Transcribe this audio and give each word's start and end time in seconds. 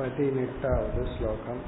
பதினெட்டாவது 0.00 1.02
ஸ்லோகம் 1.14 1.62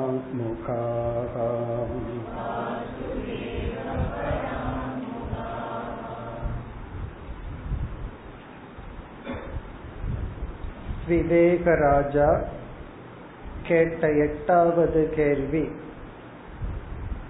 वासुदेवपराङ्मुखाः 0.00 1.34
விவேகராஜா 11.08 12.30
கேட்ட 13.68 14.02
எட்டாவது 14.24 15.02
கேள்வி 15.16 15.64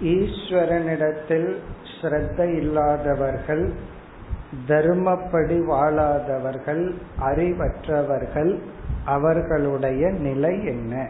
ஈஸ்வரனிடத்தில் 0.02 1.56
ஸ்ரத்த 2.02 2.40
இல்லாதவர்கள் 2.56 3.74
தர்மப்படி 4.68 5.66
வாழாதவர்கள் 5.66 6.94
அறிவற்றவர்கள் 7.20 8.60
அவர்களுடைய 9.06 10.10
நிலை 10.10 10.66
என்ன? 10.66 11.08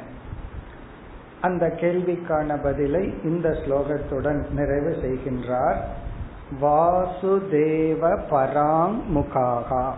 அந்த 1.41 1.67
கேள்விக்கான 1.67 2.63
பதிலை 2.63 3.13
இந்த 3.23 3.49
ஸ்லோகத்துடன் 3.49 4.49
நிறைவு 4.51 4.95
செய்கின்றார். 5.01 5.77
வாசுதேவ 6.61 8.19
பராங் 8.29 9.03
முகாகா 9.05 9.95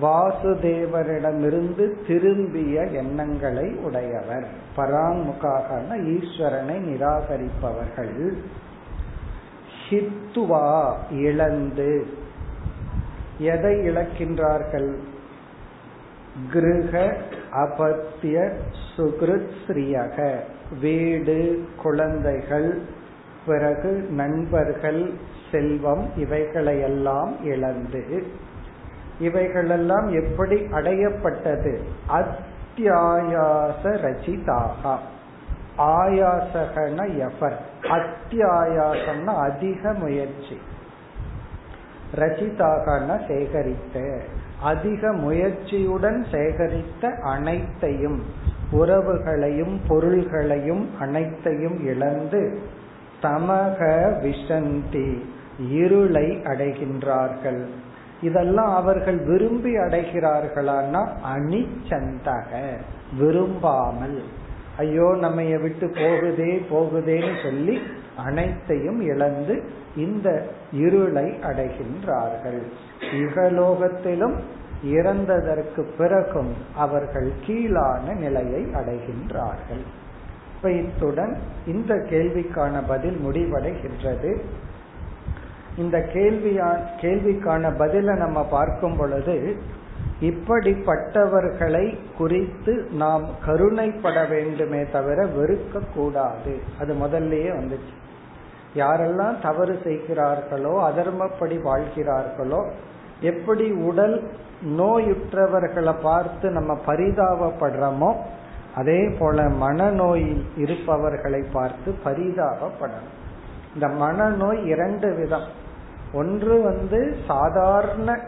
வாசுதேவரிடமிருந்து 0.00 2.06
திரும்பிய 2.06 2.82
எண்ணங்களை 2.82 3.70
உடையவர். 3.70 4.46
பராங்முகாகன 4.76 5.90
ஈஸ்வரனை 5.90 6.78
நிராகரிப்பவர்கள். 6.78 8.34
ஹித்துவா 9.90 10.94
இழந்து. 11.10 12.06
எதை 13.38 13.74
இழக்கின்றார்கள்? 13.74 14.94
கிருக 16.52 17.16
அபத்திய 17.52 18.50
சுகிருத் 18.96 19.50
ஸ்ரீயக. 19.66 20.38
வீடு 20.80 21.68
குழந்தைகள் 21.82 22.82
பிறகு 23.46 24.06
நண்பர்கள் 24.10 25.12
செல்வம் 25.50 26.10
இவைகளையெல்லாம் 26.16 27.44
இழந்து. 27.44 28.26
இவைகளெல்லாம் 29.18 30.08
எப்படி 30.12 30.56
அடையப்பட்டது? 30.56 31.78
அத்தியாயாச 32.08 33.82
ரச்சிதாகா. 33.82 34.96
ஆயாசகன 35.78 37.28
எஃபர். 37.28 37.56
அத்தியாயாசம்னா 37.82 39.34
அதிக 39.40 39.92
முயற்சி. 39.92 40.58
ரச்சிதாகன 42.14 43.20
சேகரித்த 43.28 44.18
அதிக 44.62 45.12
முயற்சியுடன் 45.12 46.24
சேகரித்த 46.30 47.20
அனைத்தையும் 47.20 48.22
உறவுகளையும் 48.72 49.80
பொருள்களையும் 49.88 50.90
அனைத்தையும் 51.00 51.84
இழந்து 51.84 52.58
தமக 53.22 53.78
விஷந்தி 54.22 55.24
இருளை 55.70 56.40
அடைகின்றார்கள். 56.44 57.64
இதெல்லாம் 58.24 58.72
அவர்கள் 58.74 59.18
விரும்பி 59.24 59.72
அடைகிறார்களான்னா 59.76 61.02
அணிச்சந்தக 61.34 62.50
விரும்பாமல். 63.18 64.18
ஐயோ 64.76 65.08
நம்ம 65.20 65.42
விட்டு 65.64 65.86
போகுதே 65.94 66.52
போகுதேன்னு 66.70 67.34
சொல்லி 67.42 67.76
அனைத்தையும் 68.24 69.00
இழந்து 69.12 69.54
இந்த 69.96 70.28
இருளை 70.84 71.26
அடைகின்றார்கள். 71.48 72.60
இகலோகத்திலும் 73.20 74.36
இறந்ததற்கு 74.94 75.82
பிறகும் 75.98 76.52
அவர்கள் 76.76 77.30
கீழான 77.44 78.06
நிலையை 78.14 78.62
அடைகின்றார்கள். 78.80 79.84
இப்ப 80.54 80.72
இத்துடன் 80.80 81.32
இந்த 81.66 81.94
கேள்விக்கான 82.10 82.82
பதில் 82.88 83.18
முடிவடைகின்றது. 83.26 84.32
இந்த 85.76 85.98
கேள்வியா 85.98 86.68
கேள்விக்கான 87.00 87.70
பதில 87.78 88.16
நம்ம 88.16 88.44
பார்க்கும் 88.44 88.96
பொழுது 88.96 89.56
இப்படிப்பட்டவர்களை 90.20 91.98
குறித்து 92.18 92.86
நாம் 92.92 93.24
கருணைப்பட 93.46 94.28
வேண்டுமே 94.28 94.90
தவிர 94.90 95.24
வெறுக்க 95.24 95.80
கூடாது. 95.94 96.60
அது 96.80 96.94
முதல்லயே 96.94 97.50
வந்துச்சு. 97.58 97.94
யாரெல்லாம் 98.74 99.40
தவறு 99.42 99.80
செய்கிறார்களோ 99.84 100.90
அதர்மப்படி 100.90 101.56
வாழ்கிறார்களோ 101.62 102.70
எப்படி 103.20 103.70
உடல் 103.70 104.22
நோயுற்றவர்களை 104.78 105.94
பார்த்து 106.02 106.50
நம்ம 106.50 106.78
பரிதாபப்படுறோமோ 106.86 108.16
அதே 108.74 109.08
போல 109.18 109.42
மனநோயில் 109.42 110.44
இருப்பவர்களை 110.56 111.44
பார்த்து 111.52 111.94
பரிதாபப்படணும். 112.04 113.12
இந்த 113.74 113.86
மனநோய் 113.86 114.64
இரண்டு 114.64 115.14
விதம். 115.14 115.62
ஒன்று 116.14 116.62
வந்து 116.62 117.16
சாதாரண 117.26 118.18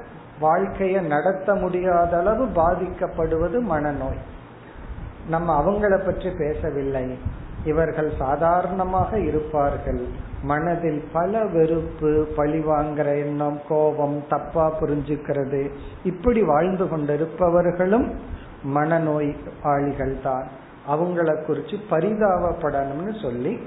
வாழ்க்கையை 0.40 1.02
நடத்த 1.02 1.54
முடியாத 1.54 2.18
அளவு 2.18 2.44
பாதிக்கப்படுவது 2.46 3.58
மனநோய். 3.70 4.22
நம்ம 5.28 5.48
அவங்கள 5.60 6.04
பற்றி 6.04 6.30
பேசவில்லை. 6.30 7.18
இவர்கள் 7.64 8.10
சாதாரணமாக 8.18 9.18
இருப்பார்கள். 9.18 10.02
மனதில் 10.42 11.04
பல 11.12 11.44
வெறுப்பு 11.44 12.10
பழிவாங்கிற 12.36 13.08
எண்ணம் 13.18 13.60
கோபம் 13.68 14.24
தப்பா 14.28 14.72
புரிஞ்சுக்கிறது. 14.80 15.70
இப்படி 16.04 16.42
வாழ்ந்து 16.42 16.84
கொண்டிருப்பவர்களும் 16.84 18.06
மனநோயாளிகள் 18.74 20.22
தான் 20.22 20.46
அவங்கள 20.88 21.30
குறிச்சு 21.46 21.76
பரிதாபப்படணும்னு 21.90 23.22
சொல்லி 23.22 23.60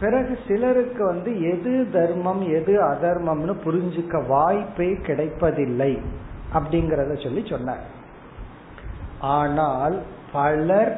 பிறகு 0.00 0.34
சிலருக்கு 0.46 1.02
வந்து 1.04 1.30
எது 1.52 1.72
தர்மம் 1.92 2.42
எது 2.58 2.74
அதர்மம்னு 2.92 3.54
புரிஞ்சுக்க 3.66 4.26
வாய்ப்பே 4.26 4.90
கிடைப்பதில்லை 5.08 5.92
அப்படிங்கறத 6.54 7.14
சொல்லி 7.22 7.42
சொன்னார். 7.48 7.84
ஆனால் 9.36 9.96
பலர் 10.32 10.92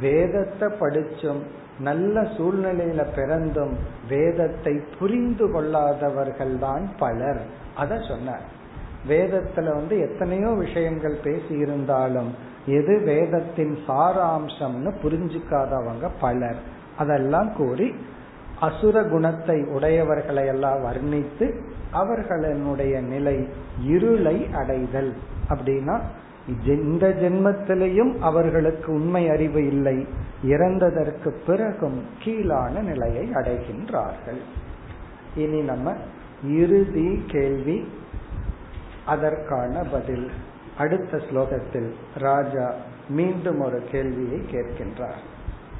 வேதத்தை 0.00 0.68
படிச்சும் 0.80 1.42
நல்ல 1.78 2.22
சூழ்நிலையில 2.36 3.02
பிறந்தும் 3.14 3.74
வேதத்தை 4.08 4.74
புரிந்து 4.98 5.46
கொள்ளாதவர்கள் 5.54 6.54
தான் 6.58 6.84
பலர். 6.98 7.40
அத 7.74 7.98
சொன்னார். 8.10 8.44
வேதத்துல 9.08 9.72
வந்து 9.78 9.94
எத்தனையோ 9.98 10.50
விஷயங்கள் 10.64 11.16
பேசி 11.22 11.54
இருந்தாலும் 11.64 12.30
எது 12.78 12.94
வேதத்தின் 13.10 13.74
சாராம்சம்னு 13.88 14.92
புரிஞ்சுக்காதவங்க 15.02 16.08
பலர். 16.20 16.60
அதெல்லாம் 16.98 17.50
கூறி 17.56 17.88
அசுர 18.64 19.02
குணத்தை 19.02 19.58
உடையவர்களை 19.60 20.46
எல்லாம் 20.46 20.80
வர்ணித்து 20.84 21.46
அவர்களுடைய 21.90 23.00
நிலை 23.00 23.36
இருளை 23.82 24.36
அடைதல். 24.54 25.12
அப்படின்னா 25.48 25.96
இந்த 26.66 27.08
ஜென்மத்திலையும் 27.08 28.12
அவர்களுக்கு 28.18 28.92
உண்மை 28.92 29.28
அறிவு 29.28 29.66
இல்லை. 29.66 30.06
இறந்ததற்கு 30.44 31.30
பிறகும் 31.46 31.98
கீழான 32.22 32.80
நிலையை 32.80 33.24
அடைகின்றார்கள். 33.34 34.40
இனி 35.36 35.60
நம்ம 35.60 35.92
இறுதி 36.48 37.24
கேள்வி 37.26 37.78
அதற்கான 39.06 39.82
பதில். 39.92 40.26
அடுத்த 40.78 41.16
ஸ்லோகத்தில் 41.16 41.90
ராஜா 42.18 42.66
மீண்டும் 43.08 43.60
ஒரு 43.60 43.80
கேள்வியை 43.90 44.40
கேட்கின்றார். 44.52 45.22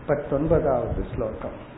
பத்தொன்பதாவது 0.06 1.04
ஸ்லோகம். 1.14 1.72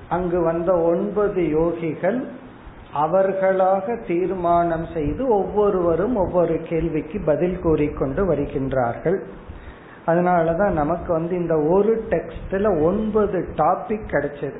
அங்கு 0.08 0.38
வந்த 0.42 0.70
ஒன்பது 0.84 1.42
யோகிகள் 1.50 2.20
அவர்களாக 2.94 3.96
தீர்மானம் 4.06 4.86
செய்து 4.94 5.24
ஒவ்வொருவரும் 5.32 6.16
ஒவ்வொரு 6.16 6.56
கேள்விக்கு 6.62 7.20
பதில் 7.24 7.58
கூறிக்கொண்டு 7.58 8.24
வருகின்றார்கள் 8.26 9.18
அதனாலதான் 10.05 10.71
நமக்கு 10.71 11.13
வந்து 11.13 11.35
இந்த 11.35 11.57
ஒரு 11.57 12.05
டெக்ஸ்ட்ல 12.09 12.83
ஒன்பது 12.83 13.47
டாபிக் 13.55 14.07
கிடைச்சது. 14.07 14.57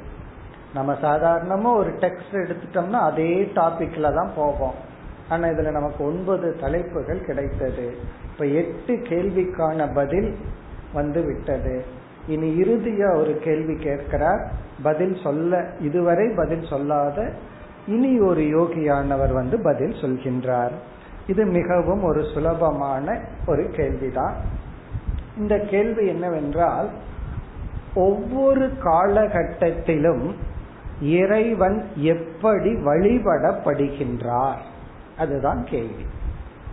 நம்ம 0.74 0.94
சாதாரணமா 0.94 1.76
ஒரு 1.76 1.90
டெக்ஸ்ட் 1.90 2.32
எடுத்துட்டோம்னா 2.32 2.92
அதே 2.92 3.52
டாபிக்ல 3.56 4.16
தான் 4.16 4.32
போவோம். 4.36 4.74
ஆனா 5.30 5.48
இதுல 5.48 5.72
நமக்கு 5.72 6.06
ஒன்பது 6.06 6.56
தலைப்புகள் 6.60 7.26
கிடைத்தது. 7.26 7.98
இப்ப 8.32 8.46
எட்டு 8.46 8.94
கேள்விக்கான 8.94 9.94
பதில் 9.94 10.38
வந்து 10.94 11.24
விட்டது. 11.26 11.86
இனி 12.28 12.62
இறுதியா 12.62 13.18
ஒரு 13.18 13.40
கேள்வி 13.44 13.76
கேட்கிறார். 13.76 14.52
பதில் 14.84 15.18
சொல்ல 15.24 15.66
இதுவரை 15.80 16.34
பதில் 16.36 16.66
சொல்லாத 16.70 17.32
இனி 17.88 18.20
ஒரு 18.20 18.42
யோகியானவர் 18.42 19.34
வந்து 19.34 19.62
பதில் 19.62 19.92
சொல்கின்றார். 19.92 20.72
இது 21.28 21.46
மிகவும் 21.46 22.04
ஒரு 22.04 22.24
சுலபமான 22.34 23.22
ஒரு 23.48 23.70
கேள்விதான். 23.70 24.62
இந்த 25.38 25.60
கேள்வி 25.60 26.08
என்னவென்றால் 26.08 26.90
ஒவ்வொரு 27.96 28.72
காலகட்டத்திலும் 28.84 30.34
இறைவன் 31.02 31.88
எப்படி 31.96 32.70
வழிபடப்படுகின்றார்? 32.70 34.62
அதுதான் 35.18 35.66
கேள்வி. 35.66 36.06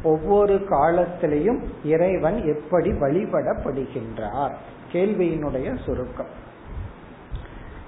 ஒவ்வொரு 0.03 0.55
காலத்திலையும் 0.55 1.63
இறைவன் 1.85 2.45
எப்படி 2.47 2.91
வழிபடப்படுகின்றார்? 2.91 4.53
கேள்வியினுடைய 4.93 5.83
சுருக்கம். 5.85 6.49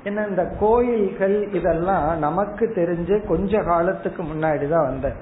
என்ன 0.04 0.26
இந்த 0.26 0.44
கோயில்கள் 0.60 1.52
இதெல்லாம் 1.52 2.18
நமக்கு 2.18 2.72
தெரிஞ்சு 2.76 3.26
கொஞ்ச 3.26 3.62
காலத்துக்கு 3.62 4.22
முன்னாடி 4.22 4.68
தான் 4.68 4.86
வந்த 4.86 5.12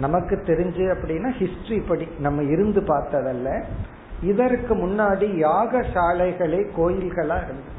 நமக்கு 0.00 0.36
தெரிஞ்சு 0.46 0.94
அப்படின்னா 0.96 1.28
ஹிஸ்டரி 1.38 1.82
படி 1.88 2.08
நம்ம 2.18 2.42
இருந்து 2.42 2.80
பார்த்ததல்ல. 2.80 3.64
இதற்கு 4.22 4.74
முன்னாடி 4.74 5.42
யாகசாலைகளே 5.42 6.66
கோயில்களா 6.76 7.36
இருந்தது. 7.36 7.76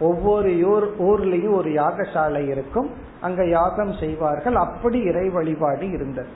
ஒவ்வொரு 0.00 0.68
ஊர் 0.68 0.94
ஊர்லயும் 0.98 1.54
ஒரு 1.54 1.70
யாகசாலை 1.70 2.46
இருக்கும். 2.48 2.90
அங்க 3.20 3.46
யாகம் 3.46 3.92
செய்வார்கள். 3.92 4.54
அப்படி 4.54 5.00
இறை 5.00 5.28
வழிபாடு 5.28 5.90
இருந்தது. 5.90 6.28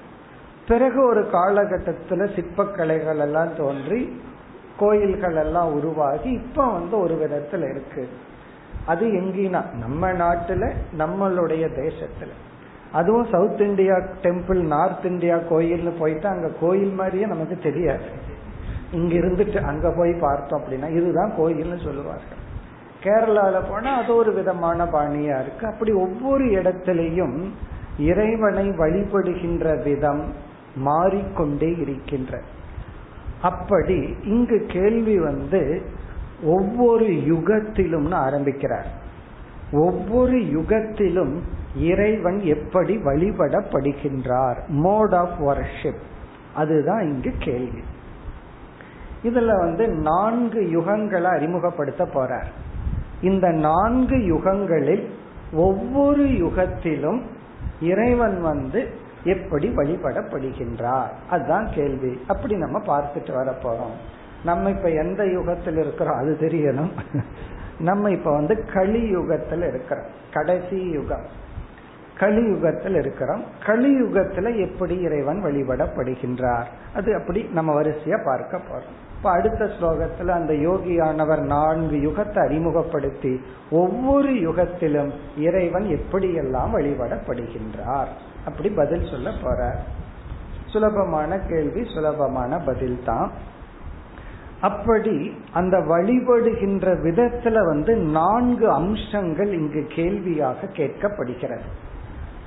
பிறகு 0.69 1.07
ஒரு 1.07 1.23
காலகட்டத்துல 1.33 2.11
சிற்பக்கலைகள் 2.11 3.19
எல்லாம் 3.19 3.57
தோன்றி 3.57 4.21
கோயில்கள் 4.79 5.37
எல்லாம் 5.37 5.73
உருவாகி 5.73 6.31
இப்ப 6.31 6.73
வந்து 6.73 6.99
ஒரு 6.99 7.15
விதத்துல 7.15 7.71
இருக்கு. 7.71 8.09
அது 8.87 9.07
எங்கினா 9.07 9.65
நம்ம 9.75 10.13
நாட்டுல 10.13 10.73
நம்மளுடைய 10.99 11.69
தேசத்துல. 11.75 12.29
அதுவும் 12.93 13.27
south 13.31 13.61
India 13.61 13.95
temple 14.23 14.61
north 14.61 15.05
India 15.05 15.37
கோயில்னு 15.37 15.99
போயிட்டு 15.99 16.29
அங்க 16.29 16.51
கோயில் 16.61 16.93
மாதிரியே 16.93 17.27
நமக்கு 17.27 17.59
தெரியாது. 17.59 18.39
இங்க 18.93 19.15
இருந்துட்டு 19.15 19.65
அங்க 19.65 19.93
போய் 19.97 20.13
பார்த்தோம் 20.13 20.63
அப்படின்னா 20.63 20.91
இதுதான் 20.91 21.33
கோயில்னு 21.39 21.85
சொல்லுவார்கள். 21.85 22.49
கேரளால 23.03 23.71
போனா 23.71 24.03
அது 24.03 24.15
ஒரு 24.15 24.33
விதமான 24.33 24.85
பாணியா 24.85 25.41
இருக்கு. 25.41 25.67
அப்படி 25.67 25.93
ஒவ்வொரு 25.93 26.45
இடத்திலையும் 26.45 27.49
இறைவனை 27.99 28.69
வழிபடுகின்ற 28.69 29.83
விதம் 29.83 30.33
மாறிக்கொண்டே 30.77 31.77
இருக்கின்ற. 31.77 32.41
அப்படி 33.43 34.17
இங்கு 34.23 34.67
கேள்வி 34.69 35.19
வந்து 35.19 35.83
ஒவ்வொரு 36.45 37.07
யுகத்திலும் 37.07 38.13
ஆரம்பிக்கிறார். 38.13 38.87
ஒவ்வொரு 39.73 40.39
யுகத்திலும் 40.39 41.39
இறைவன் 41.77 42.41
எப்படி 42.41 42.97
வழிபடப்படுகின்றார்? 42.97 44.67
மோட் 44.69 45.15
ஆஃப் 45.15 45.41
வர்ஷிப் 45.41 46.03
அதுதான் 46.55 47.01
இங்கு 47.01 47.33
கேள்வி. 47.39 47.83
இதுல 49.23 49.59
வந்து 49.59 49.89
நான்கு 49.89 50.61
யுகங்களை 50.61 51.31
அறிமுகப்படுத்த 51.31 52.05
போறார். 52.05 52.47
இந்த 53.23 53.49
நான்கு 53.49 54.17
யுகங்களில் 54.17 55.09
ஒவ்வொரு 55.53 56.25
யுகத்திலும் 56.25 57.23
இறைவன் 57.81 58.41
வந்து 58.41 58.89
எப்படி 59.25 59.69
வழிபடப்படுகின்றார்? 59.69 61.09
அதுதான் 61.31 61.69
கேள்வி. 61.75 62.21
அப்படி 62.29 62.55
நம்ம 62.55 62.79
பார்த்துட்டு 62.79 63.35
வர 63.35 63.55
போறோம். 63.63 63.95
நம்ம 64.45 64.71
இப்ப 64.71 64.89
எந்த 64.89 65.27
யுகத்தில் 65.27 65.77
இருக்கிறோம்? 65.77 66.17
அது 66.17 66.37
தெரியணும். 66.41 66.91
நம்ம 67.79 68.11
இப்ப 68.11 68.33
வந்து 68.33 68.65
கலியுகத்தில் 68.75 69.69
இருக்கிறோம். 69.69 70.07
கடைசி 70.33 70.91
யுகம். 70.91 71.49
கலியுகத்தில் 72.19 72.95
இருக்கிறோம். 72.95 73.45
கலியுகத்துல 73.67 74.57
எப்படி 74.57 74.97
இறைவன் 74.97 75.45
வழிபடப்படுகின்றார்? 75.45 76.65
அது 76.95 77.15
அப்படி 77.15 77.43
நம்ம 77.43 77.83
வரிசையா 77.83 78.25
பார்க்க 78.25 78.57
போறோம். 78.57 79.10
இப்ப 79.21 79.33
அடுத்த 79.33 79.65
ஸ்லோகத்துல 79.65 80.29
அந்த 80.29 80.53
யோகியானவர் 80.53 81.41
நான்கு 81.41 81.97
யுகத்தை 81.97 82.39
அறிமுகப்படுத்தி 82.39 83.41
ஒவ்வொரு 83.71 84.29
யுகத்திலும் 84.29 85.11
இறைவன் 85.37 85.87
எப்படியெல்லாம் 85.87 86.71
வழிபடப்படுகின்றார். 86.75 88.07
அப்படி 88.45 88.69
பதில் 88.69 89.11
சொல்ல 89.11 89.33
போற. 89.43 89.77
சுலபமான 90.67 91.39
கேள்வி 91.39 91.85
சுலபமான 91.95 92.59
பதில் 92.59 93.03
தான் 93.05 93.31
அப்படி 94.61 95.37
அந்த 95.53 95.79
வழிபடுகின்ற 95.79 96.97
விதத்துல 97.03 97.65
வந்து 97.65 97.97
நான்கு 97.97 98.71
அம்சங்கள் 98.71 99.53
இங்கு 99.53 99.87
கேள்வியாக 99.89 100.67
கேட்கப்படுகிறது. 100.67 101.69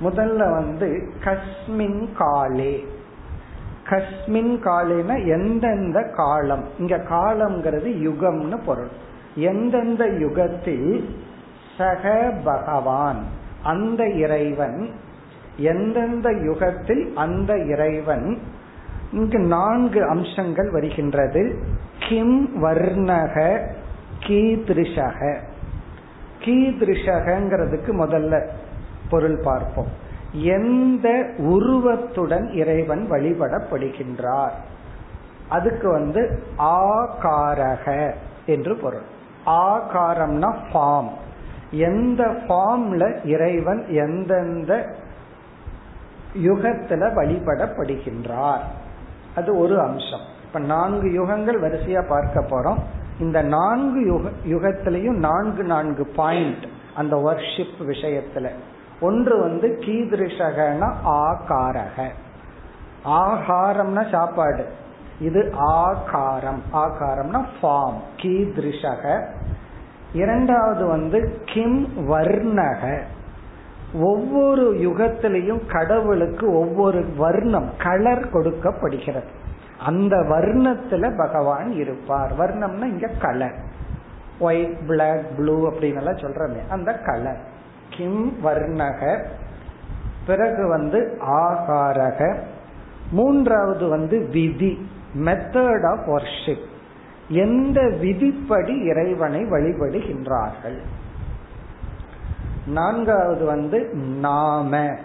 முதல்ல 0.01 0.51
வந்து 0.51 1.11
கஸ்மின் 1.23 2.09
காலே. 2.17 2.85
கஸ்மின் 3.89 4.55
காலேன 4.65 5.27
எந்தெந்த 5.27 6.03
காலம்? 6.15 6.63
இங்க 6.79 6.97
காலம்ங்கிறது 6.97 7.89
யுகம்னு 8.07 8.63
பொருள். 8.65 8.89
எந்தெந்த 9.35 10.07
யுகத்தில் 10.07 11.15
சக 11.77 12.33
பகவான் 12.43 13.23
அந்த 13.63 14.09
இறைவன் 14.09 14.89
எந்தெந்த 15.57 16.31
யுகத்தில் 16.31 17.15
அந்த 17.15 17.57
இறைவன் 17.57 18.37
இங்கு 19.11 19.39
நான்கு 19.39 20.09
அம்சங்கள் 20.09 20.71
வருகின்றது. 20.71 21.59
கிம் 22.09 22.63
வர்ணக 22.63 23.59
கீதிருஷக. 24.19 25.37
கீதிருஷகங்கிறதுக்கு 26.39 27.91
முதல்ல 27.91 28.47
பொருள் 29.09 29.39
பார்ப்போம். 29.43 29.87
எந்த 30.33 31.29
உருவத்துடன் 31.37 32.51
இறைவன் 32.53 33.11
வழிபடப்படுகின்றார்? 33.11 34.51
அதுக்கு 35.49 35.91
வந்து 35.91 36.43
ஆகாரக 36.57 38.13
என்று 38.45 38.75
பொருள். 38.75 39.01
ஆகாரம்னா 39.45 40.55
ஃபார்ம் 40.73 41.09
எந்த 41.71 42.23
ஃபார்ம்ல 42.23 43.25
இறைவன் 43.25 43.85
எந்தெந்த 43.87 44.95
யுகத்துல 46.33 47.13
வழிபடப்படுகின்றார்? 47.13 48.61
அது 49.35 49.57
ஒரு 49.57 49.79
அம்சம். 49.79 50.31
இப்ப 50.45 50.59
நான்கு 50.59 51.07
யுகங்கள் 51.07 51.61
வரிசையா 51.61 52.07
பார்க்க 52.07 52.39
போறோம். 52.39 52.77
இந்த 53.19 53.41
நான்கு 53.41 54.05
யுக 54.05 54.29
யுகத்திலையும் 54.45 55.17
நான்கு 55.17 55.63
நான்கு 55.63 56.07
பாயிண்ட் 56.15 56.65
அந்த 56.95 57.15
ஒர்ஷிப் 57.15 57.81
விஷயத்துல. 57.81 58.49
ஒன்று 59.03 59.39
வந்து 59.39 59.77
கீதிருஷகன 59.79 60.93
ஆகாரக. 61.05 62.09
ஆகாரம்னா 63.05 64.11
சாப்பாடு. 64.11 64.65
இது 65.19 65.51
ஆகாரம். 65.55 66.61
ஆகாரம்னா 66.73 67.45
ஃபார்ம் 67.61 68.01
கீதிருஷக. 68.17 69.25
இரண்டாவது 70.13 70.85
வந்து 70.85 71.41
கிம் 71.45 71.87
வர்ணக. 71.97 73.01
ஒவ்வொரு 73.93 74.73
யுகத்திலையும் 74.73 75.71
கடவுளுக்கு 75.71 76.51
ஒவ்வொரு 76.53 77.05
வர்ணம் 77.17 77.69
கலர் 77.77 78.29
கொடுக்கப்படுகிறது. 78.29 79.29
அந்த 79.85 80.15
வர்ணத்துல 80.15 81.17
பகவான் 81.17 81.71
இருப்பார். 81.71 82.31
வர்ணம்னா 82.37 82.83
இங்க 82.83 83.09
கலர் 83.21 83.55
ஒயிட் 84.39 84.87
பிளாக் 84.87 85.37
ப்ளூ 85.37 85.69
அப்படின்னு 85.69 85.95
எல்லாம் 85.95 86.15
சொல்றமே 86.15 86.69
அந்த 86.69 86.91
கலர் 86.93 87.51
கிம் 87.89 88.37
வர்ணக 88.45 89.25
பிறகு 90.27 90.67
வந்து 90.67 91.17
ஆகாரக 91.21 92.37
மூன்றாவது 93.11 93.87
வந்து 93.87 94.27
விதி 94.31 94.89
மெத்தட் 95.15 95.89
ஆஃப் 95.89 96.07
ஒர்ஷிப் 96.07 96.71
எந்த 97.29 97.89
விதிப்படி 97.99 98.79
இறைவனை 98.79 99.41
வழிபடுகின்றார்கள்? 99.41 100.79
நான்காவது 102.67 103.45
வந்து 103.45 103.93
நாம. 104.19 104.95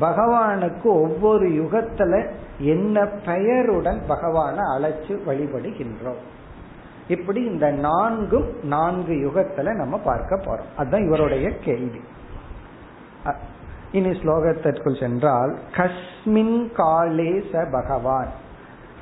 பகவானுக்கு 0.00 0.82
ஒவ்வொரு 0.82 1.48
யுகத்துல 1.48 2.30
என்ன 2.58 3.06
பெயருடன் 3.06 4.00
பகவானை 4.06 4.58
அழைச்சு 4.58 5.18
வழிபடுகின்றோம்? 5.26 6.22
இப்படி 7.08 7.42
இந்த 7.42 7.70
நான்கும் 7.70 8.52
நான்கு 8.62 9.12
யுகத்துல 9.12 9.74
நம்ம 9.74 9.98
பார்க்க 9.98 10.36
போறோம். 10.36 10.76
அதுதான் 10.76 11.06
இவருடைய 11.06 11.58
கேள்வி. 11.58 12.00
இனி 13.92 14.10
ஸ்லோகத்திற்குள் 14.10 15.00
சென்றால் 15.00 15.58
கஸ்மின் 15.72 16.72
காலே 16.72 17.44
ச 17.52 17.72
பகவான். 17.72 18.28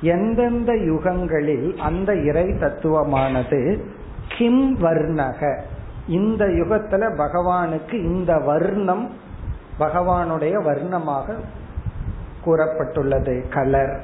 எந்தெந்த 0.01 0.73
யுகங்களில் 0.73 1.77
அந்த 1.77 2.15
இறை 2.15 2.43
தத்துவமானது 2.43 3.81
கிம் 4.37 4.79
வர்ணக? 4.79 5.59
இந்த 6.07 6.45
யுகத்துல 6.45 7.15
பகவானுக்கு 7.15 7.93
இந்த 7.93 8.37
வர்ணம் 8.37 9.11
பகவானுடைய 9.79 10.61
வர்ணமாக 10.61 11.33
கூறப்பட்டுள்ளது. 12.45 13.49
கலர். 13.49 14.03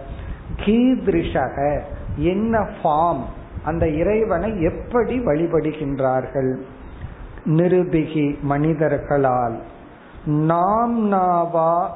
கீதிருஷக 0.55 1.81
என்ன 2.15 2.69
ஃபார்ம்? 2.83 3.23
அந்த 3.63 3.89
இறைவனை 3.89 4.61
எப்படி 4.61 5.19
வழிபடுகின்றார்கள்? 5.19 6.55
நிருபிகி 7.45 8.39
மனிதர்களால். 8.41 9.61
நாம்னாவா 10.25 11.87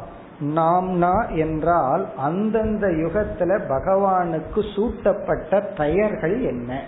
நாம்னா 0.55 1.35
என்றால் 1.35 2.07
அந்தந்த 2.17 2.87
யுகத்துல 2.87 3.59
பகவானுக்கு 3.69 4.73
சூட்டப்பட்ட 4.75 5.61
பெயர்கள் 5.77 6.41
என்ன? 6.41 6.83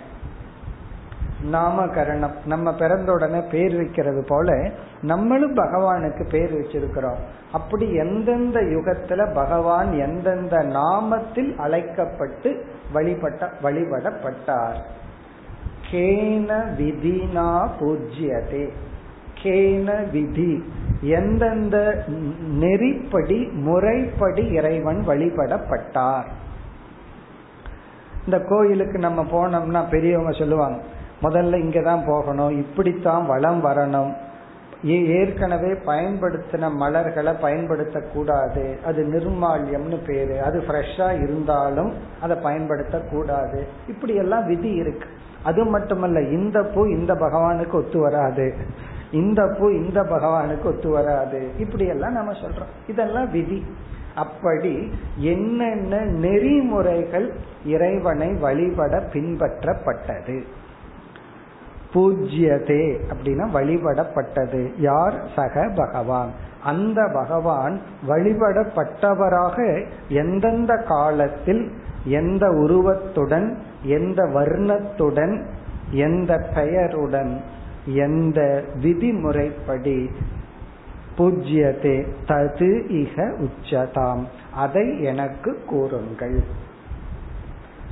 நாமகரணம். 1.52 2.46
நம்ம 2.46 2.74
பிறந்த 2.74 3.12
உடனே 3.12 3.40
பேர் 3.50 3.76
வைக்கிறது 3.76 4.24
போல 4.28 4.70
நம்மளும் 5.02 5.56
பகவானுக்கு 5.56 6.28
பேர் 6.28 6.54
வச்சிருக்கிறோம். 6.54 7.18
அப்படி 7.52 7.94
எந்தெந்த 7.94 8.60
யுகத்துல 8.60 9.34
பகவான் 9.34 9.92
எந்தெந்த 9.92 10.56
நாமத்தில் 10.56 11.56
அழைக்கப்பட்டு 11.56 12.64
வழிபட்ட 12.92 13.50
வழிபடப்பட்டார்? 13.62 14.76
கேன 15.90 16.64
விதினா 16.78 17.68
பூஜ்யதே. 17.80 18.70
கேன 19.42 20.10
விதி. 20.10 20.52
எந்தெந்த 21.00 22.04
நெறிப்படி 22.60 23.38
முறைப்படி 23.52 24.44
இறைவன் 24.48 25.00
வழிபடப்பட்டார். 25.08 26.28
இந்த 28.24 28.38
கோயிலுக்கு 28.48 28.98
நம்ம 28.98 29.22
போனோம்னா 29.32 29.82
பெரியவங்க 29.90 30.32
சொல்லுவாங்க 30.38 30.78
முதல்ல 31.22 31.58
இங்கதான் 31.64 32.06
போகணும் 32.06 32.50
இப்படித்தான் 32.50 33.26
வளம் 33.26 33.60
வரணும். 33.64 34.12
ஏற்கனவே 34.82 35.70
பயன்படுத்தின 35.86 36.72
மலர்களை 36.72 37.32
பயன்படுத்த 37.40 38.00
கூடாது 38.00 38.64
அது 38.84 39.02
நிர்மால்யம்னு 39.04 39.98
பேரு. 40.06 40.42
அது 40.42 40.58
ஃப்ரெஷ்ஷா 40.66 41.22
இருந்தாலும் 41.22 41.92
அதை 42.20 42.36
பயன்படுத்த 42.42 42.98
கூடாது 42.98 43.66
இப்படி 43.88 44.14
எல்லாம் 44.14 44.46
விதி 44.46 44.72
இருக்கு. 44.82 45.08
அது 45.42 45.64
மட்டுமல்ல 45.64 46.20
இந்த 46.20 46.62
பூ 46.62 46.84
இந்த 46.84 47.14
பகவானுக்கு 47.14 47.74
ஒத்து 47.74 47.98
வராது. 48.00 48.46
இந்த 49.12 49.56
பூ 49.58 49.68
இந்த 49.68 50.02
பகவானுக்கு 50.02 50.64
ஒத்து 50.64 50.90
வராது. 50.90 51.50
இப்படி 51.58 51.86
எல்லாம் 51.86 52.12
நம்ம 52.12 52.32
சொல்றோம். 52.32 52.90
இதெல்லாம் 52.90 53.30
விதி. 53.30 53.66
அப்படி 54.14 54.90
என்னென்ன 55.16 56.00
நெறிமுறைகள் 56.00 57.34
இறைவனை 57.64 58.32
வழிபட 58.32 58.98
பின்பற்றப்பட்டது? 59.12 60.42
பூஜ்யதே 61.94 63.00
அப்படின்னா 63.08 63.48
வழிபடப்பட்டது. 63.54 64.72
யார்? 64.78 65.28
சக 65.36 65.72
பகவான். 65.74 66.30
அந்த 66.64 67.10
பகவான் 67.12 67.80
வழிபடப்பட்டவராக 68.08 69.86
எந்தெந்த 70.08 70.76
காலத்தில் 70.76 71.72
எந்த 72.04 72.50
உருவத்துடன் 72.50 73.58
எந்த 73.82 74.24
வர்ணத்துடன் 74.24 75.44
எந்த 75.90 76.48
பெயருடன் 76.54 77.40
எந்த 77.86 78.64
விதிமுறைப்படி 78.74 80.10
பூஜ்யதே 81.18 82.06
தது 82.26 82.82
இக 82.88 83.46
உச்சதாம். 83.46 84.24
அதை 84.54 85.02
எனக்கு 85.02 85.64
கூறுங்கள். 85.66 86.42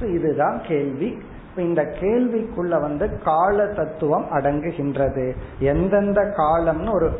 இதுதான் 0.00 0.60
கேள்வி. 0.68 1.18
இந்த 1.56 1.82
கேள்விக்குள்ள 1.82 2.80
வந்து 2.80 3.18
கால 3.18 3.66
தத்துவம் 3.66 4.26
அடங்குகின்றது. 4.30 5.34
எந்தெந்த 5.58 6.20
காலம்னு 6.20 6.92
ஒரு 6.92 7.10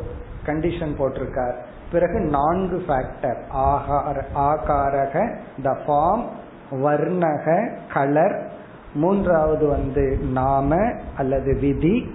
கண்டிஷன் 0.45 0.95
போட்டிருக்கார். 0.99 1.55
பிறகு 1.91 2.19
நான்கு 2.19 2.83
ஃபேக்டர் 2.87 3.37
ஆகார 3.53 4.23
ஆகாரக 4.35 5.37
த 5.63 5.77
ஃபார்ம் 5.87 6.25
வர்ணக 6.71 7.75
கலர் 7.93 8.51
மூன்றாவது 8.93 9.67
வந்து 9.67 10.17
நாம 10.31 10.91
அல்லது 11.17 11.57
விதி 11.59 12.14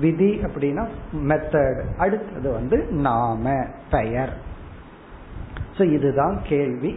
விதி 0.00 0.30
அப்படின்னா 0.42 0.84
மெத்தட் 1.28 1.82
அடுத்தது 1.98 2.52
வந்து 2.52 2.78
நாம 3.00 3.54
பெயர் 3.90 4.34
இதுதான் 5.78 6.36
கேள்வி 6.48 6.92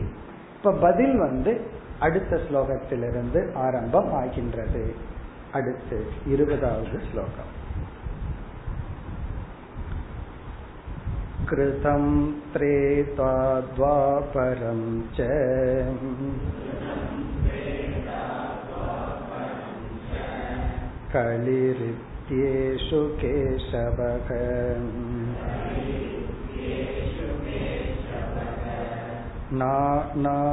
இப்ப 0.58 0.74
பதில் 0.82 1.16
வந்து 1.18 1.54
அடுத்த 2.00 2.40
ஸ்லோகத்திலிருந்து 2.50 3.42
ஆரம்பம் 3.56 4.12
ஆகின்றது 4.14 4.84
அடுத்து 5.54 6.00
இருபதாவது 6.28 7.00
ஸ்லோகம் 7.12 7.54
कृतं 11.50 12.06
त्रेता 12.54 13.34
द्वापरं 13.70 14.80
च 15.12 15.28
कलिरित्येषु 22.33 23.01
केशवः 23.21 24.29
नानावर्णापिधाकारः 29.61 30.47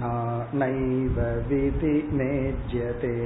नानैव 0.00 1.18
विधिमेज्यते 1.48 3.16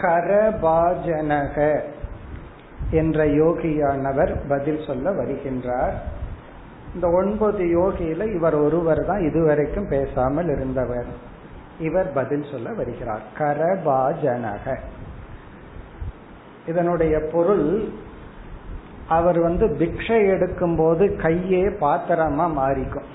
கரபாஜனக 0.00 1.80
என்ற 2.90 3.24
யோகியானவர் 3.24 4.36
பதில் 4.48 4.84
சொல்ல 4.86 5.10
வருகின்றார். 5.10 5.92
இந்த 6.94 7.10
ஒன்பது 7.10 7.58
யோகியில 7.58 8.34
இவர் 8.34 8.54
ஒருவர் 8.54 9.04
தான் 9.04 9.20
இதுவரைக்கும் 9.20 9.88
பேசாமல் 9.88 10.48
இருந்தவர். 10.48 11.06
இவர் 11.78 12.12
பதில் 12.12 12.46
சொல்ல 12.50 12.72
வருகிறார். 12.72 13.20
கரபாஜனக. 13.38 14.76
இதனுடைய 16.66 17.20
பொருள் 17.32 17.88
அவர் 19.08 19.38
வந்து 19.38 19.66
பிக்ஷை 19.66 20.28
எடுக்கும் 20.28 20.76
போது 20.76 21.06
கையே 21.06 21.76
பாத்திரமா 21.80 22.46
மாறிக்கும். 22.58 23.08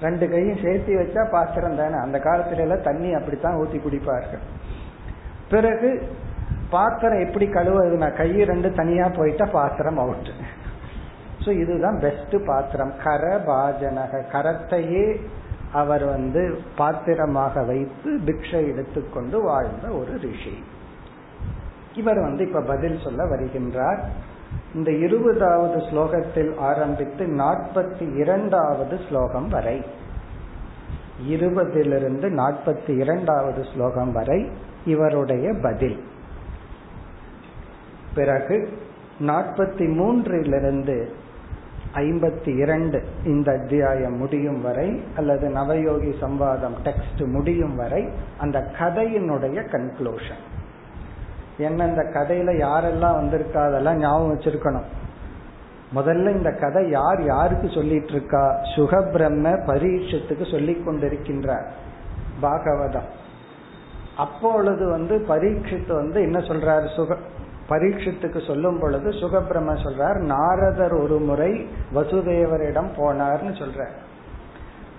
ரெண்டு 0.00 0.30
கையும் 0.30 0.58
சேர்த்து 0.62 0.94
வச்சா 0.98 1.30
பாத்திரம் 1.30 1.76
தானே? 1.76 1.94
அந்த 1.94 2.18
காலத்துல 2.18 2.58
எல்லாம் 2.58 2.82
தண்ணி 2.82 3.12
அப்படித்தான் 3.12 3.56
ஊத்தி 3.56 3.76
குடிப்பார்கள். 3.76 4.38
பிறகு 5.50 5.90
பாத்திரம் 6.70 7.22
எப்படி 7.26 7.46
கழுவுறதுனா 7.46 8.08
கை 8.16 8.30
ரெண்டு 8.50 8.68
தனியா 8.72 9.06
போயிட்டா 9.08 9.46
பாத்திரம் 9.52 9.98
அவுட்டு 9.98 10.34
ஸோ 11.44 11.50
இதுதான் 11.60 11.98
பெஸ்ட் 11.98 12.34
பாத்திரம். 12.46 12.92
கரபாஜனக 13.04 14.22
கரத்தையே 14.32 15.04
அவர் 15.72 16.04
வந்து 16.04 16.42
பாத்திரமாக 16.76 17.62
வைத்து 17.62 18.10
பிக்ஷை 18.26 18.60
எடுத்துக்கொண்டு 18.72 19.36
வாழ்ந்த 19.42 19.86
ஒரு 20.00 20.12
ரிஷி. 20.24 20.54
இவர் 21.94 22.20
வந்து 22.20 22.42
இப்ப 22.48 22.62
பதில் 22.62 22.98
சொல்ல 23.04 23.24
வருகின்றார். 23.24 24.00
இந்த 24.74 24.90
இருபதாவது 25.04 25.78
ஸ்லோகத்தில் 25.88 26.52
ஆரம்பித்து 26.68 27.24
நாற்பத்தி 27.42 28.06
இரண்டாவது 28.16 28.98
ஸ்லோகம் 29.08 29.48
வரை. 29.48 29.78
இருபதிலிருந்து 31.32 32.28
நாற்பத்தி 32.42 32.92
இரண்டாவது 32.96 33.62
ஸ்லோகம் 33.72 34.12
வரை 34.12 34.40
இவருடைய 34.84 35.54
பதில். 35.62 36.04
பிறகு 38.14 38.78
நாற்பத்தி 39.20 39.86
மூன்றிலிருந்து 39.98 41.08
ஐம்பத்தி 41.94 42.58
இரண்டு 42.58 43.04
இந்த 43.24 43.52
அத்தியாயம் 43.52 44.16
முடியும் 44.16 44.60
வரை 44.60 45.02
அல்லது 45.16 45.48
நவயோகி 45.48 46.14
சம்வாதம் 46.20 46.74
டெக்ஸ்ட் 46.84 47.26
முடியும் 47.26 47.76
வரை 47.76 48.08
அந்த 48.38 48.70
கதையினுடைய 48.78 49.68
கன்க்ளூஷன் 49.68 50.42
என்ன 51.58 51.86
இந்த 51.86 52.02
கதையில 52.02 52.66
யாரெல்லாம் 52.66 53.18
வந்திருக்கா 53.20 53.66
அதெல்லாம் 53.66 53.96
ஞாபகம் 53.96 54.34
வச்சிருக்கணும். 54.34 54.84
முதல்ல 55.94 56.30
இந்த 56.30 56.50
கதை 56.50 56.90
யார் 56.90 57.24
யாருக்கு 57.24 57.68
சொல்லிட்டு 57.68 58.12
இருக்கா 58.12 58.60
சுகபிரம்ம 58.76 59.66
பரீட்சத்துக்கு 59.66 60.50
சொல்லி 60.50 60.72
கொண்டிருக்கின்றார் 60.72 61.68
பாகவதம். 62.40 63.28
அப்பொழுது 64.24 64.84
வந்து 64.90 65.14
பரீட்சித்து 65.28 65.92
வந்து 65.94 66.18
என்ன 66.26 66.38
சொல்றாரு? 66.50 66.86
சுக 66.96 67.16
பரீட்சித்துக்கு 67.70 68.40
சொல்லும் 68.46 68.78
பொழுது 68.80 69.08
சுகபிரம 69.22 69.74
சொல்றார் 69.84 70.18
நாரதர் 70.34 70.94
ஒரு 71.02 71.18
முறை 71.28 71.50
வசுதேவரிடம் 71.94 72.90
போனார்னு 72.96 73.52
சொல்றார். 73.62 73.96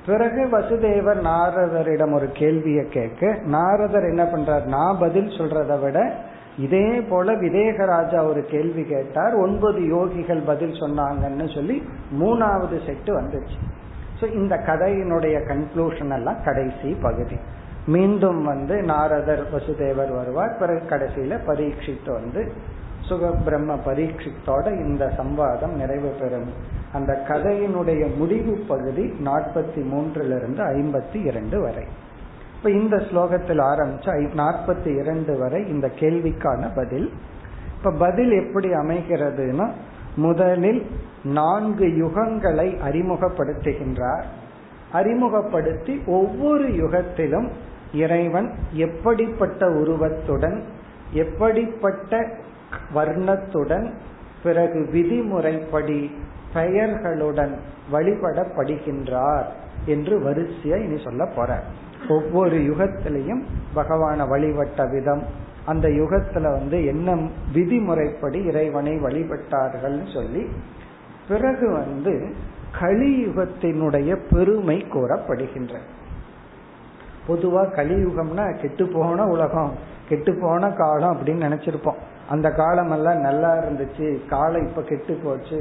பிறகு 0.05 0.41
வசுதேவர் 0.51 1.19
நாரதரிடம் 1.29 2.13
ஒரு 2.17 2.27
கேள்வியை 2.39 2.85
கேட்க 2.89 3.31
நாரதர் 3.55 4.07
என்ன 4.11 4.23
பண்றார்? 4.33 4.65
நான் 4.75 4.99
பதில் 4.99 5.31
சொல்றதை 5.39 5.77
விட 5.79 5.99
இதே 6.57 6.87
போல 7.09 7.33
விதேகராஜா 7.43 8.19
ஒரு 8.29 8.41
கேள்வி 8.53 8.83
கேட்டார் 8.85 9.35
ஒன்பது 9.43 9.81
யோகிகள் 9.95 10.41
பதில் 10.45 10.75
சொன்னாங்கன்னு 10.81 11.47
சொல்லி 11.55 11.77
மூணாவது 12.21 12.77
செட்டு 12.87 13.11
வந்துச்சு. 13.19 13.57
ஸோ 14.19 14.25
இந்த 14.39 14.55
கதையினுடைய 14.69 15.37
கன்க்ளூஷன் 15.51 16.13
எல்லாம் 16.17 16.43
கடைசி 16.45 16.89
பகுதி. 17.01 17.37
மீண்டும் 17.85 18.43
வந்து 18.43 18.81
நாரதர் 18.81 19.53
வசுதேவர் 19.53 20.15
வருவார். 20.15 20.57
பிறகு 20.59 20.85
கடைசியில 20.89 21.39
பரீட்சித்து 21.47 22.11
வந்து 22.11 22.51
சுக 23.01 23.31
பிரம்ம 23.31 23.75
பரீட்சித்தோட 23.75 24.85
இந்த 24.85 25.13
சம்வாதம் 25.17 25.73
நிறைவு 25.73 26.15
பெறும். 26.19 26.49
அந்த 26.93 27.23
கதையினுடைய 27.27 28.15
முடிவு 28.15 28.63
பகுதி 28.67 29.03
நாற்பத்தி 29.03 29.81
மூன்றிலிருந்து 29.81 30.63
ஐம்பத்தி 30.63 31.25
இரண்டு 31.25 31.61
வரை. 31.61 31.83
இப்ப 32.57 32.71
இந்த 32.71 32.95
ஸ்லோகத்தில் 32.95 33.61
ஆரம்பிச்சு 33.61 34.29
நாற்பத்தி 34.35 34.99
இரண்டு 34.99 35.37
வரை 35.37 35.69
இந்த 35.69 35.91
கேள்விக்கான 35.99 36.69
பதில். 36.75 37.11
இப்ப 37.77 37.91
பதில் 37.91 38.31
எப்படி 38.31 38.69
அமைகிறதுனா 38.69 39.71
முதலில் 40.15 40.89
நான்கு 41.23 41.85
யுகங்களை 41.85 42.77
அறிமுகப்படுத்துகின்றார். 42.89 44.23
அறிமுகப்படுத்தி 44.91 46.01
ஒவ்வொரு 46.05 46.63
யுகத்திலும் 46.63 47.49
இறைவன் 47.93 48.55
எப்படிப்பட்ட 48.71 49.69
உருவத்துடன் 49.69 50.63
எப்படிப்பட்ட 51.13 52.27
வர்ணத்துடன் 52.95 53.91
பிறகு 54.43 54.89
விதிமுறைப்படி 54.93 56.09
பெயர்களுடன் 56.53 57.51
வழிபடப்படுகின்றார் 57.91 59.45
என்று 59.85 60.19
வரிசையா 60.19 60.83
இனி 60.83 61.01
சொல்ல 61.03 61.25
போற. 61.25 61.63
ஒவ்வொரு 62.09 62.57
யுகத்திலையும் 62.57 63.41
பகவான 63.75 64.27
வழிபட்ட 64.27 64.85
விதம் 64.85 65.23
அந்த 65.65 65.87
யுகத்துல 65.87 66.41
வந்து 66.41 66.85
என்ன 66.85 67.15
விதிமுறைப்படி 67.53 68.45
இறைவனை 68.45 68.99
வழிபட்டார்கள் 68.99 70.13
சொல்லி 70.13 70.47
பிறகு 71.27 71.71
வந்து 71.71 72.33
கலியுகத்தினுடைய 72.81 74.17
பெருமை 74.29 74.85
கூறப்படுகின்ற 74.89 75.77
பொதுவா 77.31 77.63
கலியுகம்னா 77.79 78.45
கெட்டு 78.61 78.85
போன 78.93 79.25
உலகம் 79.25 79.73
கெட்டு 80.09 80.31
போன 80.41 80.69
காலம் 80.71 81.13
அப்படின்னு 81.15 81.45
நினைச்சிருப்போம். 81.47 81.99
அந்த 82.29 82.47
காலம் 82.51 82.91
எல்லாம் 82.91 83.21
நல்லா 83.27 83.51
இருந்துச்சு 83.59 84.07
காலம் 84.27 84.65
இப்ப 84.67 84.81
கெட்டு 84.81 85.13
போச்சு. 85.23 85.59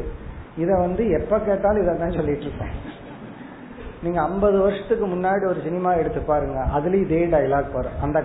இத 0.57 0.71
வந்து 0.85 1.03
எப்ப 1.19 1.39
கேட்டாலும் 1.41 1.83
இதான் 1.83 2.17
சொல்லிட்டு 2.17 2.47
இருப்போம். 2.47 2.75
நீங்க 4.03 4.19
ஐம்பது 4.23 4.59
வருஷத்துக்கு 4.59 5.07
முன்னாடி 5.07 5.45
ஒரு 5.47 5.61
சினிமா 5.65 5.91
எடுத்து 6.01 6.21
பாருங்க 6.21 6.59
அதுலயும் 6.77 7.05
இதே 7.07 7.23
டைலாக் 7.35 7.73
வரும். 7.73 7.99
அந்த 8.03 8.21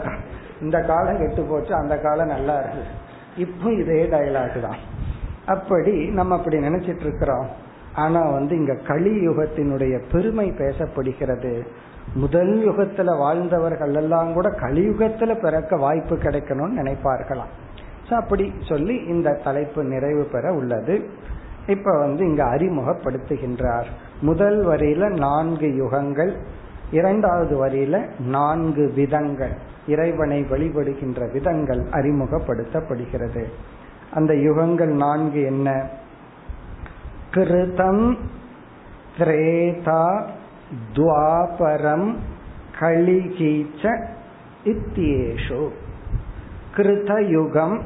இந்த 0.61 0.77
காலம் 0.81 1.17
கெட்டு 1.17 1.41
போச்சு 1.49 1.73
அந்த 1.75 1.95
காலம் 1.97 2.33
நல்லா 2.35 2.55
இருக்கு 2.59 2.83
இப்போ 3.45 3.67
இதே 3.81 4.01
டைலாக் 4.13 4.57
தான். 4.67 4.81
அப்படி 5.53 5.93
நம்ம 6.19 6.35
அப்படி 6.35 6.57
நினைச்சிட்டு 6.57 7.05
இருக்கிறோம். 7.07 7.47
ஆனா 8.03 8.21
வந்து 8.37 8.53
இங்க 8.55 8.73
கலியுகத்தினுடைய 8.87 9.95
பெருமை 10.11 10.47
பேசப்படுகிறது. 10.61 11.51
முதல் 12.13 12.69
யுகத்துல 12.69 13.17
வாழ்ந்தவர்கள் 13.17 13.93
எல்லாம் 13.93 14.33
கூட 14.33 14.49
கலியுகத்துல 14.49 15.41
பிறக்க 15.41 15.75
வாய்ப்பு 15.75 16.15
கிடைக்கணும்னு 16.15 16.77
நினைப்பார்களாம். 16.77 18.13
அப்படி 18.13 18.53
சொல்லி 18.61 18.95
இந்த 18.95 19.39
தலைப்பு 19.43 19.83
நிறைவு 19.83 20.23
பெற 20.23 20.53
உள்ளது. 20.53 21.09
இப்ப 21.67 21.97
வந்து 21.97 22.25
இங்க 22.25 22.43
அறிமுகப்படுத்துகின்றார். 22.43 23.85
முதல் 24.21 24.65
வரியில 24.65 25.09
நான்கு 25.09 25.67
யுகங்கள் 25.67 26.35
இரண்டாவது 26.91 27.65
வரியில 27.65 28.19
நான்கு 28.19 28.91
விதங்கள் 28.95 29.57
இறைவனை 29.87 30.41
வழிபடுகின்ற 30.41 31.31
விதங்கள் 31.31 31.79
அறிமுகப்படுத்தப்படுகிறது. 31.79 33.43
அந்த 34.13 34.33
யுகங்கள் 34.33 34.91
நான்கு 34.95 35.41
என்ன? 35.41 35.89
கிருதம் 37.33 38.17
திரேதா 39.17 40.25
துவாபரம் 40.93 42.15
கலிகீச்ச 42.79 44.07
இத்தியேஷு. 44.65 45.69
கிருதயுகம் 46.77 47.81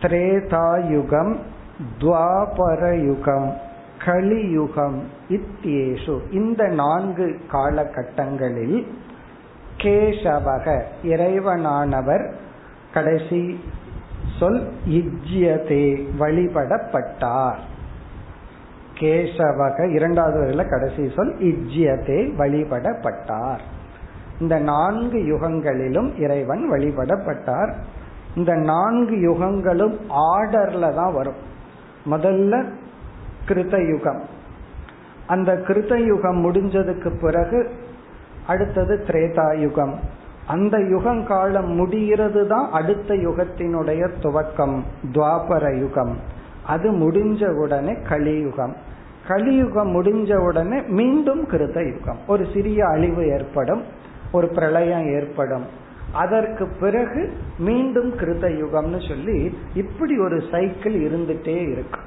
திரேதாயுகம் 0.00 1.36
துவாபரயுகம் 2.00 3.52
கலியுகம் 4.04 5.02
இத்தியேஷு. 5.28 6.20
இந்த 6.30 6.68
நான்கு 6.68 7.40
காலகட்டங்களில் 7.52 8.86
கேசவக 9.76 10.82
இறைவனானவர் 11.02 12.32
கடைசி 12.92 13.60
சொல் 14.38 14.72
இஜ்யதே 14.88 16.08
வழிபடப்பட்டார். 16.18 17.58
கேசவக 18.98 19.90
இரண்டாவது 19.90 20.40
வரையில 20.40 20.68
கடைசி 20.68 21.12
சொல் 21.16 21.36
இஜ்யதே 21.36 22.34
வழிபடப்பட்டார். 22.38 23.58
இந்த 24.40 24.58
நான்கு 24.58 25.18
யுகங்களிலும் 25.18 26.20
இறைவன் 26.20 26.70
வழிபடப்பட்டார். 26.70 27.72
இந்த 28.36 28.54
நான்கு 28.54 29.16
யுகங்களும் 29.16 30.00
ஆர்டர்ல 30.08 30.94
தான் 30.94 31.14
வரும். 31.14 31.40
முதல்ல 32.10 32.64
கிருத்த 33.48 33.88
யுகம். 33.88 34.22
அந்த 35.26 35.52
கிருத்த 35.52 36.04
யுகம் 36.06 36.52
முடிஞ்சதுக்கு 36.52 37.20
பிறகு 37.20 37.70
அடுத்தது 38.46 39.04
திரேதா 39.06 39.58
யுகம். 39.58 39.98
அந்த 40.46 40.78
யுகம் 40.78 41.26
காலம் 41.26 41.74
முடிகிறது 41.74 42.46
தான் 42.46 42.70
அடுத்த 42.70 43.14
யுகத்தினுடைய 43.14 44.10
துவக்கம் 44.22 44.82
துவாபர 45.12 45.78
யுகம். 45.78 46.33
அது 46.66 46.92
முடிஞ்ச 46.92 47.48
உடனே 47.48 47.96
கலியுகம். 48.08 48.76
கலியுகம் 49.28 50.02
முடிஞ்ச 50.02 50.36
உடனே 50.36 50.80
மீண்டும் 50.80 51.48
கிருத்த 51.48 51.92
யுகம். 51.92 52.18
ஒரு 52.26 52.46
சிறிய 52.54 52.86
அழிவு 52.86 53.26
ஏற்படும் 53.28 53.82
ஒரு 54.32 54.48
பிரளயம் 54.48 55.06
ஏற்படும். 55.06 55.64
அதற்கு 56.12 56.68
பிறகு 56.80 57.32
மீண்டும் 57.58 58.16
கிருத்த 58.16 58.46
யுகம்னு 58.62 59.08
சொல்லி 59.08 59.58
இப்படி 59.74 60.18
ஒரு 60.18 60.42
சைக்கிள் 60.50 60.94
இருந்துட்டே 60.94 61.70
இருக்கு. 61.70 62.00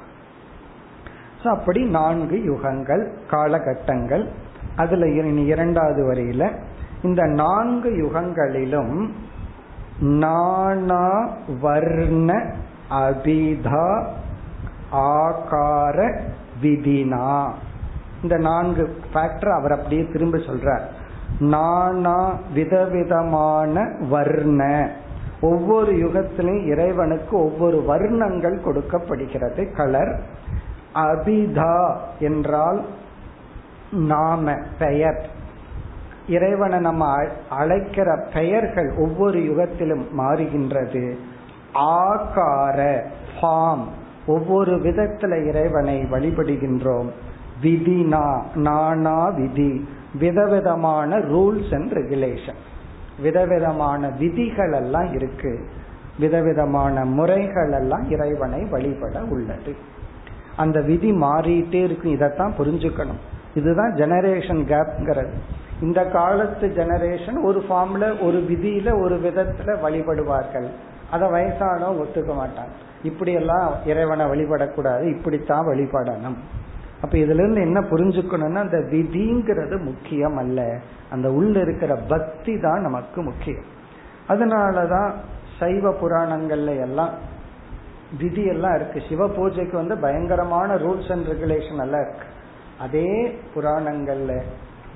அப்படி 1.44 1.82
நான்கு 1.82 2.42
யுகங்கள் 2.44 3.12
காலகட்டங்கள். 3.30 4.28
அதுல 4.76 5.08
இனி 5.08 5.44
இரண்டாவது 5.44 6.12
வரையில 6.12 6.50
இந்த 7.02 7.26
நான்கு 7.26 7.90
யுகங்களிலும் 7.90 9.08
நானா 10.00 11.36
வர்ண 11.60 12.54
அபிதா 12.90 14.06
ஆகார 14.92 16.20
விதினா. 16.62 17.52
இந்த 18.22 18.36
நான்கு 18.36 18.96
ஃபேக்டர் 19.14 19.52
அவர் 19.52 19.72
அப்படியே 19.72 20.06
திரும்ப 20.06 20.38
சொல்றார். 20.38 20.82
நானா 21.40 22.38
விதவிதமான 22.54 23.92
வர்ண. 24.10 24.90
ஒவ்வொரு 25.40 25.92
யுகத்திலும் 25.92 26.66
இறைவனுக்கு 26.66 27.38
ஒவ்வொரு 27.38 27.84
வர்ணங்கள் 27.88 28.62
கொடுக்கப்படுகிறது. 28.62 29.72
கலர் 29.72 30.20
அபிதா 30.94 31.96
என்றால் 32.18 32.86
நாம 33.90 34.54
பெயர். 34.78 35.30
இறைவனை 36.28 36.78
நம்ம 36.78 37.24
அழைக்கிற 37.48 38.26
பெயர்கள் 38.32 38.94
ஒவ்வொரு 38.96 39.38
யுகத்திலும் 39.38 40.06
மாறுகின்றது. 40.18 41.16
ஆகார 41.74 43.02
ஃபார்ம் 43.40 43.86
ஒவ்வொரு 44.28 44.76
விதத்துல 44.76 45.48
இறைவனை 45.48 46.00
வழிபடுகின்றோம். 46.02 47.08
விதி 47.60 48.12
நானா 48.54 49.28
விதி 49.28 49.88
விதவிதமான 50.18 51.18
ரூல்ஸ் 51.18 51.74
அண்ட் 51.74 51.92
ரெகுலேஷன். 51.92 52.60
விதவிதமான 53.22 54.08
விதிகள் 54.08 54.72
எல்லாம் 54.72 55.12
இருக்கு. 55.14 55.68
விதவிதமான 56.18 57.04
முறைகள் 57.04 57.72
எல்லாம் 57.72 58.10
இறைவனை 58.10 58.64
வழிபட 58.64 59.22
உள்ளது. 59.22 59.76
அந்த 60.56 60.80
விதி 60.80 61.12
மாறிட்டே 61.12 61.74
இருக்கும். 61.74 62.12
இதைத்தான் 62.12 62.54
புரிஞ்சுக்கணும். 62.58 63.20
இதுதான் 63.54 63.94
ஜெனரேஷன் 63.94 64.64
கேப்ங்கிறது 64.64 65.30
இந்த 65.82 66.04
காலத்து 66.04 66.68
ஜெனரேஷன் 66.68 67.42
ஒரு 67.42 67.64
ஃபார்ம்ல 67.68 68.24
ஒரு 68.24 68.46
விதியில 68.48 69.00
ஒரு 69.00 69.16
விதத்துல 69.16 69.76
வழிபடுவார்கள். 69.86 70.66
அதை 71.10 71.28
வயசானவங்க 71.28 72.02
ஒத்துக்க 72.04 72.32
மாட்டாங்க 72.42 72.74
இப்படி 73.02 73.32
எல்லாம் 73.32 73.74
இறைவனை 73.86 74.24
வழிபடக்கூடாது 74.26 75.04
இப்படித்தான் 75.16 75.66
வழிபடணும். 75.66 76.38
அப்ப 77.02 77.14
இதுல 77.18 77.42
இருந்து 77.42 77.60
என்ன 77.60 77.80
புரிஞ்சுக்கணும்னா 77.80 78.62
அந்த 78.66 78.78
விதிங்கிறது 78.78 79.76
முக்கியம் 79.84 80.36
அல்ல 80.36 80.60
அந்த 81.10 81.30
உள்ள 81.30 81.60
இருக்கிற 81.60 81.94
பக்தி 81.94 82.54
தான் 82.60 82.80
நமக்கு 82.80 83.22
முக்கியம். 83.22 83.66
அதனாலதான் 84.28 85.10
சைவ 85.58 85.90
புராணங்கள்ல 85.90 86.80
எல்லாம் 86.80 87.12
விதி 88.18 88.44
எல்லாம் 88.44 88.74
இருக்கு. 88.74 89.02
சிவ 89.08 89.28
பூஜைக்கு 89.28 89.76
வந்து 89.76 89.96
பயங்கரமான 89.96 90.74
ரூல்ஸ் 90.74 91.12
அண்ட் 91.12 91.26
ரெகுலேஷன் 91.26 91.82
எல்லாம் 91.86 92.04
இருக்கு. 92.06 92.26
அதே 92.78 93.38
புராணங்கள்ல 93.54 94.42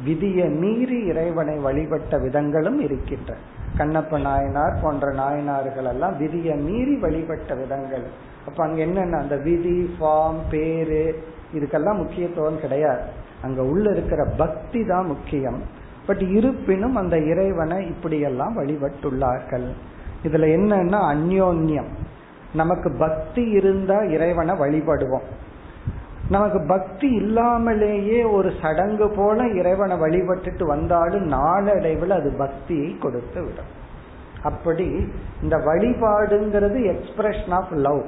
விதியை 0.04 0.48
மீறி 0.48 0.98
இறைவனை 1.04 1.56
வழிபட்ட 1.58 2.18
விதங்களும் 2.18 2.80
இருக்கின்றன. 2.80 3.40
கண்ணப்ப 3.82 4.20
நாயனார் 4.20 4.78
போன்ற 4.82 5.12
நாயனார்கள் 5.12 5.88
எல்லாம் 5.88 6.16
விதியை 6.16 6.56
மீறி 6.56 6.96
வழிபட்ட 6.96 7.54
விதங்கள். 7.54 8.02
அப்ப 8.46 8.64
அங்க 8.64 8.80
என்னென்ன? 8.80 9.16
அந்த 9.16 9.36
விதி 9.36 9.96
ஃபார்ம் 10.00 10.38
பேரு 10.50 11.22
இதுக்கெல்லாம் 11.54 11.96
முக்கியத்துவம் 11.96 12.60
கிடையாது. 12.60 13.00
அங்க 13.42 13.62
உள்ள 13.62 13.90
இருக்கிற 13.90 14.24
பக்தி 14.36 14.84
தான் 14.84 15.06
முக்கியம். 15.06 15.62
பட் 16.06 16.20
இருப்பினும் 16.20 16.96
அந்த 16.96 17.18
இறைவனை 17.18 17.86
இப்படியெல்லாம் 17.86 18.58
வழிபட்டுள்ளார்கள். 18.58 19.66
இதுல 20.24 20.46
என்னன்னா 20.46 21.14
அந்யோன்யம். 21.14 21.88
நமக்கு 22.54 22.92
பக்தி 22.98 23.42
இருந்தா 23.42 24.02
இறைவனை 24.02 24.54
வழிபடுவோம். 24.54 25.26
நமக்கு 26.28 26.60
பக்தி 26.68 27.08
இல்லாமலேயே 27.12 28.24
ஒரு 28.24 28.52
சடங்கு 28.62 29.08
போல 29.10 29.46
இறைவனை 29.48 29.96
வழிபட்டுட்டு 29.96 30.64
வந்தாலும் 30.64 31.26
நாளடைவில் 31.26 32.10
அது 32.10 32.32
பக்தியை 32.38 32.98
கொடுத்து 32.98 33.44
விடும். 33.44 33.70
அப்படி 34.42 35.06
இந்த 35.42 35.56
வழிபாடுங்கிறது 35.56 36.78
எக்ஸ்பிரஷன் 36.94 37.52
ஆஃப் 37.52 37.72
லவ் 37.72 38.02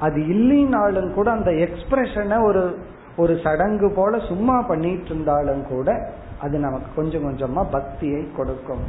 அது 0.00 0.20
இல்லைனாலும் 0.20 1.14
கூட 1.14 1.30
அந்த 1.30 1.50
எக்ஸ்பிரஷனை 1.50 2.44
ஒரு 2.44 2.78
ஒரு 3.16 3.40
சடங்கு 3.42 3.90
போல 3.90 4.18
சும்மா 4.18 4.62
பண்ணிட்டு 4.62 5.04
இருந்தாலும் 5.04 5.66
கூட 5.66 6.12
அது 6.40 6.58
நமக்கு 6.58 6.86
கொஞ்சம் 6.96 7.24
கொஞ்சமா 7.24 7.70
பக்தியை 7.70 8.32
கொடுக்கும். 8.36 8.84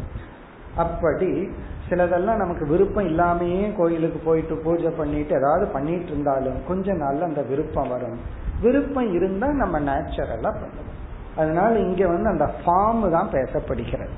அப்படி 0.75 1.49
சிலதெல்லாம் 1.89 2.35
நமக்கு 2.35 2.67
விருப்பம் 2.67 3.07
இல்லாமையே 3.07 3.75
கோயிலுக்கு 3.75 4.19
போயிட்டு 4.25 4.55
பூஜை 4.55 4.89
பண்ணிட்டு 4.89 5.35
ஏதாவது 5.35 5.65
பண்ணிட்டு 5.67 6.05
இருந்தாலும் 6.05 6.55
கொஞ்ச 6.67 6.93
நாள்ல 6.93 7.21
அந்த 7.21 7.41
விருப்பம் 7.41 7.87
வரும். 7.87 8.19
விருப்பம் 8.61 9.13
இருந்தா 9.13 9.47
நம்ம 9.47 9.79
நேச்சுரலா 9.79 10.51
பண்ணுவோம். 10.51 10.89
அதனால 11.37 11.79
இங்க 11.79 12.07
வந்து 12.07 12.29
அந்த 12.29 12.45
ஃபார்ம் 12.45 13.09
தான் 13.09 13.29
பேசப்படுகிறது. 13.31 14.15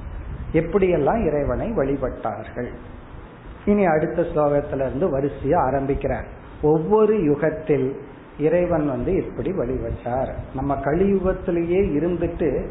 எப்படியெல்லாம் 0.53 1.25
இறைவனை 1.25 1.71
வழிபட்டார்கள்? 1.71 2.71
இனி 3.65 3.85
அடுத்த 3.85 4.21
ஸ்லோகத்துல 4.21 4.85
இருந்து 4.85 5.19
வரிசையா 5.19 5.55
ஆரம்பிக்கிறார். 5.55 6.25
ஒவ்வொரு 6.61 7.23
யுகத்தில் 7.23 8.01
இறைவன் 8.39 8.87
வந்து 8.87 9.15
இப்படி 9.15 9.51
வழிபட்டார். 9.51 10.31
நம்ம 10.55 10.75
கலியுகத்திலேயே 10.75 11.81
இருந்துட்டு 11.99 12.69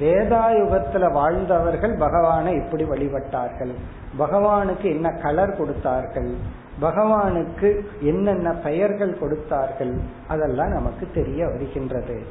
வேதாயுகத்துல 0.00 1.12
வாழ்ந்தவர்கள் 1.12 1.96
பகவானை 1.98 2.54
இப்படி 2.54 2.84
வழிபட்டார்கள். 2.84 3.72
பகவானுக்கு 4.18 4.82
என்ன 4.82 5.10
கலர் 5.10 5.56
கொடுத்தார்கள்? 5.56 6.34
பகவானுக்கு 6.80 7.84
என்னென்ன 8.00 8.50
பெயர்கள் 8.50 9.18
கொடுத்தார்கள் 9.18 9.98
அதெல்லாம் 10.28 10.68
நமக்கு 10.68 11.08
தெரிய 11.14 11.46
வருகின்றது. 11.46 12.22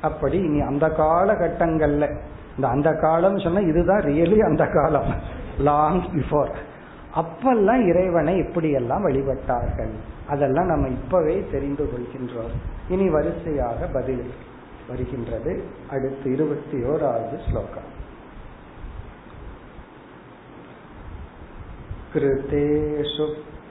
அப்படி 0.00 0.38
இனி 0.38 0.60
அந்த 0.60 0.88
காலகட்டங்கள்ல 0.88 2.18
இந்த 2.56 2.68
அந்த 2.68 2.92
காலம் 2.92 3.38
சொன்னா 3.38 3.58
இதுதான் 3.58 4.00
ரியலி 4.00 4.38
அந்த 4.38 4.66
காலம். 4.66 5.14
லாங் 5.58 6.02
பிஃபோர் 6.02 6.54
அப்பெல்லாம் 7.14 7.86
இறைவனை 7.86 8.40
எப்படியெல்லாம் 8.40 9.02
வழிபட்டார்கள். 9.02 9.90
அதெல்லாம் 10.28 10.66
நம்ம 10.66 10.88
இப்பவே 10.88 11.46
தெரிந்து 11.52 11.84
கொள்கின்றோம். 11.84 12.54
இனி 12.88 13.10
வரிசையாக 13.10 13.86
பதில் 13.86 14.30
வருகின்றது. 14.88 15.64
அடுத்து 15.90 16.32
இருபத்தி 16.32 16.76
ஓராவது 16.76 17.50
ஸ்லோகம். 17.50 17.98
कृते 22.14 22.94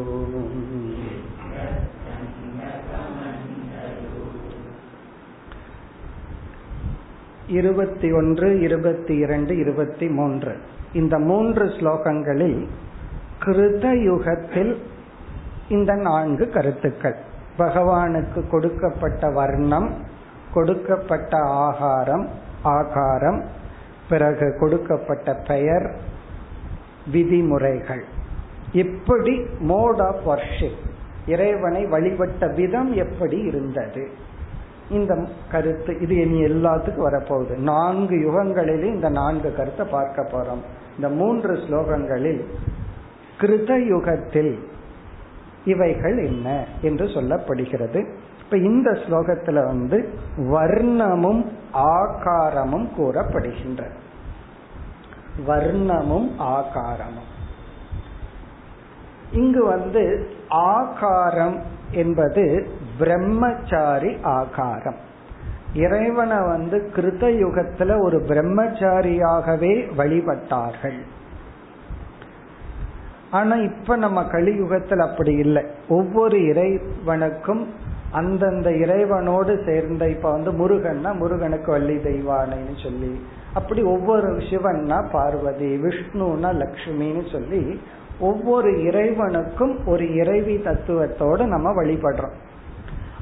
இருபத்தி 7.52 8.12
ஒன்று 8.12 8.62
இருபத்தி 8.62 9.18
இரண்டு 9.18 9.58
இருபத்தி 9.58 10.10
மூன்று 10.10 10.56
இந்த 10.94 11.20
மூன்று 11.20 11.68
ஸ்லோகங்களில் 11.68 12.68
கிருத 13.40 14.04
யுகத்தில் 14.04 14.78
இந்த 15.70 16.02
நான்கு 16.02 16.50
கருத்துக்கள் 16.50 17.16
பகவானுக்கு 17.58 18.48
கொடுக்கப்பட்ட 18.48 19.32
வர்ணம் 19.32 19.90
கொடுக்கப்பட்ட 20.54 21.38
ஆகாரம் 21.60 22.30
ஆகாரம் 22.72 23.44
பிறகு 24.10 24.58
கொடுக்கப்பட்ட 24.60 25.44
பெயர் 25.48 25.96
விதிமுறைகள். 27.13 28.05
எப்படி 28.73 29.47
மோட் 29.59 30.01
ஆஃப் 30.01 30.29
வர்ஷிப் 30.29 30.85
இறைவனை 31.27 31.87
வழிபட்ட 31.87 32.47
விதம் 32.47 32.93
எப்படி 32.93 33.39
இருந்தது? 33.39 34.09
இந்த 34.91 35.27
கருத்து 35.51 36.01
இது 36.01 36.17
இனி 36.17 36.43
எல்லாத்துக்கும் 36.43 37.07
வரப்போகுது. 37.09 37.57
நான்கு 37.57 38.17
யுகங்களிலே 38.17 38.85
இந்த 38.85 39.09
நான்கு 39.09 39.55
கருத்தை 39.55 39.87
பார்க்க 39.91 40.23
போறோம். 40.23 40.63
இந்த 40.97 41.09
மூன்று 41.09 41.53
ஸ்லோகங்களில் 41.53 42.45
கிருத 43.41 43.87
யுகத்தில் 43.87 44.59
இவைகள் 45.65 46.19
என்ன 46.19 46.65
என்று 46.83 47.07
சொல்லப்படுகிறது. 47.07 48.15
இப்ப 48.45 48.57
இந்த 48.57 48.91
ஸ்லோகத்துல 48.91 49.65
வந்து 49.65 50.09
வர்ணமும் 50.37 51.47
ஆகாரமும் 51.73 52.89
கூறப்படுகின்றன. 52.99 53.91
வர்ணமும் 55.49 56.31
ஆகாரமும். 56.39 57.31
இங்கு 59.33 59.65
வந்து 59.65 60.31
ஆகாரம் 60.49 61.63
என்பது 61.91 62.69
பிரம்மச்சாரி 62.99 64.17
ஆகாரம். 64.23 65.05
இறைவனை 65.75 66.37
வந்து 66.37 66.91
கிருத 66.95 67.25
யுகத்துல 67.25 68.03
ஒரு 68.03 68.19
பிரம்மச்சாரியாகவே 68.19 69.95
வழிபட்டார்கள். 69.97 70.99
ஆனா 73.31 73.55
இப்ப 73.55 73.97
நம்ம 73.97 74.23
கலியுகத்தில் 74.23 74.99
அப்படி 74.99 75.33
இல்லை. 75.33 75.67
ஒவ்வொரு 75.89 76.47
இறைவனுக்கும் 76.47 77.69
அந்தந்த 78.13 78.71
இறைவனோடு 78.71 79.65
சேர்ந்த 79.65 80.09
இப்ப 80.09 80.31
வந்து 80.31 80.51
முருகன்னா 80.53 81.17
முருகனுக்கு 81.19 81.73
வள்ளி 81.73 81.95
தெய்வானைன்னு 81.95 82.83
சொல்லி 82.83 83.21
அப்படி 83.55 83.83
ஒவ்வொரு 83.83 84.27
சிவன்னா 84.27 85.11
பார்வதி 85.11 85.79
விஷ்ணுனா 85.79 86.51
லக்ஷ்மின்னு 86.63 87.31
சொல்லி 87.31 87.81
ஒவ்வொரு 88.19 88.71
இறைவனுக்கும் 88.71 89.85
ஒரு 89.85 90.15
இறைவி 90.15 90.57
தத்துவத்தோடு 90.57 91.47
நம்ம 91.47 91.83
வழிபடுறோம். 91.83 92.37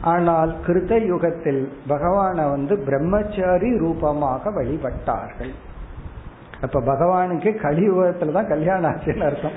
ஆனால் 0.02 0.54
கிருத 0.66 1.06
யுகத்தில் 1.06 1.72
பகவான 1.88 2.50
வந்து 2.50 2.78
பிரம்மச்சாரி 2.78 3.78
ரூபமாக 3.78 4.50
வழிபட்டார்கள். 4.50 5.52
அப்ப 6.60 6.80
பகவானுக்கு 6.80 7.50
கலியுகத்துல 7.50 8.32
தான் 8.32 8.46
கல்யாணம் 8.46 8.90
ஆச்சுன்னு 8.90 9.24
அர்த்தம். 9.24 9.52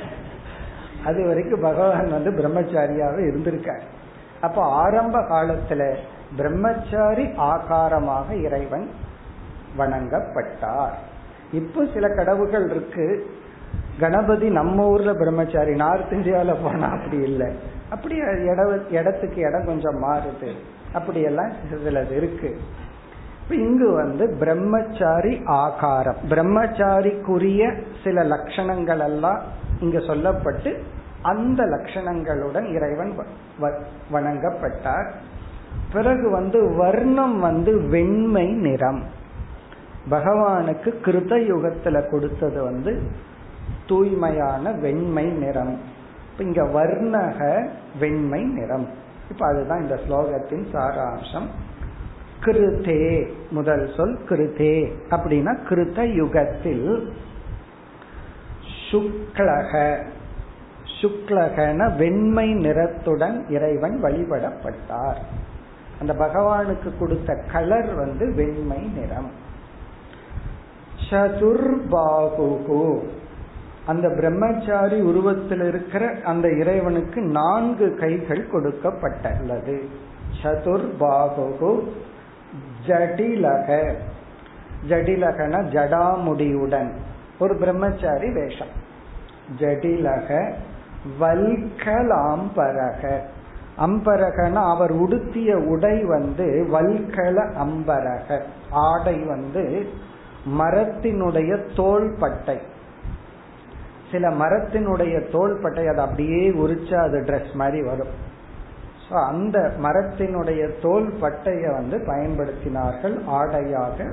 அது 1.06 1.26
வரைக்கும் 1.26 1.62
பகவான் 1.62 2.10
வந்து 2.10 2.32
பிரம்மச்சாரியாக 2.32 3.18
இருந்திருக்கார். 3.18 3.86
அப்ப 4.42 4.64
ஆரம்ப 4.64 5.20
காலத்துல 5.20 5.96
பிரம்மச்சாரி 6.36 7.26
ஆகாரமாக 7.26 8.44
இறைவன் 8.44 8.90
வணங்கப்பட்டார். 9.78 10.96
இப்போ 11.52 11.86
சில 11.94 12.08
கடவுள்கள் 12.10 12.70
இருக்கு. 12.70 13.36
கணபதி 14.00 14.50
நம்ம 14.50 14.88
ஊர்ல 14.88 15.14
பிரம்மச்சாரி 15.14 15.76
நார்த் 15.76 16.12
இந்தியாவில 16.12 16.56
போனா 16.64 16.88
அப்படி 16.88 17.18
இல்லை. 17.22 17.50
அப்படி 17.90 18.16
இடத்துக்கு 18.90 19.42
இடம் 19.42 19.66
கொஞ்சம் 19.66 20.04
மாறுது. 20.04 20.52
அப்படியெல்லாம் 20.94 21.52
சிலது 21.72 22.12
இருக்கு. 22.12 22.58
இங்கு 23.50 23.92
வந்து 23.92 24.36
பிரம்மச்சாரி 24.40 25.42
ஆகாரம் 25.46 26.16
பிரம்மச்சாரிக்குரிய 26.30 27.82
சில 28.04 28.24
லட்சணங்கள் 28.24 29.00
எல்லாம் 29.00 29.42
இங்க 29.80 30.00
சொல்லப்பட்டு 30.00 30.72
அந்த 31.22 31.64
லட்சணங்களுடன் 31.64 32.74
இறைவன் 32.74 33.18
வணங்கப்பட்டார். 34.14 35.12
பிறகு 35.94 36.30
வந்து 36.30 36.76
வர்ணம் 36.76 37.40
வந்து 37.40 37.82
வெண்மை 37.82 38.48
நிறம். 38.48 39.04
பகவானுக்கு 40.10 40.94
கிருத 41.04 41.34
யுகத்துல 41.52 42.10
கொடுத்தது 42.10 42.64
வந்து 42.64 43.02
தூய்மையான 43.88 44.72
வெண்மை 44.72 45.26
நிறம். 45.26 45.80
இங்க 46.38 46.64
வர்ணக 46.64 47.70
வெண்மை 48.00 48.44
நிறம். 48.44 48.88
இப்ப 49.32 49.48
அதுதான் 49.48 49.82
இந்த 49.82 50.00
ஸ்லோகத்தின் 50.08 50.66
சாராம்சம். 50.74 51.48
கிருதே 52.44 53.32
முதல் 53.50 53.94
சொல் 53.98 54.20
கிருதே. 54.30 54.92
அப்படின்னா 55.10 55.58
கிருத 55.70 56.14
யுகத்தில் 56.14 57.14
சுக்லக 58.92 60.04
சுக்லகன 61.02 61.96
வெண்மை 61.96 62.54
நிறத்துடன் 62.54 63.50
இறைவன் 63.50 64.04
வழிபடப்பட்டார். 64.04 65.18
அந்த 66.00 66.14
பகவானுக்கு 66.14 66.98
கொடுத்த 67.00 67.44
கலர் 67.52 67.94
வந்து 67.94 68.34
வெண்மை 68.34 68.78
நிறம். 68.78 69.32
சதுர்பாகு 71.10 73.04
அந்த 73.86 74.10
பிரம்மச்சாரி 74.10 75.02
உருவத்தில் 75.02 75.62
இருக்கிற 75.62 76.16
அந்த 76.24 76.50
இறைவனுக்கு 76.52 77.22
நான்கு 77.22 77.98
கைகள் 78.00 78.50
கொடுக்கப்பட்டுள்ளது. 78.52 79.86
சதுர்பாகு 80.44 81.84
ஜடிலக. 82.88 83.94
ஜடிலகன 84.90 85.64
ஜடாமுடியுடன். 85.66 86.92
ஒரு 87.40 87.56
பிரம்மச்சாரி 87.56 88.34
வேஷம். 88.34 88.86
ஜடிலக 89.60 90.54
வல்கலாம்பரக. 91.20 93.02
அம்பரகன 93.78 94.54
அவர் 94.54 94.92
உடுத்திய 94.92 95.58
உடை 95.58 96.04
வந்து 96.04 96.68
வல்கல 96.72 97.38
அம்பரக. 97.66 98.42
ஆடை 98.72 99.18
வந்து 99.24 99.88
மரத்தினுடைய 100.60 101.52
தோல் 101.76 102.16
பட்டை 102.20 102.58
சில 104.12 104.30
மரத்தினுடைய 104.30 105.16
தோல் 105.32 105.60
பட்டை 105.62 105.88
அது 105.88 106.02
அப்படியே 106.02 106.50
உரிச்சா 106.50 106.96
அது 106.96 107.18
ட்ரெஸ் 107.20 107.54
மாதிரி 107.54 107.82
வரும். 107.84 108.14
ஸோ 109.10 109.14
அந்த 109.14 109.58
மரத்தினுடைய 109.84 110.62
தோல் 110.82 111.10
பட்டைய 111.22 111.64
வந்து 111.74 111.98
பயன்படுத்தினார்கள் 112.08 113.16
ஆடையாக. 113.30 114.08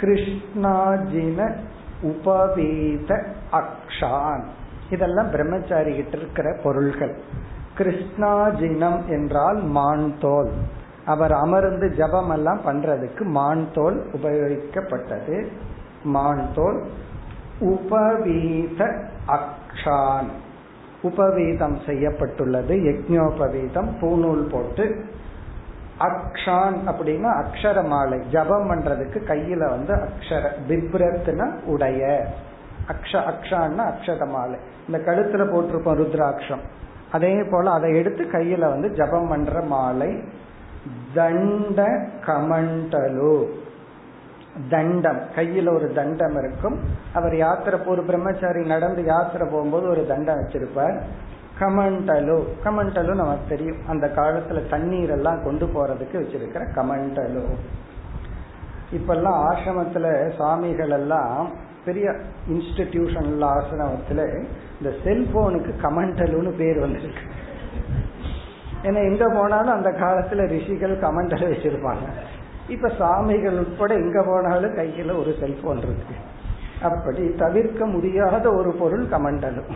கிருஷ்ணாஜின 0.00 1.40
உபவீத 2.02 3.10
அக்ஷான். 3.52 4.44
இதெல்லாம் 4.90 5.30
பிரம்மச்சாரி 5.30 5.94
கிட்ட 5.94 6.16
இருக்கிற 6.16 6.56
பொருள்கள். 6.62 7.14
கிருஷ்ணாஜினம் 7.78 9.06
என்றால் 9.06 9.56
மான் 9.56 10.18
தோல் 10.20 10.50
அவர் 11.04 11.32
அமர்ந்து 11.32 11.94
ஜபம் 11.94 12.30
எல்லாம் 12.30 12.60
பண்றதுக்கு 12.66 13.24
மான் 13.24 13.68
தோல் 13.74 14.10
உபயோகிக்கப்பட்டது. 14.12 15.46
மான் 16.04 16.48
தோல் 16.54 16.86
உபவீத 17.60 19.04
அக்ஷான். 19.28 20.28
உபவீதம் 21.02 21.78
செய்யப்பட்டுள்ளது. 21.86 22.76
யக்ஞோபவீதம் 22.76 23.90
பூநூல் 24.00 24.50
போட்டு. 24.50 25.04
அக்ஷான் 25.98 26.76
அப்படின்னா 26.86 27.44
அக்ஷர 27.44 27.86
மாலை 27.86 28.18
ஜபம் 28.32 28.70
பண்றதுக்கு 28.70 29.18
கையில 29.26 29.68
வந்து 29.70 29.94
அக்ஷர 29.94 30.50
பிப்ரத்னா 30.68 31.64
உடைய. 31.64 32.26
அக்ஷ 32.88 33.12
அக்ஷான்னா 33.12 33.92
அக்ஷதமாலை. 33.92 34.58
இந்த 34.86 35.12
கழுத்துல 35.12 35.50
போட்டிருப்போம் 35.50 35.98
ருத்ராட்சம். 35.98 36.60
அதே 37.12 37.44
போல 37.50 37.70
அதை 37.70 37.96
எடுத்து 37.96 38.24
கையில 38.24 38.58
வந்து 38.58 38.90
ஜபம் 38.90 39.28
பண்ற 39.28 39.62
மாலை 39.62 40.22
தண்ட 41.14 41.88
கமண்டலு. 42.26 43.46
தண்டம். 44.70 45.20
கையில 45.36 45.74
ஒரு 45.74 45.92
தண்டம் 45.92 46.36
இருக்கும். 46.36 46.80
அவர் 47.14 47.36
யாத்திரை 47.36 47.80
ஒரு 47.80 48.02
பிரம்மச்சாரி 48.02 48.66
நடந்து 48.66 49.04
யாத்திரை 49.04 49.48
போகும்போது 49.50 49.88
ஒரு 49.88 50.06
தண்டம் 50.06 50.38
வச்சிருப்பார். 50.38 51.00
கமண்டலு. 51.60 52.44
கமண்டலு 52.64 53.14
நமக்கு 53.14 53.48
தெரியும். 53.48 53.88
அந்த 53.88 54.06
காலத்துல 54.06 54.68
தண்ணீர் 54.68 55.10
எல்லாம் 55.10 55.42
கொண்டு 55.42 55.66
போறதுக்கு 55.66 56.12
வச்சிருக்கிற 56.12 56.66
கமண்டலு. 56.74 57.54
இப்பெல்லாம் 58.92 59.44
ஆசிரமத்துல 59.50 60.34
சுவாமிகள் 60.36 60.90
எல்லாம் 60.90 61.66
பெரிய 61.88 62.08
இன்ஸ்டிடியூஷன்ல 62.52 63.50
ஆசிரமத்துல 63.56 64.22
இந்த 64.78 64.90
செல்போனுக்கு 65.04 65.72
கமண்டலுன்னு 65.84 66.52
பேர் 66.58 66.78
வந்திருக்கு. 66.84 67.24
ஏன்னா 68.82 69.00
எங்க 69.10 69.24
போனாலும் 69.36 69.76
அந்த 69.76 69.90
காலத்துல 70.02 70.46
ரிஷிகள் 70.54 70.96
கமண்டல 71.04 71.46
வச்சிருப்பாங்க. 71.52 72.06
இப்ப 72.68 72.88
சாமிகள் 73.00 73.56
உட்பட 73.58 73.92
எங்க 73.94 74.18
போனாலும் 74.26 74.76
கையில 74.76 75.14
ஒரு 75.20 75.30
செல்போன் 75.40 75.82
இருக்கு. 75.84 76.16
அப்படி 76.82 77.22
தவிர்க்க 77.38 77.86
முடியாத 77.86 78.44
ஒரு 78.52 78.70
பொருள் 78.80 79.06
கமண்டலும் 79.14 79.72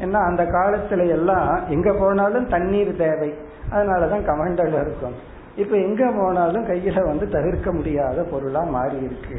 ஏன்னா 0.00 0.20
அந்த 0.28 0.42
காலத்துல 0.54 1.02
எல்லாம் 1.08 1.50
எங்க 1.68 1.90
போனாலும் 1.92 2.46
தண்ணீர் 2.48 2.92
தேவை. 2.96 3.30
அதனாலதான் 3.72 4.24
கமண்டல் 4.30 4.74
இருக்கும். 4.82 5.16
இப்ப 5.56 5.74
எங்க 5.86 6.02
போனாலும் 6.16 6.64
கையில 6.66 7.00
வந்து 7.06 7.26
தவிர்க்க 7.28 7.68
முடியாத 7.72 8.18
பொருளா 8.30 8.62
மாறி 8.74 8.98
இருக்கு 9.08 9.38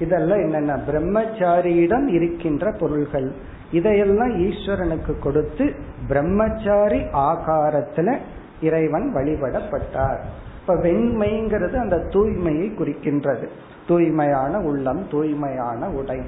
இதெல்லாம் 0.00 0.38
என்னென்ன 0.38 0.80
பிரம்மச்சாரியிடம் 0.90 2.06
இருக்கின்ற 2.06 2.72
பொருள்கள். 2.72 3.32
இதையெல்லாம் 3.72 4.38
ஈஸ்வரனுக்கு 4.38 5.18
கொடுத்து 5.18 5.74
பிரம்மச்சாரி 6.08 6.98
ஆகாரத்துல 6.98 8.16
இறைவன் 8.60 9.14
வழிபடப்பட்டார். 9.14 10.18
இப்ப 10.60 10.74
வெண்மைங்கிறது 10.74 11.76
அந்த 11.76 11.96
தூய்மையை 11.96 12.74
குறிக்கின்றது. 12.74 13.48
தூய்மையான 13.88 14.58
உள்ளம் 14.58 15.08
தூய்மையான 15.10 15.88
உடை. 15.88 16.20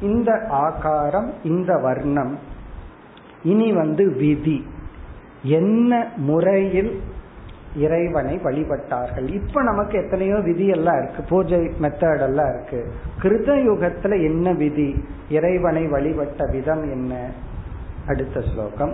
இந்த 0.00 0.46
ஆகாரம் 0.48 1.32
இந்த 1.42 1.76
வர்ணம் 1.76 2.38
இனி 3.42 3.72
வந்து 3.72 4.12
விதி. 4.12 4.66
என்ன 5.42 6.08
முறையில் 6.16 7.00
இறைவனை 7.83 8.35
வழிபட்டார்கள் 8.45 9.27
இப்ப 9.37 9.61
நமக்கு 9.63 9.95
எத்தனையோ 9.97 10.37
விதி 10.47 10.65
எல்லாம் 10.69 10.97
இருக்கு 10.97 11.21
பூஜை 11.29 11.61
மெத்தட் 11.83 12.25
எல்லாம் 12.25 12.51
இருக்கு 12.53 12.79
கிருத 13.21 13.55
யுகத்துல 13.67 14.17
என்ன 14.29 14.53
விதி 14.61 14.89
இறைவனை 15.29 15.85
வழிபட்ட 15.87 16.45
விதம் 16.55 16.85
என்ன 16.91 17.13
அடுத்த 18.07 18.37
ஸ்லோகம் 18.51 18.93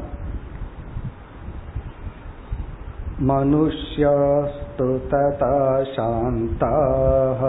मनुष्यास्तु 3.19 4.87
तथा 5.09 5.53
शान्ताः 5.93 7.41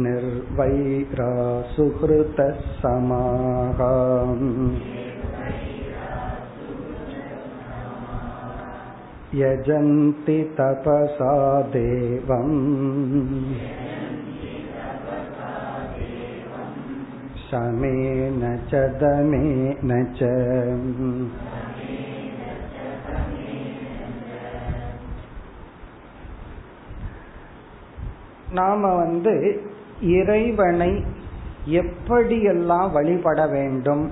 निर्वैरा 0.00 1.30
सुहृतः 1.70 2.58
समाः 2.80 3.80
यजन्ति 9.34 10.38
तपसा 10.56 11.34
देवम् 11.70 12.56
शमेन 17.42 18.42
च 18.64 18.82
दमेन 18.98 19.92
च 20.14 20.30
நாம 28.54 28.88
வந்து 28.96 29.34
இறைவனை 30.16 30.92
எப்படியெல்லாம் 31.80 32.90
வழிபட 32.90 33.40
வேண்டும் 33.48 34.04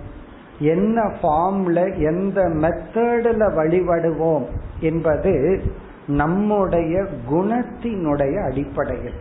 என்ன 0.69 0.99
ஃபார்ம்ல 1.19 1.79
எந்த 2.11 2.39
மெத்தடில் 2.63 3.45
வழிபடுவோம் 3.59 4.47
என்பது 4.84 5.62
நம்முடைய 6.08 7.06
குணத்தினுடைய 7.32 8.44
அடிப்படையில். 8.44 9.20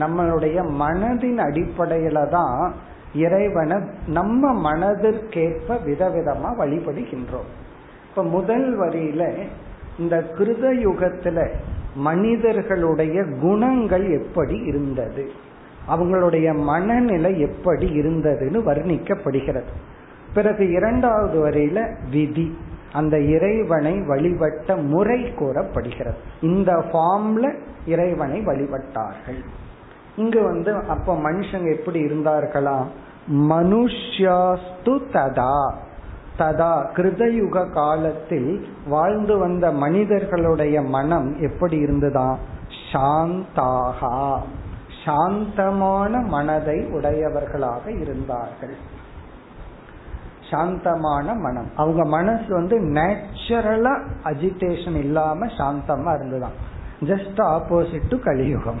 நம்மளுடைய 0.00 0.64
மனதின் 0.80 1.38
அடிப்படையில 1.38 2.28
தான் 2.28 2.74
இறைவனை 3.14 3.78
நம்ம 4.06 4.72
மனதிற்கேற்ப 4.72 5.78
விதவிதமா 5.86 6.50
வழிபடுகின்றோம். 6.58 7.50
இப்ப 8.08 8.24
முதல் 8.24 8.80
வரியில 8.80 9.36
இந்த 9.98 10.24
கிருத 10.38 10.64
யுகத்துல 10.84 11.48
மனிதர்களுடைய 11.94 13.24
குணங்கள் 13.40 14.06
எப்படி 14.10 14.56
இருந்தது? 14.58 15.30
அவங்களுடைய 15.88 16.54
மனநிலை 16.54 17.40
எப்படி 17.40 18.00
இருந்ததுன்னு 18.00 18.62
வர்ணிக்கப்படுகிறது. 18.66 19.72
பிறகு 20.34 20.70
இரண்டாவது 20.70 21.48
வரையில 21.48 21.94
விதி. 22.10 22.58
அந்த 22.92 23.20
இறைவனை 23.20 24.00
வழிபட்ட 24.00 24.76
முறை 24.76 25.34
கூறப்படுகிறது. 25.34 26.16
இந்த 26.40 26.72
ஃபார்ம்ல 26.72 27.54
இறைவனை 27.86 28.40
வழிபட்டார்கள். 28.40 29.44
இங்கு 30.16 30.42
வந்து 30.42 30.74
அப்ப 30.74 31.14
மனுஷங்க 31.14 31.76
எப்படி 31.76 32.04
இருந்தார்களாம்? 32.04 32.86
மனுஷாஸ்து 33.32 35.00
ததா. 35.12 35.72
ததா 36.38 36.86
கிருதயுக 36.94 37.72
காலத்தில் 37.72 38.66
வாழ்ந்து 38.88 39.38
வந்த 39.38 39.72
மனிதர்களுடைய 39.72 40.82
மனம் 40.82 41.40
எப்படி 41.40 41.76
இருந்ததா 41.76 42.38
சாந்தாகா. 42.92 44.38
சாந்தமான 45.04 46.20
மனதை 46.20 46.84
உடையவர்களாக 46.84 47.90
இருந்தார்கள். 47.90 48.76
சாந்தமான 50.50 51.34
மனம். 51.34 51.70
அவங்க 51.76 52.04
மனசு 52.04 52.48
வந்து 52.48 52.80
நேச்சுரலா 52.80 53.94
அஜிடேஷன் 54.24 54.98
இல்லாம 54.98 55.46
சாந்தமா 55.46 56.14
இருந்துதான். 56.14 56.56
ஜஸ்ட் 57.00 57.36
ஆப்போசிட் 57.36 58.08
டு 58.08 58.18
கலியுகம். 58.18 58.80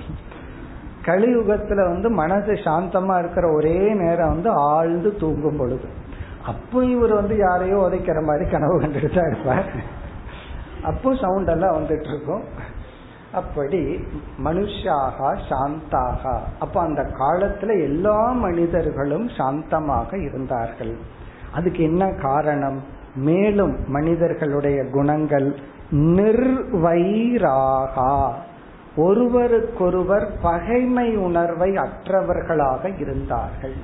கலியுகத்துல 1.02 1.74
வந்து 1.74 2.10
மனசு 2.10 2.52
சாந்தமா 2.52 3.18
இருக்கிற 3.18 3.52
ஒரே 3.52 3.94
நேரம் 3.94 4.28
வந்து 4.28 4.50
ஆழ்ந்து 4.50 5.16
தூங்கும் 5.16 5.56
பொழுது. 5.56 5.88
அப்போ 6.46 6.84
இவர் 6.84 7.14
வந்து 7.14 7.36
யாரையோ 7.36 7.76
உதைக்கிற 7.76 8.24
மாதிரி 8.24 8.50
கனவு 8.50 8.80
கண்டுட்டு 8.80 9.14
தான் 9.14 9.30
இருப்பார். 9.30 9.64
அப்போ 10.84 11.14
சவுண்ட் 11.14 11.48
எல்லாம் 11.48 11.76
வந்துட்டு 11.76 12.08
இருக்கும். 12.08 12.42
அப்படி 13.32 14.04
மனுஷாக 14.44 15.38
சாந்தாக. 15.48 16.38
அப்ப 16.58 16.80
அந்த 16.80 17.02
காலத்துல 17.02 17.82
எல்லா 17.82 18.30
மனிதர்களும் 18.30 19.28
சாந்தமாக 19.28 20.22
இருந்தார்கள். 20.22 20.96
அதுக்கு 21.56 21.82
என்ன 21.82 22.10
காரணம்? 22.10 22.82
மேலும் 23.14 23.76
மனிதர்களுடைய 23.86 24.90
குணங்கள் 24.90 25.58
நிர்வைராகா. 25.90 28.32
ஒருவருக்கொருவர் 28.96 30.32
பகைமை 30.42 31.16
உணர்வை 31.16 31.76
அற்றவர்களாக 31.76 32.98
இருந்தார்கள். 32.98 33.74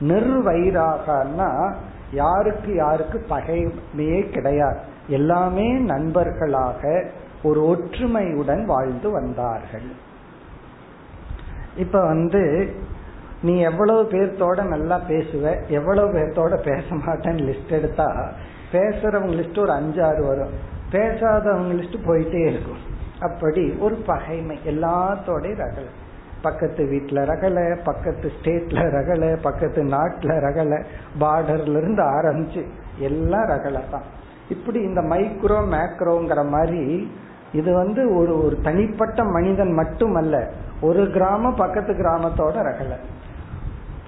நிர்வைராகனா 0.00 1.74
யாருக்கு 2.12 2.74
யாருக்கு 2.74 3.26
பகைமையே 3.30 4.30
கிடையாது. 4.30 4.78
எல்லாமே 5.08 5.72
நண்பர்களாக 5.72 7.04
ஒரு 7.42 7.60
ஒற்றுமையுடன் 7.60 8.64
வாழ்ந்து 8.64 9.10
வந்தார்கள். 9.10 9.90
இப்ப 11.76 12.06
வந்து 12.06 12.74
நீ 13.46 13.54
எவ்வளவு 13.68 14.02
பேர்த்தோட 14.12 14.60
நல்லா 14.74 14.96
பேசுவ 15.08 15.44
எவ்வளவு 15.78 16.08
பேர்த்தோட 16.16 16.54
பேச 16.68 16.84
மாட்டேன்னு 17.04 17.46
லிஸ்ட் 17.48 17.76
எடுத்தா 17.78 18.08
பேசுறவங்க 18.72 19.34
லிஸ்ட் 19.40 19.62
ஒரு 19.64 19.72
அஞ்சாறு 19.72 20.22
வரும். 20.26 20.54
பேசாதவங்க 20.92 21.74
லிஸ்ட் 21.78 21.98
போயிட்டே 22.06 22.40
இருக்கும். 22.50 22.82
அப்படி 23.20 23.64
ஒரு 23.80 23.96
பகைமை 24.06 24.56
எல்லாத்தோட 24.72 25.44
ரகலை. 25.62 25.92
பக்கத்து 26.42 26.82
வீட்டுல 26.84 27.18
ரகலை 27.30 27.64
பக்கத்து 27.84 28.26
ஸ்டேட்ல 28.36 28.80
ரகலை 28.96 29.30
பக்கத்து 29.42 29.80
நாட்டுல 29.94 30.32
ரகலை 30.46 30.78
பார்டர்ல 31.20 31.78
இருந்து 31.82 32.02
ஆரம்பிச்சு 32.16 32.62
எல்லாம் 32.98 33.48
ரகலை 33.52 33.82
தான். 33.90 34.06
இப்படி 34.48 34.78
இந்த 34.88 35.00
மைக்ரோ 35.12 35.58
மேக்ரோங்கிற 35.74 36.42
மாதிரி 36.48 36.82
இது 37.52 37.70
வந்து 37.74 38.02
ஒரு 38.18 38.32
ஒரு 38.44 38.56
தனிப்பட்ட 38.62 39.20
மனிதன் 39.36 39.72
மட்டுமல்ல 39.72 40.36
ஒரு 40.80 41.02
கிராமம் 41.10 41.60
பக்கத்து 41.62 41.92
கிராமத்தோட 41.92 42.56
ரகலை. 42.68 42.98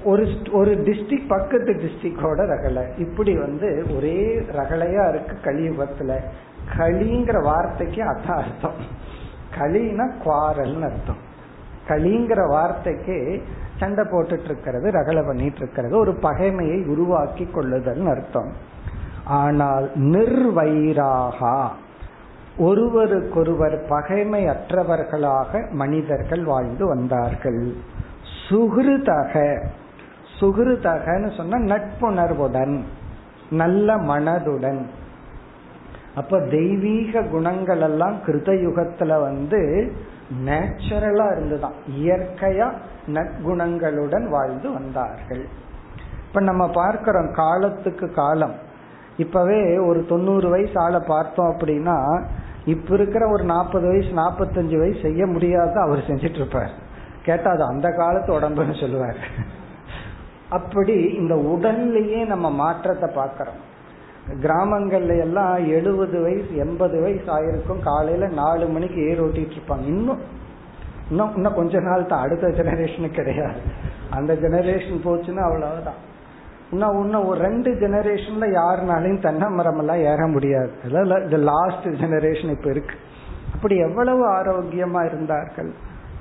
ஒரு 0.08 0.24
ஒரு 0.52 0.72
டிஸ்ட்ரிக் 0.86 1.28
பக்கத்து 1.28 1.72
டிஸ்ட்ரிக்டோட 1.72 2.40
ரகலை. 2.52 2.84
இப்படி 2.98 3.32
வந்து 3.36 3.68
ஒரே 3.96 4.20
ரகலையா 4.58 5.04
இருக்கு 5.08 5.34
கலியுகத்துல. 5.44 6.12
களிங்கிற 6.78 7.42
வார்த்தைக்கு 7.42 8.02
அதான் 8.02 8.42
அர்த்தம். 8.42 8.80
களினா 9.58 10.06
குவாரல்னு 10.24 10.86
அர்த்தம். 10.90 11.22
களிங்கிற 11.88 12.40
வார்த்தைக்கு 12.48 13.42
சண்டை 13.76 14.04
போட்டுட்டு 14.04 14.44
இருக்கிறது 14.44 14.90
ரகலை 14.90 15.26
பண்ணிட்டு 15.26 15.56
இருக்கிறது 15.56 15.98
ஒரு 15.98 16.12
பகைமையை 16.22 16.86
உருவாக்கி 16.86 17.44
கொள்ளுதல் 17.44 18.06
அர்த்தம். 18.06 18.52
ஆனால் 19.24 19.86
நிர்வைராகா 19.94 21.56
ஒருவருக்கொருவர் 22.58 23.76
பகைமை 23.88 24.44
அற்றவர்களாக 24.46 25.70
மனிதர்கள் 25.70 26.44
வாழ்ந்து 26.44 26.86
வந்தார்கள். 26.86 27.62
சுகிருதக 28.48 29.34
சுகிருதகன்னு 30.40 31.36
சொன்ன 31.36 31.58
நட்புணர்வுடன் 31.58 32.82
நல்ல 33.50 33.96
மனதுடன். 33.96 34.80
அப்ப 36.14 36.40
தெய்வீக 36.40 37.22
குணங்கள் 37.22 37.80
எல்லாம் 37.80 38.16
கிருத 38.26 38.50
யுகத்துல 38.66 39.20
வந்து 39.20 39.92
நேச்சுரலா 40.44 41.26
இருந்துதான். 41.32 41.76
இயற்கையா 41.96 42.72
நற்குணங்களுடன் 43.06 44.28
வாழ்ந்து 44.28 44.72
வந்தார்கள். 44.72 45.44
இப்ப 46.26 46.40
நம்ம 46.40 46.68
பார்க்கிறோம் 46.68 47.32
காலத்துக்கு 47.32 48.12
காலம். 48.12 48.54
இப்பவே 49.16 49.78
ஒரு 49.78 50.06
தொண்ணூறு 50.06 50.48
வயசு 50.48 50.80
ஆளை 50.80 51.00
பார்த்தோம் 51.06 51.50
அப்படின்னா 51.52 52.24
இப்ப 52.64 52.94
இருக்கிற 52.94 53.28
ஒரு 53.28 53.44
நாற்பது 53.44 53.88
வயசு 53.88 54.10
நாற்பத்தஞ்சு 54.16 54.78
வயசு 54.78 54.98
செய்ய 55.02 55.26
முடியாத 55.26 55.80
அவர் 55.80 55.98
செஞ்சிட்டு 55.98 56.34
இருப்பார். 56.34 56.70
கேட்டா 57.22 57.50
அது 57.50 57.64
அந்த 57.64 57.88
காலத்து 57.90 58.40
உடம்புன்னு 58.40 58.80
சொல்லுவார். 58.80 59.16
அப்படி 60.50 60.96
இந்த 61.20 61.34
உடல்லையே 61.34 62.26
நம்ம 62.26 62.50
மாற்றத்தை 62.50 63.10
பார்க்கிறோம். 63.14 63.60
கிராமங்கள்ல 64.42 65.20
எல்லாம் 65.20 65.68
எழுபது 65.68 66.22
வயசு 66.22 66.56
எண்பது 66.56 67.00
வயசு 67.00 67.28
ஆயிருக்கும். 67.36 67.82
காலையில 67.82 68.26
நாலு 68.26 68.66
மணிக்கு 68.68 69.08
ஏர் 69.08 69.22
ஓட்டிட்டு 69.22 69.56
இருப்பாங்க. 69.58 69.84
இன்னும் 69.84 70.20
இன்னும் 71.10 71.34
இன்னும் 71.34 71.54
கொஞ்ச 71.54 71.80
நாள் 71.80 72.06
தான். 72.06 72.22
அடுத்த 72.22 72.48
ஜெனரேஷனுக்கு 72.48 73.10
கிடையாது. 73.10 73.60
அந்த 74.10 74.34
ஜெனரேஷன் 74.34 75.04
போச்சுன்னா 75.04 75.44
அவ்வளவுதான். 75.48 76.00
இன்னும் 76.70 77.02
இன்னும் 77.02 77.26
ஒரு 77.26 77.40
ரெண்டு 77.40 77.70
ஜெனரேஷன்ல 77.70 78.46
யாருனாலையும் 78.58 79.22
தென்னை 79.22 79.48
மரம் 79.48 79.78
எல்லாம் 79.78 80.02
ஏற 80.12 80.26
முடியாது 80.26 80.72
இந்த 81.24 81.36
லாஸ்ட் 81.36 81.86
ஜெனரேஷன் 81.86 82.50
இப்ப 82.50 82.70
இருக்கு. 82.70 82.96
அப்படி 83.54 83.76
எவ்வளவு 83.76 84.22
ஆரோக்கியமா 84.32 85.06
இருந்தார்கள்? 85.06 85.70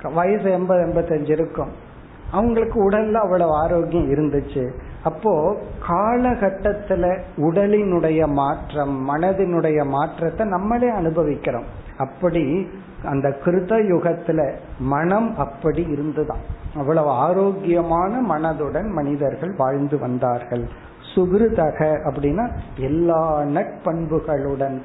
வயசு 0.02 0.50
எண்பது 0.50 0.80
எண்பத்தஞ்சு 0.86 1.30
இருக்கும். 1.30 1.86
அவங்களுக்கு 2.32 2.90
உடல்ல 2.90 3.12
அவ்வளவு 3.12 3.52
ஆரோக்கியம் 3.52 4.10
இருந்துச்சு. 4.10 4.70
அப்போ 5.04 5.56
காலகட்டத்துல 5.88 7.20
உடலினுடைய 7.36 8.26
மாற்றம் 8.32 9.10
மனதினுடைய 9.10 9.86
மாற்றத்தை 9.86 10.46
நம்மளே 10.46 10.88
அனுபவிக்கிறோம். 10.88 11.64
அப்படி 11.98 12.68
அந்த 13.04 13.36
கிருத 13.44 13.74
யுகத்துல 13.90 14.52
மனம் 14.78 15.36
அப்படி 15.38 15.86
இருந்துதான். 15.90 16.38
அவ்வளவு 16.76 17.08
ஆரோக்கியமான 17.08 18.22
மனதுடன் 18.22 18.90
மனிதர்கள் 18.92 19.54
வாழ்ந்து 19.56 19.98
வந்தார்கள். 19.98 20.68
சுகிருதக 21.14 21.78
அப்படின்னா 22.04 22.50
எல்லா 22.76 23.40
நட்பண்புகளுடன் 23.40 24.80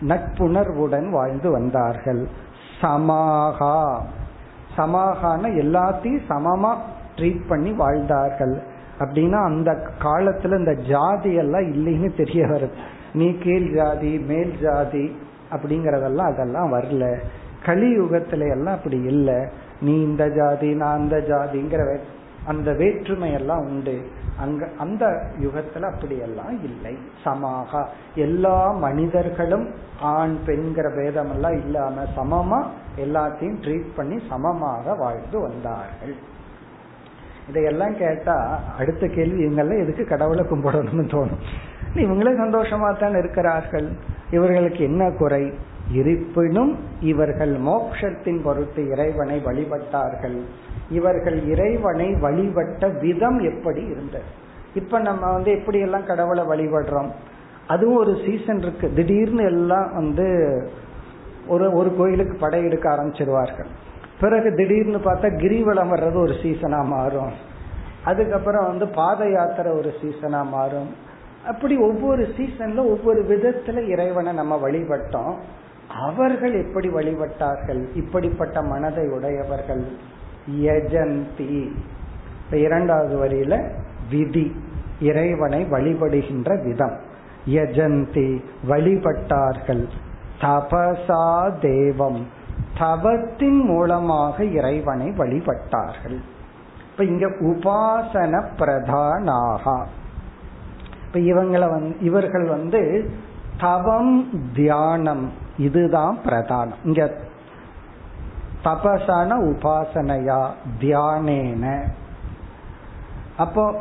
நட்புணர்வுடன் 0.00 1.10
வாழ்ந்து 1.10 1.50
வந்தார்கள். 1.50 2.28
சமாகா. 2.80 4.02
சமாகான 4.76 5.48
எல்லாத்தையும் 5.48 6.20
சமமா 6.28 6.74
ட்ரீட் 7.16 7.48
பண்ணி 7.48 7.72
வாழ்ந்தார்கள். 7.72 8.62
அப்படின்னா 8.98 9.44
அந்த 9.44 9.88
காலத்துல 9.98 10.58
இந்த 10.58 10.74
ஜாதி 10.74 11.34
எல்லாம் 11.34 11.72
இல்லைன்னு 11.72 12.16
தெரிய 12.16 12.46
வருது. 12.46 12.70
நீ 13.12 13.38
கீழ் 13.38 13.74
ஜாதி 13.74 14.18
மேல் 14.18 14.58
ஜாதி 14.62 15.16
அப்படிங்கறதெல்லாம் 15.50 16.32
அதெல்லாம் 16.32 16.72
வரல. 16.72 17.18
கலியுகத்துல 17.66 18.50
எல்லாம் 18.50 18.74
அப்படி 18.74 18.96
இல்லை. 18.96 19.46
நீ 19.80 20.02
இந்த 20.02 20.28
ஜாதி 20.28 20.74
நான் 20.74 20.98
அந்த 20.98 21.16
ஜாதிங்கிற 21.16 21.98
அந்த 22.46 22.72
வேற்றுமை 22.72 23.32
எல்லாம் 23.32 23.58
உண்டு. 23.58 24.06
அங்க 24.38 24.68
அந்த 24.78 25.06
யுகத்துல 25.40 25.94
அப்படியெல்லாம் 25.94 26.62
இல்லை. 26.64 26.98
சமாக. 27.24 27.88
எல்லா 28.14 28.72
மனிதர்களும் 28.72 29.70
ஆண் 30.00 30.36
பெண்கிற 30.46 30.90
பேதம் 30.96 31.30
எல்லாம் 31.30 31.52
இல்லாம 31.52 32.04
சமமா 32.16 32.66
எல்லாத்தையும் 32.96 33.60
ட்ரீட் 33.60 33.86
பண்ணி 33.96 34.22
சமமாக 34.28 34.94
வாழ்ந்து 34.94 35.40
வந்தார்கள். 35.40 36.14
இதையெல்லாம் 37.48 37.96
கேட்டா 37.96 38.60
அடுத்த 38.78 39.06
கேள்வி 39.06 39.44
இவங்கெல்லாம் 39.44 39.82
எதுக்கு 39.82 40.04
கடவுளை 40.04 40.44
கும்பிடணும்னு 40.44 41.06
தோணும். 41.06 41.42
இவங்களே 41.94 42.32
சந்தோஷமா 42.44 42.98
தான் 42.98 43.16
இருக்கிறார்கள். 43.16 43.88
இவர்களுக்கு 44.30 44.84
என்ன 44.84 45.10
குறை? 45.10 45.52
இருப்பினும் 45.92 46.78
இவர்கள் 47.00 47.56
மோட்சத்தின் 47.56 48.42
பொருட்டு 48.42 48.88
இறைவனை 48.88 49.42
வழிபட்டார்கள். 49.44 50.40
இவர்கள் 50.90 51.44
இறைவனை 51.46 52.14
வழிபட்ட 52.14 52.88
விதம் 52.88 53.38
எப்படி 53.38 53.82
இருந்தது? 53.84 54.24
இப்ப 54.74 54.98
நம்ம 54.98 55.32
வந்து 55.32 55.50
எப்படி 55.50 55.78
எல்லாம் 55.78 56.06
கடவுளை 56.06 56.44
வழிபடுறோம்? 56.44 57.10
அதுவும் 57.66 57.96
ஒரு 57.96 58.18
சீசன் 58.26 58.58
இருக்கு. 58.58 58.92
திடீர்னு 58.94 59.44
எல்லாம் 59.44 59.94
வந்து 59.94 60.26
ஒரு 61.48 61.72
ஒரு 61.72 61.96
கோயிலுக்கு 61.96 62.36
படையெடுக்க 62.38 62.90
ஆரம்பிச்சிருவார்கள். 62.90 63.66
பிறகு 64.20 64.54
திடீர்னு 64.54 64.96
பார்த்தா 64.96 65.28
கிரிவலம் 65.42 65.90
வர்றது 65.90 66.14
ஒரு 66.14 66.32
சீசனா 66.32 66.84
மாறும். 66.84 67.32
அதுக்கப்புறம் 68.04 68.66
வந்து 68.66 68.88
பாத 68.88 69.30
யாத்திரை 69.30 69.72
ஒரு 69.72 69.92
சீசனா 70.02 70.44
மாறும். 70.44 70.94
அப்படி 71.46 71.76
ஒவ்வொரு 71.76 72.28
சீசன்ல 72.36 72.76
ஒவ்வொரு 72.76 73.22
விதத்துல 73.22 73.88
இறைவனை 73.88 74.32
நம்ம 74.32 74.68
வழிபட்டோம். 74.68 75.34
அவர்கள் 75.88 76.64
எப்படி 76.64 76.88
வழிபட்டார்கள்? 76.88 77.86
இப்படிப்பட்ட 77.94 78.62
மனதை 78.62 79.08
உடையவர்கள் 79.08 79.84
யஜந்தி. 80.60 81.70
இப்ப 82.44 82.56
இரண்டாவது 82.56 83.24
வரியில 83.24 83.70
விதி 84.10 84.56
இறைவனை 85.00 85.66
வழிபடுகின்ற 85.70 86.64
விதம். 86.64 86.96
யஜந்தி 87.48 88.42
வழிபட்டார்கள். 88.68 89.88
தபசா 90.40 91.50
தேவம். 91.60 92.22
தவத்தின் 92.78 93.60
மூலமாக 93.64 94.44
இறைவனை 94.44 95.08
வழிபட்டார்கள். 95.10 96.18
இப்ப 96.90 97.04
இங்க 97.04 97.26
உபாசன 97.26 98.42
பிரதானாகா. 98.58 99.76
இப்ப 101.06 101.18
இவங்களை 101.18 101.70
வந்து 101.70 101.96
இவர்கள் 102.00 102.44
வந்து 102.44 103.10
தவம் 103.60 104.28
தியானம் 104.54 105.32
இதுதான் 105.58 106.18
பிரதானம். 106.24 106.74
இங்க 106.84 107.14
தபசான 108.64 109.30
உபாசனையா 109.50 110.46
தியானேன. 110.80 111.82
அப்போ 113.36 113.74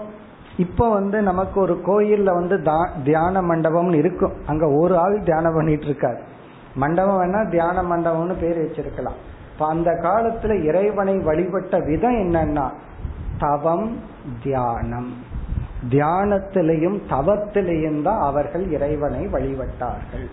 இப்போ 0.57 0.89
வந்து 0.89 1.21
நமக்கு 1.21 1.59
ஒரு 1.59 1.81
கோயில்ல 1.85 2.33
வந்து 2.33 2.61
தியான 3.03 3.41
மண்டபம்னு 3.41 3.93
இருக்கும். 3.93 4.33
அங்க 4.45 4.67
ஒரு 4.67 4.97
ஆள் 4.97 5.23
தியானம் 5.23 5.53
பண்ணிட்டு 5.53 5.85
இருக்காரு. 5.85 6.19
மண்டபம் 6.75 7.21
வேணா 7.21 7.49
தியான 7.49 7.81
மண்டபம்னு 7.81 8.39
பேர் 8.39 8.57
வச்சிருக்கலாம். 8.57 9.19
இப்ப 9.53 9.67
அந்த 9.67 9.91
காலத்துல 9.91 10.63
இறைவனை 10.63 11.17
வழிபட்ட 11.17 11.79
விதம் 11.79 12.15
என்னன்னா 12.15 12.69
தவம் 13.37 13.99
தியானம். 14.43 15.13
தியானத்திலையும் 15.89 17.01
தவத்திலையும் 17.09 18.01
தான் 18.01 18.19
அவர்கள் 18.19 18.71
இறைவனை 18.71 19.27
வழிபட்டார்கள். 19.27 20.27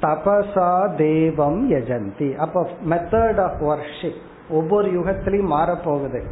தபசா 0.00 0.90
தேவம் 0.96 1.70
யஜந்தி. 1.70 2.36
அப்ப 2.36 2.68
மெத்தட் 2.90 3.40
ஆஃப் 3.40 3.60
வர்ஷிப் 3.60 4.20
ஒவ்வொரு 4.50 5.00
யுகத்திலையும் 5.00 5.52
மாறப்போகுது. 5.52 6.22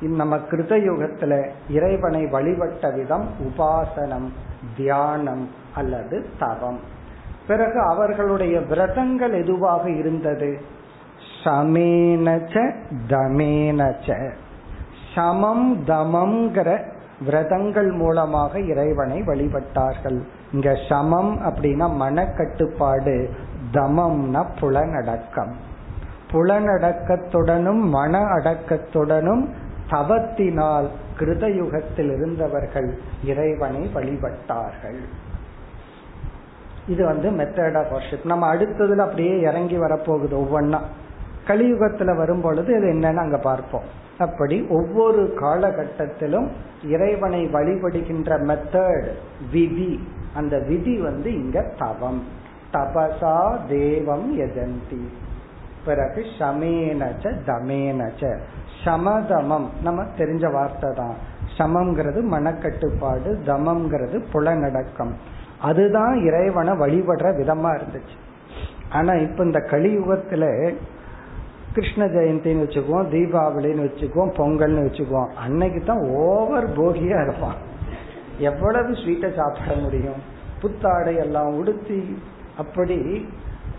நம்ம 0.00 0.36
கிருத 0.36 0.74
யுகத்துல 0.88 1.50
இறைவனை 1.68 2.26
வழிபட்ட 2.26 2.90
விதம் 2.90 3.28
உபாசனம் 3.42 4.28
தியானம் 4.76 5.50
அல்லது 5.74 6.26
தவம். 6.38 6.94
பிறகு 7.46 7.80
அவர்களுடைய 7.80 8.60
விரதங்கள் 8.60 9.34
எதுவாக 9.42 9.90
இருந்தது? 9.90 10.60
சமேனச்ச 11.44 12.72
தமேனச்ச 13.08 14.30
சமம் 15.14 15.84
தமம்ங்கிற 15.86 16.82
விரதங்கள் 17.24 17.90
மூலமாக 17.92 18.60
இறைவனை 18.60 19.22
வழிபட்டார்கள். 19.22 20.18
இங்க 20.52 20.76
சமம் 20.88 21.38
அப்படின்னா 21.42 21.86
மனக்கட்டுப்பாடு 22.02 23.28
தமம்னா 23.72 24.42
புலனடக்கம். 24.60 25.52
புலனடக்கத்துடனும் 26.32 27.82
மன 27.88 28.18
அடக்கத்துடனும் 28.18 29.44
தவத்தினால் 29.90 30.88
கிருதயுகத்தில் 31.18 32.12
இருந்தவர்கள் 32.16 32.98
இறைவனை 33.24 33.90
வழிபட்டார்கள். 33.94 35.00
இது 36.88 37.04
வந்து 37.04 37.30
மெத்தட் 37.30 37.78
ஆஃப் 37.78 37.92
வர்ஷிப் 37.92 38.24
நம்ம 38.24 38.54
அடுத்ததுல 38.54 38.96
அப்படியே 38.96 39.40
இறங்கி 39.40 39.78
வரப்போகுது 39.78 40.34
ஒவ்வொன்னா 40.42 40.80
கலியுகத்துல 41.46 42.16
வரும் 42.16 42.40
பொழுது 42.40 42.76
இது 42.76 42.86
என்னன்னு 42.92 43.16
அங்க 43.16 43.38
பார்ப்போம். 43.38 43.82
அப்படி 44.18 44.66
ஒவ்வொரு 44.70 45.34
காலகட்டத்திலும் 45.40 46.48
இறைவனை 46.84 47.46
வழிபடுகின்ற 47.46 48.30
மெத்தட் 48.44 49.08
விதி. 49.52 50.08
அந்த 50.34 50.58
விதி 50.58 51.00
வந்து 51.00 51.34
இங்க 51.34 51.64
தவம். 51.78 52.22
தபசா 52.72 53.56
தேவம் 53.68 54.26
எஜந்தி 54.38 55.02
பிறகு 55.84 56.24
சமேனச்ச 56.38 57.34
தமேனச்ச 57.46 58.38
சமதமம். 58.84 59.68
நம்ம 59.82 60.02
தெரிஞ்ச 60.02 60.52
வார்த்தை 60.52 60.90
தான். 60.94 61.16
சமம்ங்கிறது 61.58 62.20
மனக்கட்டுப்பாடு 62.22 63.30
தமம்ங்கிறது 63.46 64.24
புலநடக்கம் 64.32 65.16
அதுதான் 65.60 66.24
இறைவனை 66.24 66.72
வழிபடுற 66.72 67.28
விதமா 67.40 67.70
இருந்துச்சு. 67.78 68.16
ஆனா 68.90 69.12
இப்ப 69.12 69.44
இந்த 69.44 69.58
கலியுகத்துல 69.70 70.74
கிருஷ்ண 71.72 72.04
ஜெயந்தின்னு 72.04 72.64
வச்சுக்குவோம் 72.64 73.08
தீபாவளின்னு 73.12 73.86
வச்சுக்குவோம் 73.86 74.30
பொங்கல்னு 74.36 74.84
வச்சுக்குவோம். 74.86 75.32
அன்னைக்கு 75.34 75.84
தான் 75.84 76.08
ஓவர் 76.10 76.68
போகியா 76.78 77.22
இருப்பான். 77.22 77.56
எவ்வளவு 78.38 78.92
ஸ்வீட்டை 78.92 79.36
சாப்பிட 79.36 79.74
முடியும்? 79.80 80.20
புத்தாடை 80.60 81.16
எல்லாம் 81.16 81.54
உடுத்தி 81.54 82.18
அப்படி 82.58 83.28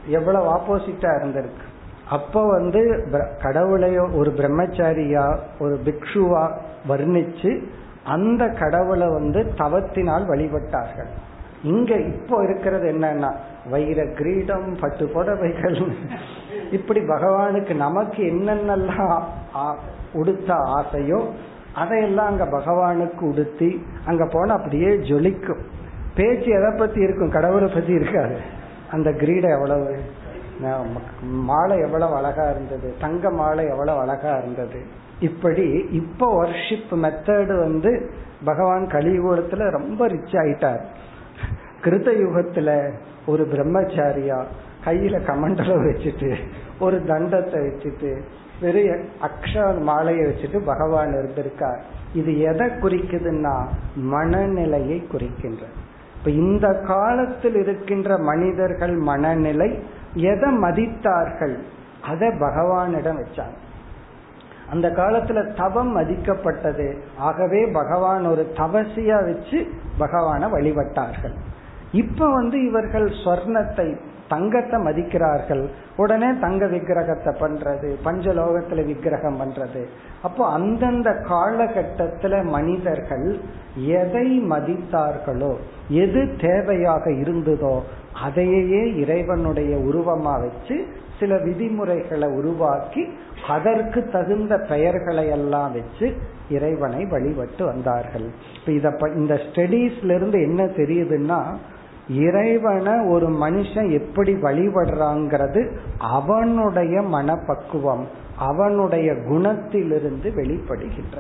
எவ்வளவு 0.06 0.56
ஆப்போசிட்டா 0.56 1.10
இருந்திருக்கு. 1.22 1.66
அப்ப 2.10 2.48
வந்து 2.48 3.08
கடவுளையோ 3.44 4.16
ஒரு 4.16 4.34
பிரம்மச்சாரியா 4.38 5.40
ஒரு 5.60 5.80
பிக்ஷுவா 5.86 6.52
வர்ணிச்சு 6.90 7.64
அந்த 8.04 8.48
கடவுளை 8.48 9.08
வந்து 9.08 9.54
தவத்தினால் 9.58 10.26
வழிபட்டார்கள். 10.28 11.10
இங்க 11.64 11.96
இப்போ 11.96 12.44
இருக்கிறது 12.44 12.92
என்னன்னா 12.92 13.32
வைர 13.70 14.06
கிரீடம் 14.06 14.76
பட்டு 14.80 15.06
புடவைகள். 15.06 15.78
இப்படி 16.72 17.00
பகவானுக்கு 17.00 17.74
நமக்கு 17.76 18.24
என்னென்னலாம் 18.24 19.24
உடுத்த 20.14 20.54
ஆசையோ 20.54 21.20
அதையெல்லாம் 21.74 22.26
அங்க 22.26 22.46
பகவானுக்கு 22.46 23.22
உடுத்தி 23.22 23.86
அங்க 24.06 24.26
போனா 24.26 24.54
அப்படியே 24.56 24.90
ஜொலிக்கும். 25.10 25.64
பேச்சு 26.16 26.50
எதை 26.52 26.70
பத்தி 26.78 27.00
இருக்கும்? 27.00 27.30
கடவுளை 27.30 27.68
பத்தி 27.74 27.94
இருக்காது. 27.94 28.38
அந்த 28.92 29.12
கிரீடம் 29.12 29.52
எவ்வளவு 29.52 30.00
மாலை 31.22 31.80
எவ்வளவு 31.80 32.16
அழகா 32.16 32.50
இருந்தது 32.50 32.94
தங்க 33.00 33.30
மாலை 33.30 33.66
எவ்வளவு 33.68 34.00
அழகா 34.00 34.38
இருந்தது. 34.38 34.80
இப்படி 35.20 35.86
இப்போ 35.92 36.44
ஒர்ஷிப் 36.44 36.94
மெத்தடு 37.04 37.60
வந்து 37.60 38.12
பகவான் 38.46 38.88
கலியுகத்துல 38.88 39.70
ரொம்ப 39.70 40.08
ரிச் 40.08 40.36
ஆயிட்டார். 40.36 40.82
கிருத 41.84 42.10
யுகத்துல 42.24 42.92
ஒரு 43.26 43.48
பிரம்மச்சாரியா 43.52 44.44
கையில 44.86 45.26
கமண்டலம் 45.26 45.86
வச்சுட்டு 45.88 46.36
ஒரு 46.80 46.98
தண்டத்தை 46.98 47.60
வச்சுட்டு 47.68 48.22
வெறும் 48.62 49.10
அக்ஷ 49.22 49.82
மாலையை 49.82 50.26
வச்சுட்டு 50.26 50.66
பகவான் 50.66 51.10
இருந்திருக்கார். 51.10 51.80
இது 52.14 52.40
எதை 52.40 52.68
குறிக்குதுன்னா 52.68 53.68
மனநிலையை 53.96 55.08
குறிக்கின்ற 55.08 55.66
இப்ப 56.18 56.32
இந்த 56.32 56.74
காலத்தில் 56.74 57.56
இருக்கின்ற 57.56 58.18
மனிதர்கள் 58.18 58.96
மனநிலை 58.96 59.84
எதை 60.14 60.50
மதித்தார்கள்? 60.58 61.56
அதை 62.04 62.28
பகவானிடம் 62.28 63.24
வச்சாங்க. 63.24 63.58
அந்த 64.72 64.90
காலத்துல 64.90 65.56
தவம் 65.58 65.98
மதிக்கப்பட்டது. 65.98 66.98
ஆகவே 67.18 67.66
பகவான் 67.66 68.26
ஒரு 68.26 68.52
தவசியா 68.56 69.26
வச்சு 69.26 69.68
பகவான 70.00 70.50
வழிபட்டார்கள். 70.50 71.34
இப்ப 71.92 72.30
வந்து 72.30 72.66
இவர்கள் 72.66 73.08
சொர்ணத்தை 73.10 73.98
தங்கத்தை 74.28 74.80
மதிக்கிறார்கள். 74.80 75.70
உடனே 75.96 76.34
தங்க 76.40 76.66
விக்கிரகத்தை 76.66 77.34
பண்றது 77.40 77.90
பஞ்சலோகத்துல 78.06 78.86
விக்கிரகம் 78.86 79.40
பண்றது. 79.42 79.86
அப்போ 80.22 80.50
அந்தந்த 80.50 81.10
காலகட்டத்துல 81.30 82.44
மனிதர்கள் 82.44 83.40
எதை 83.76 84.42
மதித்தார்களோ 84.50 85.56
எது 85.90 86.24
தேவையாக 86.24 87.20
இருந்ததோ 87.20 87.82
அதையே 88.14 88.94
இறைவனுடைய 88.96 89.78
உருவமா 89.78 90.36
வச்சு 90.40 90.86
சில 91.20 91.36
விதிமுறைகளை 91.38 92.28
உருவாக்கி 92.28 93.08
அதற்கு 93.48 94.10
தகுந்த 94.12 94.58
பெயர்களை 94.58 95.28
எல்லாம் 95.28 95.72
வச்சு 95.72 96.14
இறைவனை 96.50 97.06
வழிபட்டு 97.06 97.66
வந்தார்கள். 97.66 98.28
இப்ப 98.60 98.72
இத 98.72 99.12
இந்த 99.16 99.34
ஸ்டடீஸ்ல 99.34 100.16
இருந்து 100.16 100.42
என்ன 100.42 100.64
தெரியுதுன்னா 100.64 101.40
இறைவனை 102.08 103.06
ஒரு 103.10 103.28
மனுஷன் 103.30 103.92
எப்படி 103.92 104.34
வழிபடுறாங்கிறது 104.34 105.78
அவனுடைய 105.98 107.02
மனப்பக்குவம் 107.02 108.08
அவனுடைய 108.38 109.14
குணத்திலிருந்து 109.14 110.30
வெளிப்படுகின்ற 110.36 111.18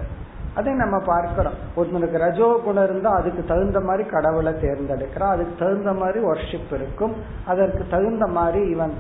அதை 0.56 0.74
நம்ம 0.74 1.00
பார்க்கிறோம். 1.06 1.54
ஒருத்தனுக்கு 1.78 2.18
ரஜோ 2.18 2.62
குணம் 2.64 2.84
இருந்தா 2.84 3.10
அதுக்கு 3.10 3.44
தகுந்த 3.44 3.80
மாதிரி 3.80 4.10
கடவுளை 4.10 4.54
தேர்ந்தெடுக்கிறான். 4.54 5.34
அதுக்கு 5.36 5.54
தகுந்த 5.60 5.94
மாதிரி 5.94 6.26
ஒர்ஷிப் 6.26 6.74
இருக்கும். 6.74 7.14
அதற்கு 7.46 7.86
தகுந்த 7.90 8.28
மாதிரி 8.28 8.70
இவன் 8.70 8.94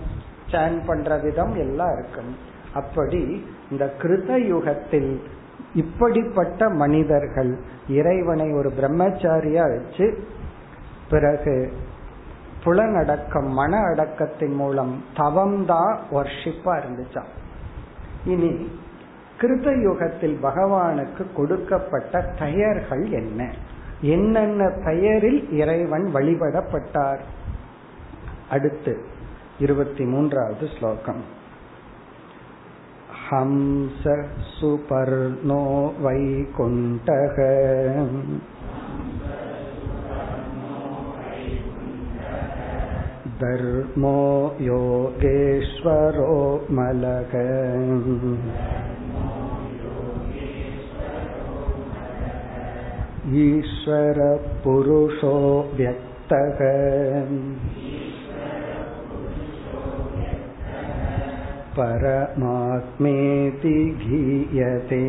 சேன் 0.51 0.85
பண்ற 0.85 1.17
விதம் 1.17 1.55
எல்லாம் 1.55 1.97
இருக்கும். 1.97 2.35
அப்படி 2.73 3.45
இந்த 3.71 3.93
கிருத 4.01 4.45
யுகத்தில் 4.47 5.21
இப்படிப்பட்ட 5.73 6.69
மனிதர்கள் 6.69 7.59
இறைவனை 7.87 8.53
ஒரு 8.53 8.71
பிரம்மச்சாரியா 8.81 9.77
வச்சு 9.77 10.17
பிறகு 11.08 11.56
புலனடக்கம் 12.64 13.50
மன 13.52 13.72
அடக்கத்தின் 13.88 14.56
மூலம் 14.56 14.92
தவம்தான் 15.16 15.94
வர்ஷிப்பா 16.12 16.74
இருந்துச்சான் 16.76 17.32
இனி 18.24 18.50
கிருத 19.40 19.68
யுகத்தில் 19.82 20.36
பகவானுக்கு 20.42 21.22
கொடுக்கப்பட்ட 21.34 22.20
பெயர்கள் 22.38 23.04
என்ன 23.12 23.40
என்னென்ன 24.08 24.62
பெயரில் 24.84 25.40
இறைவன் 25.52 26.06
வழிபடப்பட்டார் 26.12 27.22
அடுத்து 28.50 28.94
இருபத்தி 29.58 30.04
மூன்றாவது 30.04 30.66
ஸ்லோகம் 30.68 31.22
हंस 33.26 34.02
सुपर्णो 34.54 35.60
वैकुण्ठः 36.04 37.36
धर्मो 43.40 44.20
योगेश्वरो 44.60 46.34
मलक 46.78 47.34
ईश्वरपुरुषो 54.04 55.34
व्यक्तः 55.76 56.58
परमात्मेति 62.42 63.76
गीयते 64.02 65.04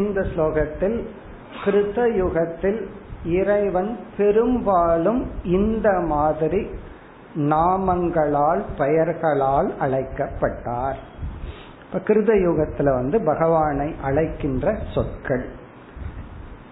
இந்த 0.00 0.18
ஸ்லோகத்தில் 0.32 0.98
கிருத்த 1.65 2.15
யுகத்தில் 2.15 2.89
இறைவன் 3.25 3.99
பெரும்பாலும் 4.17 5.31
இந்த 5.43 5.91
மாதிரி 5.91 6.67
நாமங்களால் 7.35 8.63
பெயர்களால் 8.77 9.77
அழைக்கப்பட்டார். 9.77 10.97
கிருத 11.93 12.31
யுகத்துல 12.47 12.83
வந்து 12.83 13.21
பகவானை 13.21 13.95
அழைக்கின்ற 14.03 14.77
சொற்கள். 14.93 15.49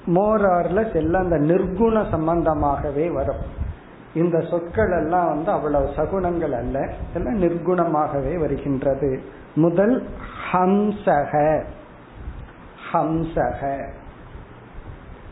மோரார்லஸ் 0.06 0.96
எல்லாம் 0.96 1.24
அந்த 1.24 1.54
நிர்குண 1.54 2.04
சம்பந்தமாகவே 2.12 3.14
வரும். 3.14 3.64
இந்த 4.14 4.42
சொற்கள் 4.42 4.92
எல்லாம் 4.92 5.28
வந்து 5.28 5.52
அவ்வளவு 5.52 5.86
சகுணங்கள் 5.86 6.52
அல்ல 6.52 6.90
எல்லாம் 7.14 7.42
நிர்குணமாகவே 7.42 8.40
வருகின்றது. 8.40 9.22
முதல் 9.56 10.08
ஹம்சக 10.52 11.64
ஹம்சக. 12.94 13.88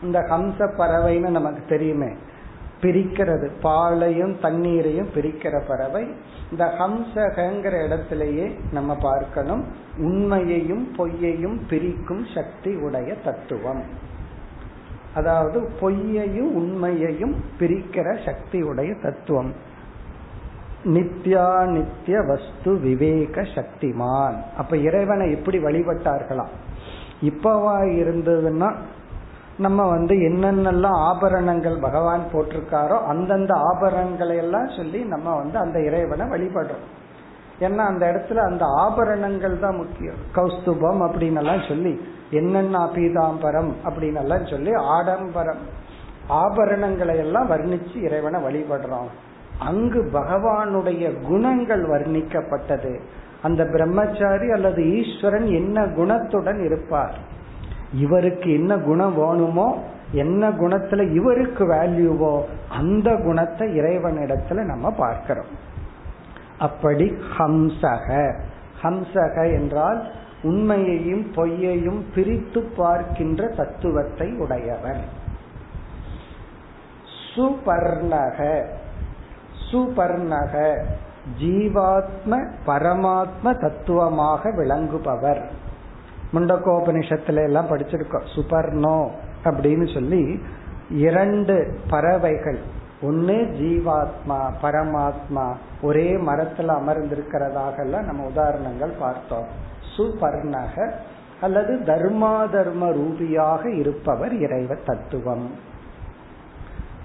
இந்த 0.04 0.18
ஹம்ச 0.18 0.70
பறவைன்னு 0.78 1.28
நமக்கு 1.28 1.62
தெரியுமே. 1.68 2.12
பிரிக்கிறது. 2.80 3.50
பாலையும் 3.62 4.36
தண்ணீரையும் 4.40 5.08
பிரிக்கிற 5.14 5.62
பறவை. 5.68 6.08
இந்த 6.50 6.64
ஹம்சகங்கிற 6.78 7.84
இடத்திலேயே 7.84 8.58
நம்ம 8.72 8.96
பார்க்கணும். 8.96 9.64
உண்மையையும் 9.98 10.94
பொய்யையும் 10.96 11.60
பிரிக்கும் 11.68 12.26
சக்தி 12.34 12.74
உடைய 12.74 13.14
தத்துவம். 13.24 13.82
அதாவது 15.14 15.70
பொய்யையும் 15.80 16.52
உண்மையையும் 16.52 17.36
பிரிக்கிற 17.58 18.24
சக்தி 18.24 18.62
உடைய 18.62 18.94
தத்துவம். 19.02 19.52
நித்யா 20.84 21.64
நித்திய 21.64 22.20
வஸ்து 22.20 22.78
விவேக 22.78 23.40
சக்திமான். 23.40 24.34
அப்ப 24.56 24.76
இறைவனை 24.76 25.30
எப்படி 25.30 25.58
வழிபட்டார்களாம். 25.58 26.54
இப்பவா 27.22 27.76
இருந்ததுன்னா 28.02 28.74
நம்ம 29.58 29.88
வந்து 29.88 30.14
என்னென்னலாம் 30.14 30.98
ஆபரணங்கள் 30.98 31.78
பகவான் 31.78 32.22
போட்டிருக்காரோ 32.32 33.04
அந்தந்த 33.06 33.54
ஆபரணங்களை 33.54 34.36
எல்லாம் 34.36 34.68
சொல்லி 34.68 35.02
நம்ம 35.04 35.36
வந்து 35.36 35.58
அந்த 35.58 35.80
இறைவனை 35.80 36.26
வழிபடுறோம். 36.26 36.86
ஏன்னா 37.60 37.76
அந்த 37.76 38.12
இடத்துல 38.12 38.34
அந்த 38.34 38.64
ஆபரணங்கள் 38.64 39.58
தான் 39.58 39.76
முக்கியம். 39.76 40.14
கௌஸ்துபம் 40.34 41.02
அப்படின்னு 41.06 41.36
எல்லாம் 41.36 41.62
சொல்லி 41.68 42.00
என்னென்ன 42.30 42.78
பீதாம்பரம் 42.78 43.72
அப்படின்னு 43.84 44.14
எல்லாம் 44.14 44.46
சொல்லி 44.46 44.74
ஆடம்பரம். 44.74 45.58
ஆபரணங்களை 46.28 47.16
எல்லாம் 47.16 47.50
வர்ணிச்சு 47.50 48.02
இறைவனை 48.02 48.42
வழிபடுறோம். 48.42 49.10
அங்கு 49.58 50.10
பகவானுடைய 50.12 51.20
குணங்கள் 51.20 51.88
வர்ணிக்கப்பட்டது. 51.88 53.00
அந்த 53.42 53.64
பிரம்மச்சாரி 53.64 54.50
அல்லது 54.50 55.02
ஈஸ்வரன் 55.02 55.46
என்ன 55.46 55.86
குணத்துடன் 55.86 56.64
இருப்பார்? 56.64 57.32
இவருக்கு 57.94 58.52
என்ன 58.52 58.76
குணம் 58.76 59.14
வேணுமோ 59.14 59.82
என்ன 60.12 60.48
குணத்துல 60.48 61.12
இவருக்கு 61.12 61.64
வேல்யூவோ 61.68 62.44
அந்த 62.68 63.16
குணத்தை 63.16 63.80
இறைவனிடத்துல 63.80 64.62
நம்ம 64.64 64.90
பார்க்கிறோம். 64.90 65.52
அப்படி 66.58 67.16
ஹம்சக. 67.38 68.34
ஹம்சக 68.82 69.52
என்றால் 69.52 70.10
உண்மையையும் 70.42 71.32
பொய்யையும் 71.34 72.02
பிரித்து 72.14 72.62
பார்க்கின்ற 72.76 73.46
தத்துவத்தை 73.46 74.32
உடையவர். 74.32 75.04
சுபர்ணக. 77.36 78.66
சுபர்ணக. 79.70 80.84
ஜீவாத்ம 81.40 82.48
பரமாத்ம 82.66 83.60
தத்துவமாக 83.60 84.50
விளங்குபவர். 84.50 85.42
முண்டகோபனிஷத்துல 86.34 87.42
எல்லாம் 87.42 87.66
படிச்சிருக்கோம். 87.66 88.26
சுபர்ணோ 88.34 89.08
அப்படின்னு 89.44 89.94
சொல்லி 89.94 90.42
இரண்டு 90.90 91.78
பறவைகள். 91.90 92.58
ஒன்னு 93.02 93.32
ஜீவாத்மா 93.32 94.52
பரமாத்மா. 94.62 95.52
ஒரே 95.82 96.16
மரத்துல 96.16 96.78
அமர்ந்திருக்கிறதாக 96.80 97.78
எல்லாம் 97.78 98.04
நம்ம 98.04 98.26
உதாரணங்கள் 98.26 98.92
பார்த்தோம். 98.98 99.46
சுபர்ணக 99.96 100.90
அல்லது 101.40 101.74
தர்மா 101.76 102.50
தர்ம 102.50 102.88
ரூபியாக 102.88 103.66
இருப்பவர் 103.66 104.34
இறைவ 104.34 104.74
தத்துவம். 104.74 105.50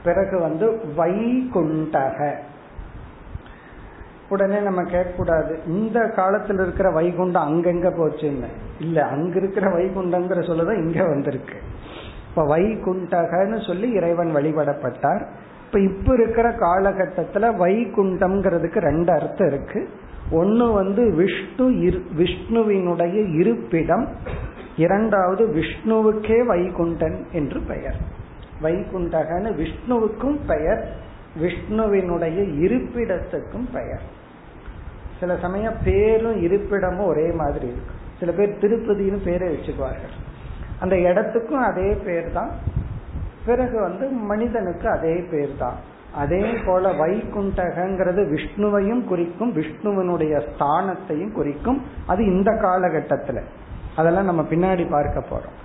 பிறகு 0.03 0.39
வந்து 0.39 0.82
வைகுண்டக. 0.97 2.36
உடனே 4.30 4.59
நம்ம 4.59 4.82
கேட்கக்கூடாது. 4.82 5.57
இந்த 5.67 5.99
காலத்துல 5.99 6.61
இருக்கிற 6.61 6.91
வைகுண்டம் 6.91 7.47
அங்கெங்க 7.49 7.88
போச்சுன்னு. 7.88 8.45
இல்ல 8.80 9.05
அங்க 9.05 9.39
இருக்கிற 9.39 9.67
வைகுண்டங்கிற 9.67 10.43
சொல்லதான் 10.43 10.86
இங்க 10.86 11.03
வந்திருக்கு. 11.03 11.53
இப்ப 12.30 12.57
வைகுண்டகன்னு 12.57 13.67
சொல்லி 13.67 13.91
இறைவன் 13.91 14.36
வழிபடப்பட்டார். 14.36 15.27
இப்ப 15.65 15.80
இப்ப 15.80 16.13
இருக்கிற 16.13 16.49
காலகட்டத்துல 16.49 17.55
வைகுண்டம்ங்கிறதுக்கு 17.57 18.77
ரெண்டு 18.80 19.11
அர்த்தம் 19.11 19.47
இருக்கு. 19.47 19.89
ஒன்னு 20.32 20.71
வந்து 20.71 21.11
விஷ்ணு 21.11 21.71
விஷ்ணுவினுடைய 22.17 23.39
இருப்பிடம். 23.39 24.07
இரண்டாவது 24.77 25.47
விஷ்ணுவுக்கே 25.47 26.45
வைகுண்டன் 26.45 27.32
என்று 27.32 27.61
பெயர். 27.61 27.95
வைகுண்டகன்னு 28.61 29.65
விஷ்ணுவுக்கும் 29.65 30.38
பெயர் 30.47 30.88
விஷ்ணுவினுடைய 31.41 32.38
இருப்பிடத்துக்கும் 32.59 33.67
பெயர். 33.73 34.17
சில 35.20 35.36
சமயம் 35.43 35.78
பேரும் 35.84 36.38
இருப்பிடமும் 36.47 37.09
ஒரே 37.11 37.28
மாதிரி 37.41 37.67
இருக்கும் 37.67 38.01
சில 38.20 38.32
பேர் 38.32 38.59
திருப்பதினு 38.61 39.17
பேரை 39.28 39.47
வச்சுக்குவார்கள். 39.53 40.15
அந்த 40.80 40.95
இடத்துக்கும் 41.09 41.63
அதே 41.70 41.89
பேர் 42.05 42.28
தான் 42.32 42.51
பிறகு 43.45 43.78
வந்து 43.82 44.05
மனிதனுக்கு 44.32 44.88
அதே 44.89 45.15
பேர் 45.32 45.53
தான் 45.57 45.78
அதே 46.22 46.43
போல 46.65 46.91
வைகுண்டகங்கிறது 46.99 48.22
விஷ்ணுவையும் 48.34 49.01
குறிக்கும் 49.05 49.51
விஷ்ணுவனுடைய 49.55 50.34
ஸ்தானத்தையும் 50.49 51.32
குறிக்கும். 51.32 51.80
அது 52.07 52.22
இந்த 52.26 52.51
காலகட்டத்துல. 52.65 53.41
அதெல்லாம் 53.95 54.30
நம்ம 54.30 54.41
பின்னாடி 54.51 54.86
பார்க்க 54.89 55.24
போறோம். 55.32 55.55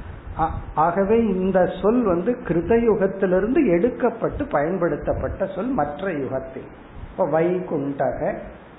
ஆகவே 0.84 1.16
இந்த 1.26 1.58
சொல் 1.80 2.02
வந்து 2.02 2.30
கிருத 2.48 2.72
யுகத்திலிருந்து 2.88 3.60
எடுக்கப்பட்டு 3.76 4.42
பயன்படுத்தப்பட்ட 4.56 5.46
சொல் 5.54 5.72
மற்ற 5.80 6.12
யுகத்தில். 6.22 6.68
இப்போ 7.10 7.24
வைகுண்டக 7.34 8.20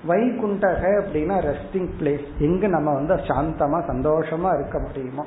வைகுண்டக 0.08 1.02
அப்படின்னா 1.02 1.54
ரெஸ்டிங் 1.54 1.90
பிளேஸ் 2.00 2.24
எங்க 2.38 2.66
நம்ம 2.66 2.94
வந்து 2.94 3.14
சாந்தமா 3.14 3.82
சந்தோஷமா 3.88 4.60
இருக்க 4.60 4.78
முடியுமோ? 4.78 5.26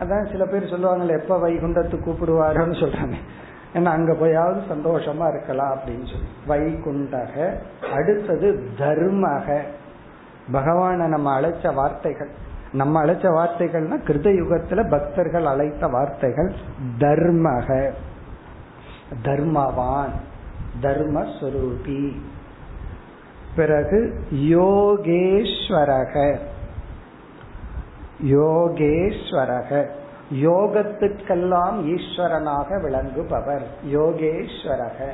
அதான் 0.00 0.30
சில 0.30 0.44
பேர் 0.44 0.62
சொல்லுவாங்கல்ல 0.62 1.20
எப்ப 1.20 1.48
வைகுண்டத்துக்கு 1.48 2.08
கூப்பிடுவாரோன்னு 2.08 2.74
சொல்றாங்க. 2.74 3.14
ஏன்னா 3.74 3.84
அங்க 3.84 4.12
போயாவது 4.12 4.60
சந்தோஷமா 4.70 5.28
இருக்கலாம் 5.28 5.78
அப்படின்னு 5.78 6.12
சொல்லி. 6.12 6.28
வைகுண்டக 6.48 7.54
அடுத்தது 7.94 8.68
தர்மக. 8.78 9.60
பகவான 10.52 11.06
நம்ம 11.08 11.40
அழைச்ச 11.40 11.74
வார்த்தைகள். 11.74 12.30
நம்ம 12.72 13.04
அழைச்ச 13.04 13.32
வார்த்தைகள்னா 13.32 13.96
கிருத 14.06 14.30
யுகத்துல 14.30 14.90
பக்தர்கள் 14.90 15.46
அழைத்த 15.46 15.86
வார்த்தைகள். 15.86 16.52
தர்மக. 16.98 17.92
தர்மவான். 19.22 20.10
தர்மஸ்வரூபி. 20.82 22.20
பிறகு 23.56 24.14
யோகேஸ்வரக. 24.34 26.38
யோகேஸ்வரக. 28.24 29.86
யோகத்துக்கெல்லாம் 30.34 31.86
ஈஸ்வரனாக 31.86 32.70
விளங்குபவர். 32.70 33.62
யோகேஸ்வரக. 33.92 35.08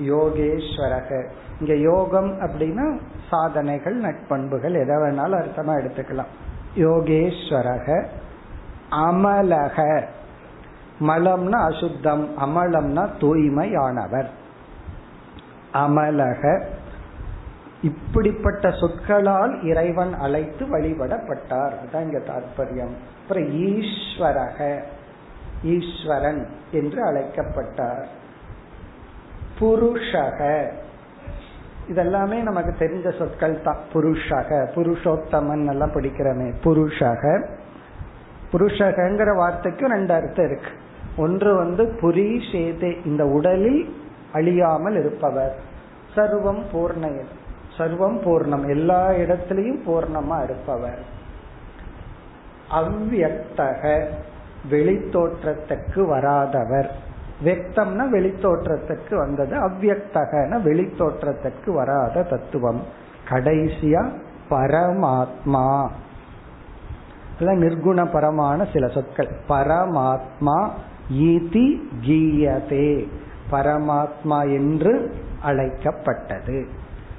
யோகேஸ்வரக. 0.00 1.26
இங்க 1.60 1.74
யோகம் 1.74 2.40
அப்படின்னா 2.40 2.98
சாதனைகள் 3.30 4.00
நட்பண்புகள் 4.00 4.72
எதை 4.72 4.96
வேணாலும் 4.96 5.18
அர்த்தமா 5.18 5.46
எடுத்துக்கலாம். 5.56 6.32
யோகேஸ்வரக. 6.76 8.06
அமலக. 8.90 10.02
மலம்னா 11.00 11.50
அசுத்தம் 11.50 12.38
அமலம்னா 12.38 13.08
தூய்மையானவர். 13.20 14.28
அமலக. 15.74 16.62
இப்படிப்பட்ட 17.82 18.70
சொற்களால் 18.70 19.62
இறைவன் 19.62 20.14
அழைத்து 20.14 20.66
வழிபடப்பட்டார். 20.66 21.72
அதான் 21.84 22.02
இங்க 22.02 22.18
தாற்பயம். 22.18 22.94
அப்புறம் 23.22 23.52
ஈஸ்வரக 23.52 24.82
ஈஸ்வரன் 25.64 26.46
என்று 26.72 27.02
அழைக்கப்பட்டார். 27.02 28.08
புருஷக. 29.60 30.70
இதெல்லாமே 31.88 32.42
நமக்கு 32.42 32.74
தெரிஞ்ச 32.78 33.18
சொற்கள் 33.18 33.62
தான். 33.62 33.76
புருஷக 33.92 34.68
புருஷோத்தமன் 34.74 35.68
எல்லாம் 35.68 35.92
படிக்கிறமே. 35.92 36.52
புருஷக. 36.64 37.46
புருஷகங்கிற 38.52 39.36
வார்த்தைக்கு 39.36 39.86
ரெண்டு 39.86 40.14
அர்த்தம் 40.14 40.46
இருக்கு. 40.46 40.70
ஒன்று 41.16 41.56
வந்து 41.56 41.84
புரி 41.84 42.40
சேதே 42.52 43.06
இந்த 43.06 43.26
உடலில் 43.26 44.02
அழியாமல் 44.34 44.98
இருப்பவர். 44.98 45.56
சர்வம் 46.16 46.62
பூர்ணயன் 46.72 47.32
சர்வம் 47.78 48.18
பூர்ணம். 48.24 48.68
எல்லா 48.68 49.10
இடத்திலையும் 49.10 49.80
பூர்ணமா 49.86 50.44
இருப்பவர். 50.44 51.02
அவ்வக்தக 52.70 54.04
வெளித்தோற்றத்துக்கு 54.70 56.06
வராதவர். 56.06 56.90
வெக்தம்னா 57.44 58.04
வெளித்தோற்றத்துக்கு 58.12 59.14
வந்தது. 59.16 59.68
அவ்வக்தகன 59.68 60.60
வெளித்தோற்றத்துக்கு 60.62 61.70
வராத 61.72 62.22
தத்துவம். 62.22 62.82
கடைசியா 63.28 64.10
பரமாத்மா. 64.50 65.88
நிர்குண 67.40 68.12
பரமான 68.12 68.66
சில 68.72 68.88
சொற்கள். 68.88 69.28
பரமாத்மா 69.48 70.70
ஈதி 71.12 71.80
கீயதே. 72.06 73.08
பரமாத்மா 73.50 74.40
என்று 74.54 75.14
அழைக்கப்பட்டது. 75.42 76.66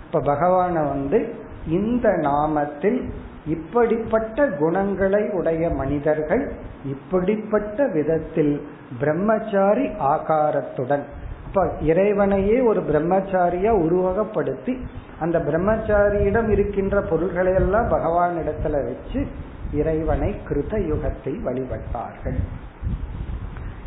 இப்ப 0.05 0.19
பகவான 0.19 0.73
வந்து 0.73 1.35
இந்த 1.67 2.09
நாமத்தில் 2.09 3.09
இப்படிப்பட்ட 3.45 4.47
குணங்களை 4.47 5.29
உடைய 5.29 5.69
மனிதர்கள் 5.69 6.51
இப்படிப்பட்ட 6.85 7.87
விதத்தில் 7.87 8.67
பிரம்மச்சாரி 8.99 9.87
ஆகாரத்துடன் 9.87 11.03
இப்ப 11.47 11.71
இறைவனையே 11.81 12.65
ஒரு 12.65 12.81
பிரம்மச்சாரியா 12.81 13.71
உருவகப்படுத்தி 13.87 14.81
அந்த 15.19 15.39
பிரம்மச்சாரியிடம் 15.39 16.49
இருக்கின்ற 16.49 17.01
பொருள்களை 17.01 17.53
எல்லாம் 17.53 17.87
பகவான் 17.89 18.37
இடத்துல 18.37 18.71
வச்சு 18.71 19.25
இறைவனை 19.71 20.35
கிருத 20.49 20.87
யுகத்தில் 20.87 21.39
வழிபட்டார்கள். 21.45 22.39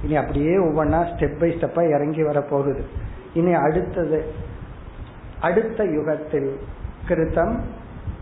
இனி 0.04 0.16
அப்படியே 0.16 0.60
ஒவ்வொன்னா 0.60 1.12
ஸ்டெப் 1.12 1.42
பை 1.42 1.52
ஸ்டெப்பா 1.52 1.96
இறங்கி 1.96 2.24
வர 2.24 2.44
போகுது 2.50 2.84
இனி 3.34 3.54
அடுத்தது 3.66 4.24
அடுத்த 5.42 5.84
யுகத்தில் 5.96 6.52
கிருதம் 7.08 7.56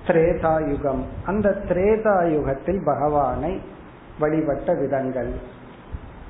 திரேதா 0.08 0.70
யுகம் 0.70 1.06
அந்த 1.26 1.64
திரேதா 1.70 2.36
யுகத்தில் 2.36 2.84
பகவானை 2.84 3.62
வழிபட்ட 4.20 4.74
விதங்கள் 4.82 5.32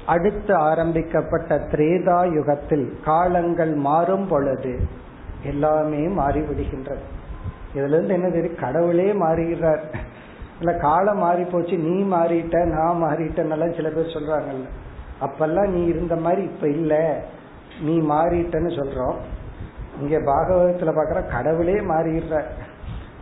அடுத்து 0.07 0.55
ஆரம்பிக்கப்பட்ட 0.55 1.59
திரேதா 1.59 2.33
யுகத்தில் 2.35 2.99
காலங்கள் 3.05 3.75
மாறும் 3.75 4.29
பொழுது 4.29 4.79
எல்லாமே 5.43 6.07
மாறிவிடுகின்றது. 6.07 7.05
இதுல 7.75 7.89
இருந்து 7.89 8.15
என்ன 8.15 8.31
தெரியும் 8.31 8.61
கடவுளே 8.61 9.13
மாறுகிறார் 9.13 9.81
இல்ல 10.59 10.73
காலம் 10.79 11.19
மாறி 11.19 11.45
போச்சு 11.45 11.79
நீ 11.79 12.03
மாறிட்ட 12.03 12.65
நான் 12.65 13.03
மாறிட்டேன்னு 13.03 13.77
சில 13.77 13.89
பேர் 13.89 14.17
சொல்றாங்கல்ல. 14.17 14.65
அப்பெல்லாம் 15.21 15.69
நீ 15.69 15.85
இருந்த 15.85 16.17
மாதிரி 16.17 16.43
இப்ப 16.43 16.69
இல்ல. 16.69 17.23
நீ 17.81 17.99
மாறிட்டன்னு 17.99 18.71
சொல்றோம். 18.71 19.15
இங்க 20.01 20.19
பாகவதத்துல 20.19 20.89
பாக்குற 20.89 21.31
கடவுளே 21.31 21.73
மாறிடுற. 21.73 22.43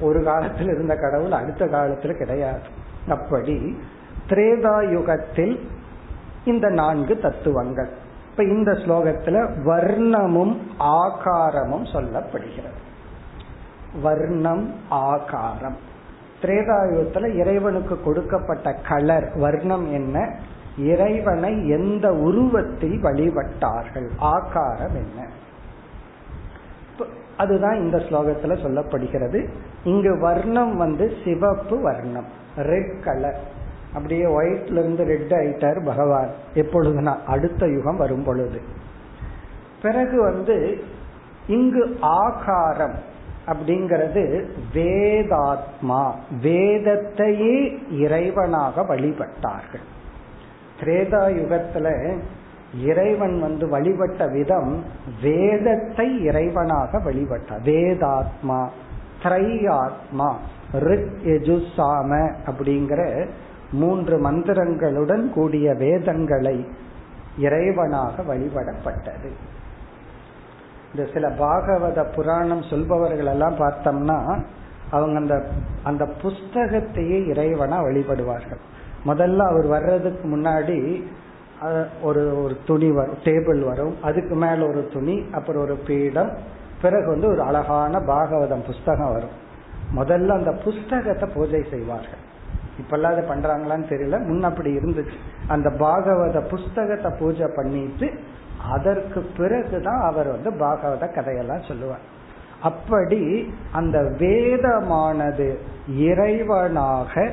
ஒரு 0.00 0.22
காலத்தில் 0.22 0.68
இருந்த 0.68 0.96
கடவுள் 0.96 1.32
அடுத்த 1.32 1.64
காலத்துல 1.64 2.18
கிடையாது. 2.18 2.60
அப்படி 3.08 3.78
திரேதா 4.28 4.92
யுகத்தில் 4.92 5.68
இந்த 6.44 6.68
நான்கு 6.68 7.18
தத்துவங்கள். 7.18 7.90
இப்ப 8.30 8.44
இந்த 8.44 8.72
ஸ்லோகத்துல 8.72 9.48
வர்ணமும் 9.64 10.58
ஆகாரமும் 10.78 11.84
சொல்லப்படுகிறது. 11.84 12.82
வர்ணம் 14.02 14.74
ஆகாரம். 14.88 15.76
திரேதாயுகத்துல 16.42 17.34
இறைவனுக்கு 17.34 18.02
கொடுக்கப்பட்ட 18.02 18.74
கலர் 18.88 19.32
வர்ணம் 19.34 19.92
என்ன? 19.92 20.36
இறைவனை 20.78 21.68
எந்த 21.68 22.12
உருவத்தில் 22.12 23.02
வழிபட்டார்கள்? 23.02 24.08
ஆகாரம் 24.18 24.94
என்ன? 24.94 25.26
அதுதான் 27.36 27.76
இந்த 27.76 27.98
ஸ்லோகத்துல 27.98 28.56
சொல்லப்படுகிறது. 28.62 29.48
இங்கு 29.84 30.18
வர்ணம் 30.18 30.76
வந்து 30.76 31.12
சிவப்பு 31.24 31.80
வர்ணம். 31.80 32.26
ரெட் 32.56 33.02
கலர் 33.04 33.40
அப்படியே 33.94 34.24
ஒயிட்ல 34.24 34.72
இருந்து 34.72 35.04
ரெட் 35.04 35.32
ஆயிட்டார் 35.32 35.84
பகவான். 35.84 36.28
எப்பொழுதுனா 36.54 37.16
அடுத்த 37.26 37.68
யுகம் 37.68 37.96
வரும் 37.96 38.24
பொழுது 38.24 38.60
பிறகு 39.82 40.22
வந்து 40.22 40.84
இங்கு 41.46 41.96
ஆகாரம் 42.00 42.94
அப்படிங்கிறது 43.46 44.44
வேதாத்மா. 44.74 46.12
வேதத்தையே 46.42 47.82
இறைவனாக 47.92 48.82
வழிபட்டார்கள். 48.82 49.84
திரேதா 50.80 51.20
யுகத்துல 51.40 52.16
இறைவன் 52.80 53.40
வந்து 53.40 53.68
வழிபட்ட 53.68 54.26
விதம் 54.26 54.84
வேதத்தை 55.22 56.28
இறைவனாக 56.28 57.02
வழிபட்டார். 57.04 57.62
வேதாத்மா 57.64 58.68
திரையாத்மா 59.22 60.32
ரிக் 60.72 61.12
எஜுசாம 61.24 62.32
அப்படிங்கிற 62.46 63.26
மூன்று 63.72 64.30
மந்திரங்களுடன் 64.30 65.30
கூடிய 65.30 65.74
வேதங்களை 65.74 66.66
இறைவனாக 67.40 68.22
வழிபடப்பட்டது. 68.28 69.30
இந்த 70.94 71.10
சில 71.12 71.28
பாகவத 71.28 72.14
புராணம் 72.14 72.62
சொல்பவர்கள் 72.62 73.26
எல்லாம் 73.26 73.54
பார்த்தோம்னா 73.54 74.40
அவங்க 74.90 75.18
அந்த 75.18 75.46
அந்த 75.82 76.08
புஸ்தகத்தையே 76.22 77.18
இறைவனா 77.32 77.78
வழிபடுவார்கள். 77.80 78.62
முதல்ல 79.06 79.36
அவர் 79.36 79.66
வர்றதுக்கு 79.66 80.28
முன்னாடி 80.28 81.04
ஒரு 82.02 82.42
ஒரு 82.42 82.56
துணி 82.66 82.90
வரும் 82.90 83.18
டேபிள் 83.24 83.64
வரும். 83.64 84.02
அதுக்கு 84.02 84.34
மேல 84.34 84.66
ஒரு 84.68 84.88
துணி 84.92 85.24
அப்புறம் 85.32 85.62
ஒரு 85.62 85.74
பீடம். 85.76 86.30
பிறகு 86.82 87.06
வந்து 87.06 87.28
ஒரு 87.28 87.42
அழகான 87.42 87.98
பாகவதம் 87.98 88.64
புஸ்தகம் 88.66 89.12
வரும். 89.12 89.42
முதல்ல 89.96 90.28
அந்த 90.28 90.52
புஸ்தகத்தை 90.52 91.28
பூஜை 91.34 91.64
செய்வார்கள். 91.70 92.22
இப்பெல்லாம் 92.80 93.12
அதை 93.12 93.24
பண்றாங்களான்னு 93.24 93.90
தெரியல. 93.90 94.18
முன்ன 94.28 94.42
அப்படி 94.42 94.76
இருந்துச்சு. 94.76 95.16
அந்த 95.48 95.70
பாகவத 95.70 96.48
புஸ்தகத்தை 96.48 97.12
பூஜை 97.18 97.46
பண்ணிட்டு 97.56 98.10
அதற்கு 98.70 99.20
பிறகுதான் 99.36 100.00
அவர் 100.00 100.28
வந்து 100.30 100.50
பாகவத 100.50 101.14
கதையெல்லாம் 101.14 101.62
சொல்லுவார். 101.62 102.04
அப்படி 102.62 103.54
அந்த 103.72 103.98
வேதமானது 103.98 105.58
இறைவனாக 105.98 107.32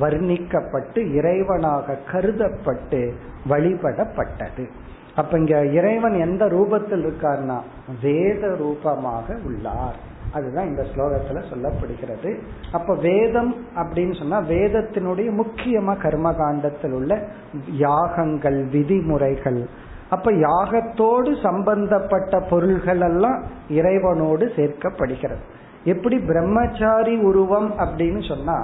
வர்ணிக்கப்பட்டு 0.00 1.00
இறைவனாக 1.18 1.96
கருதப்பட்டு 2.12 3.12
வழிபடப்பட்டது. 3.48 4.68
அப்ப 5.16 5.38
இங்க 5.38 5.66
இறைவன் 5.66 6.12
எந்த 6.12 6.46
ரூபத்தில் 6.46 7.04
இருக்கார்னா 7.06 7.58
வேத 8.02 8.54
ரூபமாக 8.56 9.38
உள்ளார். 9.44 10.08
அதுதான் 10.32 10.66
இந்த 10.66 10.86
ஸ்லோகத்துல 10.94 11.42
சொல்லப்படுகிறது. 11.52 12.38
அப்ப 12.72 12.94
வேதம் 12.94 13.54
அப்படின்னு 13.76 14.18
சொன்னா 14.18 14.40
வேதத்தினுடைய 14.40 15.42
முக்கியமா 15.42 15.94
கர்மகாண்டத்தில் 15.96 16.92
உள்ள 16.92 17.28
யாகங்கள் 17.72 18.64
விதிமுறைகள். 18.64 19.68
அப்ப 20.10 20.32
யாகத்தோடு 20.32 21.42
சம்பந்தப்பட்ட 21.42 22.40
பொருள்கள் 22.40 23.00
எல்லாம் 23.00 23.42
இறைவனோடு 23.70 24.46
சேர்க்கப்படுகிறது. 24.56 25.44
எப்படி 25.84 26.16
பிரம்மச்சாரி 26.20 27.14
உருவம் 27.22 27.70
அப்படின்னு 27.78 28.22
சொன்னா 28.22 28.56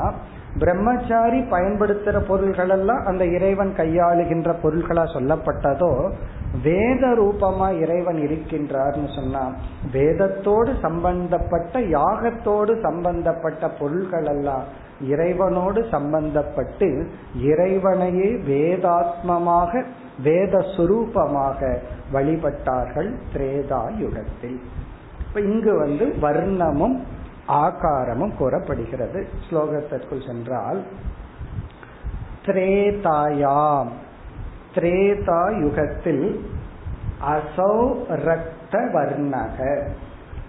பிரம்மச்சாரி 0.59 1.39
பயன்படுத்துற 1.51 2.17
பொருள்கள் 2.27 2.69
எல்லாம் 2.69 3.03
அந்த 3.05 3.25
இறைவன் 3.27 3.73
கையாளுகின்ற 3.77 4.51
பொருள்களா 4.63 5.05
சொல்லப்பட்டதோ 5.15 5.91
வேத 6.63 7.05
ரூபமா 7.15 7.69
இறைவன் 7.81 8.19
இருக்கின்றார்னு 8.23 9.11
சொன்னா 9.15 9.43
வேதத்தோடு 9.93 10.73
சம்பந்தப்பட்ட 10.83 11.81
யாகத்தோடு 11.89 12.75
சம்பந்தப்பட்ட 12.81 13.69
பொருள்கள் 13.79 14.25
எல்லாம் 14.27 14.67
இறைவனோடு 15.09 15.81
சம்பந்தப்பட்டு 15.91 16.89
இறைவனையே 17.43 18.31
வேதாத்மமாக 18.47 19.83
வேத 20.23 20.65
சுரூபமாக 20.77 21.61
வழிபட்டார்கள் 22.13 23.11
திரேதா 23.33 23.83
யுகத்தில் 23.99 24.59
இப்ப 25.27 25.41
இங்கு 25.41 25.79
வந்து 25.79 26.15
வர்ணமும் 26.23 26.99
ஆகாரமும் 27.49 28.37
கூறப்படுகிறது. 28.37 29.29
ஸ்லோகத்திற்குள் 29.51 30.27
சென்றால் 30.27 30.83
திரேதாயாம். 32.47 33.89
திரேதா 34.75 35.61
யுகத்தில் 35.61 36.51
அசௌ 37.29 37.95
ரத்த 38.09 38.79
வர்ணக 38.79 39.89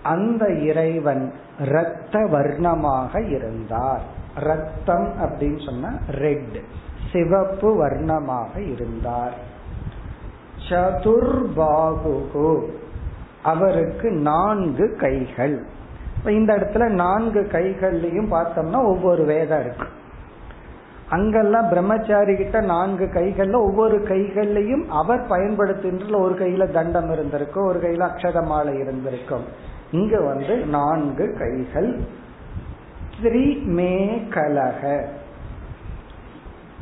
அந்த 0.03 0.53
இறைவன் 0.53 1.33
இரத்த 1.59 2.19
வர்ணமாக 2.19 3.29
இருந்தார். 3.29 4.01
ரத்தம் 4.35 5.13
அப்படின்னு 5.21 5.65
சொன்ன 5.65 5.99
ரெட். 6.11 6.61
சிவப்பு 7.11 7.85
வர்ணமாக 7.85 8.71
இருந்தார். 8.71 9.33
சதுர்பாகு 10.69 12.65
அவருக்கு 13.47 14.11
நான்கு 14.11 14.95
கைகள். 14.99 15.65
இந்த 16.25 16.57
இடத்துல 16.57 16.89
நான்கு 16.89 17.47
கைகள்லையும் 17.51 18.31
பார்த்தோம்னா 18.31 18.85
ஒவ்வொரு 18.85 19.23
வேதம் 19.23 19.59
இருக்கு. 19.59 19.87
அங்கெல்லாம் 21.09 21.69
பிரம்மச்சாரி 21.69 22.35
கிட்ட 22.35 22.61
நான்கு 22.61 23.05
கைகள்ல 23.05 23.55
ஒவ்வொரு 23.55 23.97
கைகள்லையும் 23.97 24.85
அவர் 24.87 25.27
பயன்படுத்துகின்ற 25.29 26.19
ஒரு 26.19 26.33
கையில 26.33 26.71
தண்டம் 26.71 27.11
இருந்திருக்கும் 27.11 27.65
ஒரு 27.65 27.79
கையில 27.79 28.09
அக்ஷதமாலை 28.09 28.79
இருந்திருக்கும். 28.79 29.43
இங்க 29.91 30.21
வந்து 30.21 30.55
நான்கு 30.57 31.35
கைகள். 31.39 31.99
திரிமேகலக. 33.21 35.05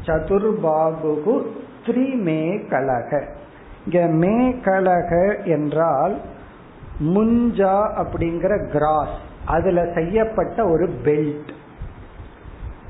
சதுர்பாகு 0.06 1.46
திரிமேகலக. 1.86 3.24
இங்க 3.86 4.08
மேகலக 4.08 5.44
என்றால் 5.46 6.18
முஞ்சா 7.00 7.76
அப்படிங்கிற 8.02 8.72
கிராஸ் 8.72 9.16
அதுல 9.46 9.92
செய்யப்பட்ட 9.94 10.70
ஒரு 10.70 10.90
பெல்ட் 11.04 11.50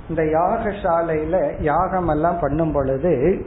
இந்த 0.09 0.23
யாகசாலையில 0.23 1.61
யாகம் 1.61 2.07
எல்லாம் 2.07 2.39
பண்ணும் 2.41 2.71
பொழுது 2.71 3.45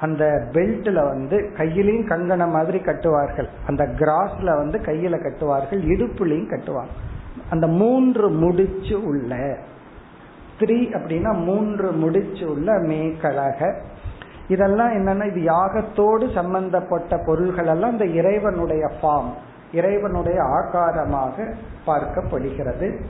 அந்த 0.00 0.48
பெல்ட்ல 0.52 1.06
வந்து 1.08 1.50
கையிலையும் 1.56 2.08
கங்கண 2.08 2.48
மாதிரி 2.48 2.78
கட்டுவார்கள். 2.78 3.48
அந்த 3.66 3.84
கிராஸ்ல 3.84 4.56
வந்து 4.56 4.78
கையில 4.78 5.16
கட்டுவார்கள் 5.16 5.82
இடுப்புலையும் 5.82 6.50
கட்டுவாங்க 6.50 6.88
அந்த 7.50 7.66
மூன்று 7.66 8.28
முடிச்சு 8.28 9.04
உள்ள 9.04 9.58
த்ரீ 10.58 10.78
அப்படின்னா 10.82 11.44
மூன்று 11.44 11.92
முடிச்சு 11.92 12.50
உள்ள 12.50 12.72
மேக்கழக 12.72 13.74
இதெல்லாம் 14.48 14.90
என்னன்னா 14.90 15.26
இது 15.26 15.40
யாகத்தோடு 15.40 16.32
சம்பந்தப்பட்ட 16.34 17.16
பொருள்கள் 17.26 17.66
எல்லாம் 17.66 17.90
இந்த 17.90 18.04
இறைவனுடைய 18.04 18.90
ஃபார்ம் 19.02 19.30
இறைவனுடைய 19.72 20.42
ஆகாரமாக 20.42 21.54
பார்க்கப்படுகிறது. 21.86 23.00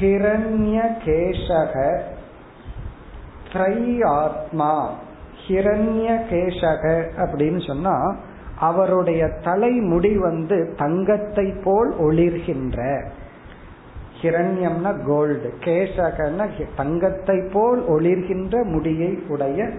ஹிரண்ய 0.00 0.80
கேசக 1.04 2.00
ஆத்மா 4.04 4.94
ஹிரண்ய 5.48 6.08
கேசக 6.30 7.04
அப்படின்னு 7.16 7.66
சொன்னா 7.66 8.16
அவருடைய 8.58 9.28
தலைமுடி 9.44 10.18
வந்து 10.18 10.74
தங்கத்தை 10.78 11.52
போல் 11.64 11.94
ஒளிர்கின்ற. 12.00 13.04
ஹிரண்யம்னா 14.22 15.06
கோல்டு. 15.06 15.54
கேசகன 15.64 16.48
தங்கத்தை 16.76 17.42
போல் 17.52 17.88
ஒளிர்கின்ற 17.88 18.64
முடியை 18.64 19.18
உடைய 19.28 19.70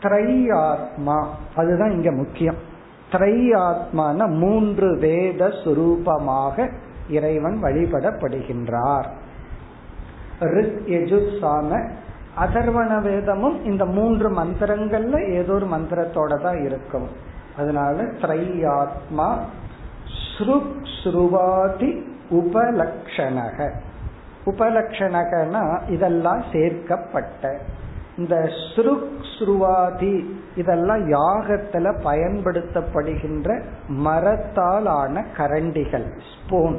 திரை 0.00 0.50
ஆத்மா 0.50 1.36
அதுதான் 1.56 1.90
இங்க 1.90 2.10
முக்கியம். 2.10 2.76
திரை 3.10 3.50
ஆத்மான 3.50 4.26
மூன்று 4.38 4.88
வேத 4.98 5.46
சுரூபமாக 5.46 6.68
இறைவன் 7.08 7.56
வழிபடப்படுகின்றார். 7.62 9.08
ரிக் 10.40 10.82
யஜுசாம 10.86 11.70
அதர்வண 12.38 12.90
வேதமும் 13.02 13.64
இந்த 13.64 13.84
மூன்று 13.84 14.28
மந்திரங்கள்ல 14.30 15.16
ஏதோ 15.32 15.52
ஒரு 15.52 15.66
மந்திரத்தோட 15.66 16.42
தான் 16.42 16.60
இருக்கும். 16.64 17.08
அதனால 17.56 18.02
திரையாத்மா 18.02 19.28
ஸ்ருக் 20.24 20.76
ஸ்ருவாதி 20.98 21.90
உபலக்ஷணக. 22.30 23.70
உபலக்ஷணகனா 24.46 25.64
இதெல்லாம் 25.88 26.42
சேர்க்கப்பட்ட 26.52 27.58
இந்த 28.18 28.36
ஸ்ருக் 28.68 29.10
ஸ்ருவாதி 29.32 30.14
இதெல்லாம் 30.56 31.02
யாகத்துல 31.10 31.86
பயன்படுத்தப்படுகின்ற 32.04 33.48
மரத்தால் 34.06 34.88
ஆன 35.00 35.24
கரண்டிகள் 35.36 36.08
ஸ்பூன் 36.32 36.78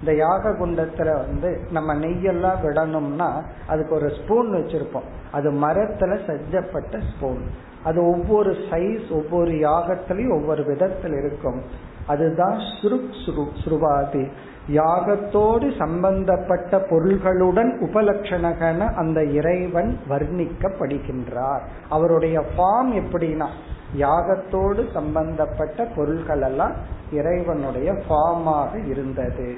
இந்த 0.00 0.12
யாக 0.14 0.50
குண்டத்துல 0.50 1.12
வந்து 1.12 1.50
நம்ம 1.70 1.94
நெய்யெல்லாம் 1.94 2.60
விடணும்னா 2.62 3.30
அதுக்கு 3.66 3.94
ஒரு 3.94 4.08
ஸ்பூன் 4.18 4.48
வச்சிருப்போம். 4.52 5.08
அது 5.32 5.48
மரத்துல 5.64 6.12
செஞ்சப்பட்ட 6.28 7.00
ஸ்பூன் 7.10 7.42
அது 7.84 7.98
ஒவ்வொரு 8.12 8.52
சைஸ் 8.70 9.08
ஒவ்வொரு 9.10 9.52
யாகத்திலையும் 9.66 10.36
ஒவ்வொரு 10.40 10.62
விதத்தில் 10.64 11.16
இருக்கும். 11.22 11.60
அதுதான் 12.06 12.58
சுருக் 12.78 13.18
சுருவாதி 13.62 14.24
யாகத்தோடு 14.68 15.72
சம்பந்தப்பட்ட 15.78 16.86
பொருள்களுடன் 16.90 17.70
உபலட்சணகன 17.80 18.94
அந்த 18.94 19.24
இறைவன் 19.24 19.98
வர்ணிக்கப்படுகின்றார். 20.08 21.60
அவருடைய 21.88 22.44
ஃபார்ம் 22.56 22.92
எப்படின்னா 22.92 23.46
யாகத்தோடு 23.96 24.88
சம்பந்தப்பட்ட 24.92 25.84
பொருள்கள் 25.84 26.42
எல்லாம் 26.42 26.72
இறைவனுடைய 27.12 27.92
ஃபார்மாக 27.92 28.88
இருந்தது. 28.88 29.56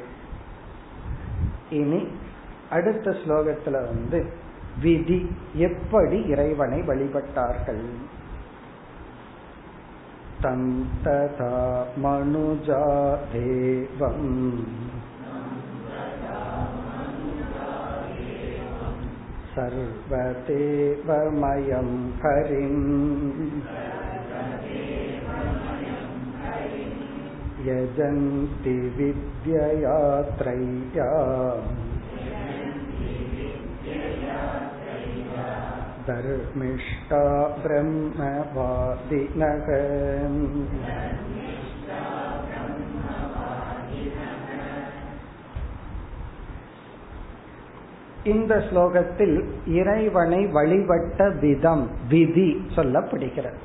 இனி 1.71 2.07
அடுத்த 2.71 3.11
ஸ்லோகத்துல 3.11 3.71
வந்து 3.71 4.33
விதி 4.83 5.31
எப்படி 5.55 6.23
இறைவனை 6.23 6.81
வழிபட்டார்கள்? 6.81 7.85
तं 10.43 10.61
तथा 11.05 11.49
மனுஜா 12.03 13.17
தேவம் 13.33 14.65
सर्वदेवमयं 19.55 20.39
हरिम् 22.23 22.83
यजन्ति 27.69 28.75
विद्ययात्रैया 28.99 31.09
धर्मिष्ठा 36.09 37.23
ब्रह्मवादिनः 37.65 39.67
இந்த 48.25 48.55
ஸ்லோகத்தில் 48.55 49.45
இறைவனை 49.67 50.47
வழிபட்ட 50.47 51.31
விதம் 51.31 51.91
விதி 52.09 52.67
சொல்லப்படுகிறது. 52.77 53.61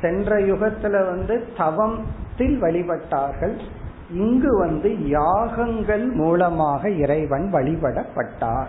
சென்ற 0.00 0.38
யுகத்துல 0.38 1.06
வந்து 1.06 1.46
தவத்தில் 1.56 2.62
வழிபட்டார்கள். 2.62 3.58
இங்கு 4.10 4.58
வந்து 4.58 5.08
யாகங்கள் 5.08 6.08
மூலமாக 6.08 6.90
இறைவன் 6.90 7.52
வழிபடப்பட்டார். 7.52 8.68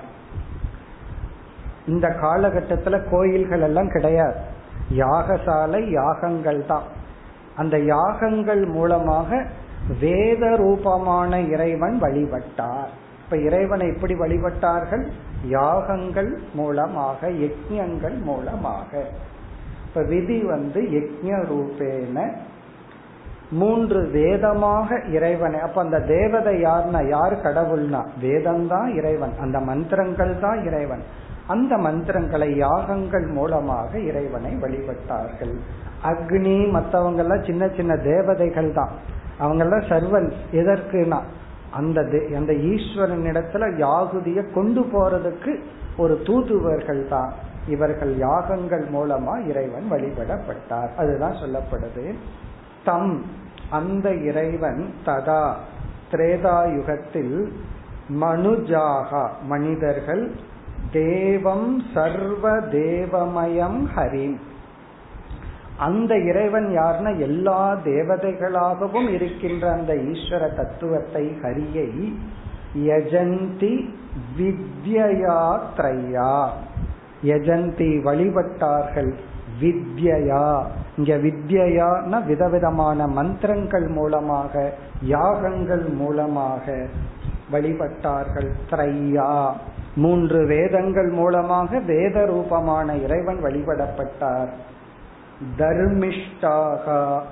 இந்த 1.88 2.10
காலகட்டத்துல 2.22 3.10
கோயில்கள் 3.10 3.62
எல்லாம் 3.62 3.90
கிடையாது. 3.90 4.36
யாகசாலை 4.94 5.90
யாகங்கள் 5.90 6.66
தான். 6.66 6.84
அந்த 7.56 7.80
யாகங்கள் 7.80 8.66
மூலமாக 8.66 9.46
வேத 10.00 10.56
ரூபமான 10.56 11.42
இறைவன் 11.42 12.02
வழிபட்டார். 12.02 13.02
இப்ப 13.24 13.38
இறைவனை 13.38 13.88
எப்படி 13.88 14.14
வழிபட்டார்கள் 14.14 15.04
யாகங்கள் 15.48 16.32
மூலமாக 16.54 17.30
யஜ்யங்கள் 17.44 18.18
மூலமாக. 18.24 18.92
இப்ப 19.88 20.02
விதி 20.04 20.40
வந்து 20.44 20.82
யஜ்ய 20.82 21.40
ரூபேன 21.52 22.18
மூன்று 23.52 24.00
வேதமாக 24.10 25.00
இறைவனை 25.12 25.60
அப்ப 25.60 25.82
அந்த 25.82 26.00
தேவதை 26.00 26.54
யாருன்னா 26.64 27.08
யார் 27.08 27.36
கடவுள்னா? 27.44 28.02
வேதம் 28.20 28.68
தான் 28.68 28.94
இறைவன் 28.94 29.34
அந்த 29.42 29.60
மந்திரங்கள் 29.60 30.40
தான் 30.40 30.66
இறைவன். 30.66 31.04
அந்த 31.48 31.78
மந்திரங்களை 31.78 32.56
யாகங்கள் 32.56 33.28
மூலமாக 33.28 34.00
இறைவனை 34.00 34.52
வழிபட்டார்கள். 34.62 35.54
அக்னி 36.04 36.58
மற்றவங்க 36.76 37.18
எல்லாம் 37.18 37.46
சின்ன 37.46 37.68
சின்ன 37.68 37.96
தேவதைகள் 37.96 38.72
தான். 38.74 38.94
அவங்கெல்லாம் 39.40 39.86
சர்வன்ஸ் 39.90 40.40
எதற்குனா? 40.52 41.20
அந்த 41.74 42.02
அந்த 42.36 42.54
ஈஸ்வரன் 42.54 43.24
இடத்துல 43.24 43.66
யாகுதிய 43.78 44.54
கொண்டு 44.54 44.82
போறதுக்கு 44.82 45.60
ஒரு 45.98 46.22
தூதுவர்கள் 46.26 47.08
தான். 47.08 47.34
இவர்கள் 47.68 48.18
யாகங்கள் 48.18 48.86
மூலமா 48.94 49.48
இறைவன் 49.48 49.92
வழிபடப்பட்டார். 49.92 50.96
அதுதான் 50.98 51.34
சொல்லப்படுது. 51.34 52.14
தம் 52.86 53.26
அந்த 53.70 54.14
இறைவன் 54.14 54.94
ததா 55.06 55.54
திரேதாயுகத்தில் 56.12 57.52
மனுஜாகா 58.22 59.28
மனிதர்கள் 59.44 60.32
தேவம் 60.94 61.78
சர்வ 61.94 62.60
தேவமயம் 62.60 63.80
ஹரிம். 63.96 64.38
அந்த 65.86 66.12
இறைவன் 66.30 66.68
யாருன்னா 66.80 67.12
எல்லா 67.20 67.62
தேவதைகளாகவும் 67.86 69.10
இருக்கின்ற 69.18 69.64
அந்த 69.72 69.94
ஈஸ்வர 70.12 70.44
தத்துவத்தை 70.56 71.26
ஹரியை 71.44 71.90
யஜந்தி 72.90 73.74
வித்யா 74.38 75.40
திரையா. 75.78 76.34
யஜந்தி 77.32 77.90
வழிபட்டார்கள் 78.08 79.12
வித்யா 79.62 80.44
இங்க 80.98 81.14
வித்யானா 81.26 82.18
விதவிதமான 82.26 83.08
மந்திரங்கள் 83.18 83.88
மூலமாக 83.88 84.74
யாகங்கள் 85.16 85.86
மூலமாக 86.02 86.76
வழிபட்டார்கள் 87.52 88.50
திரையா. 88.72 89.32
மூன்று 89.96 90.40
வேதங்கள் 90.46 91.10
மூலமாக 91.20 91.80
வேத 91.92 92.26
ரூபமான 92.26 92.96
இறைவன் 93.06 93.40
வழிபடப்பட்டார். 93.44 94.52
தர்மிஷ்டாக 95.58 96.86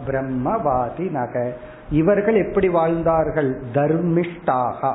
பிரம்மவாதி 0.08 1.12
நக 1.12 1.54
இவர்கள் 1.90 2.36
எப்படி 2.36 2.70
வாழ்ந்தார்கள்? 2.70 3.62
தர்மிஷ்டாக. 3.74 4.94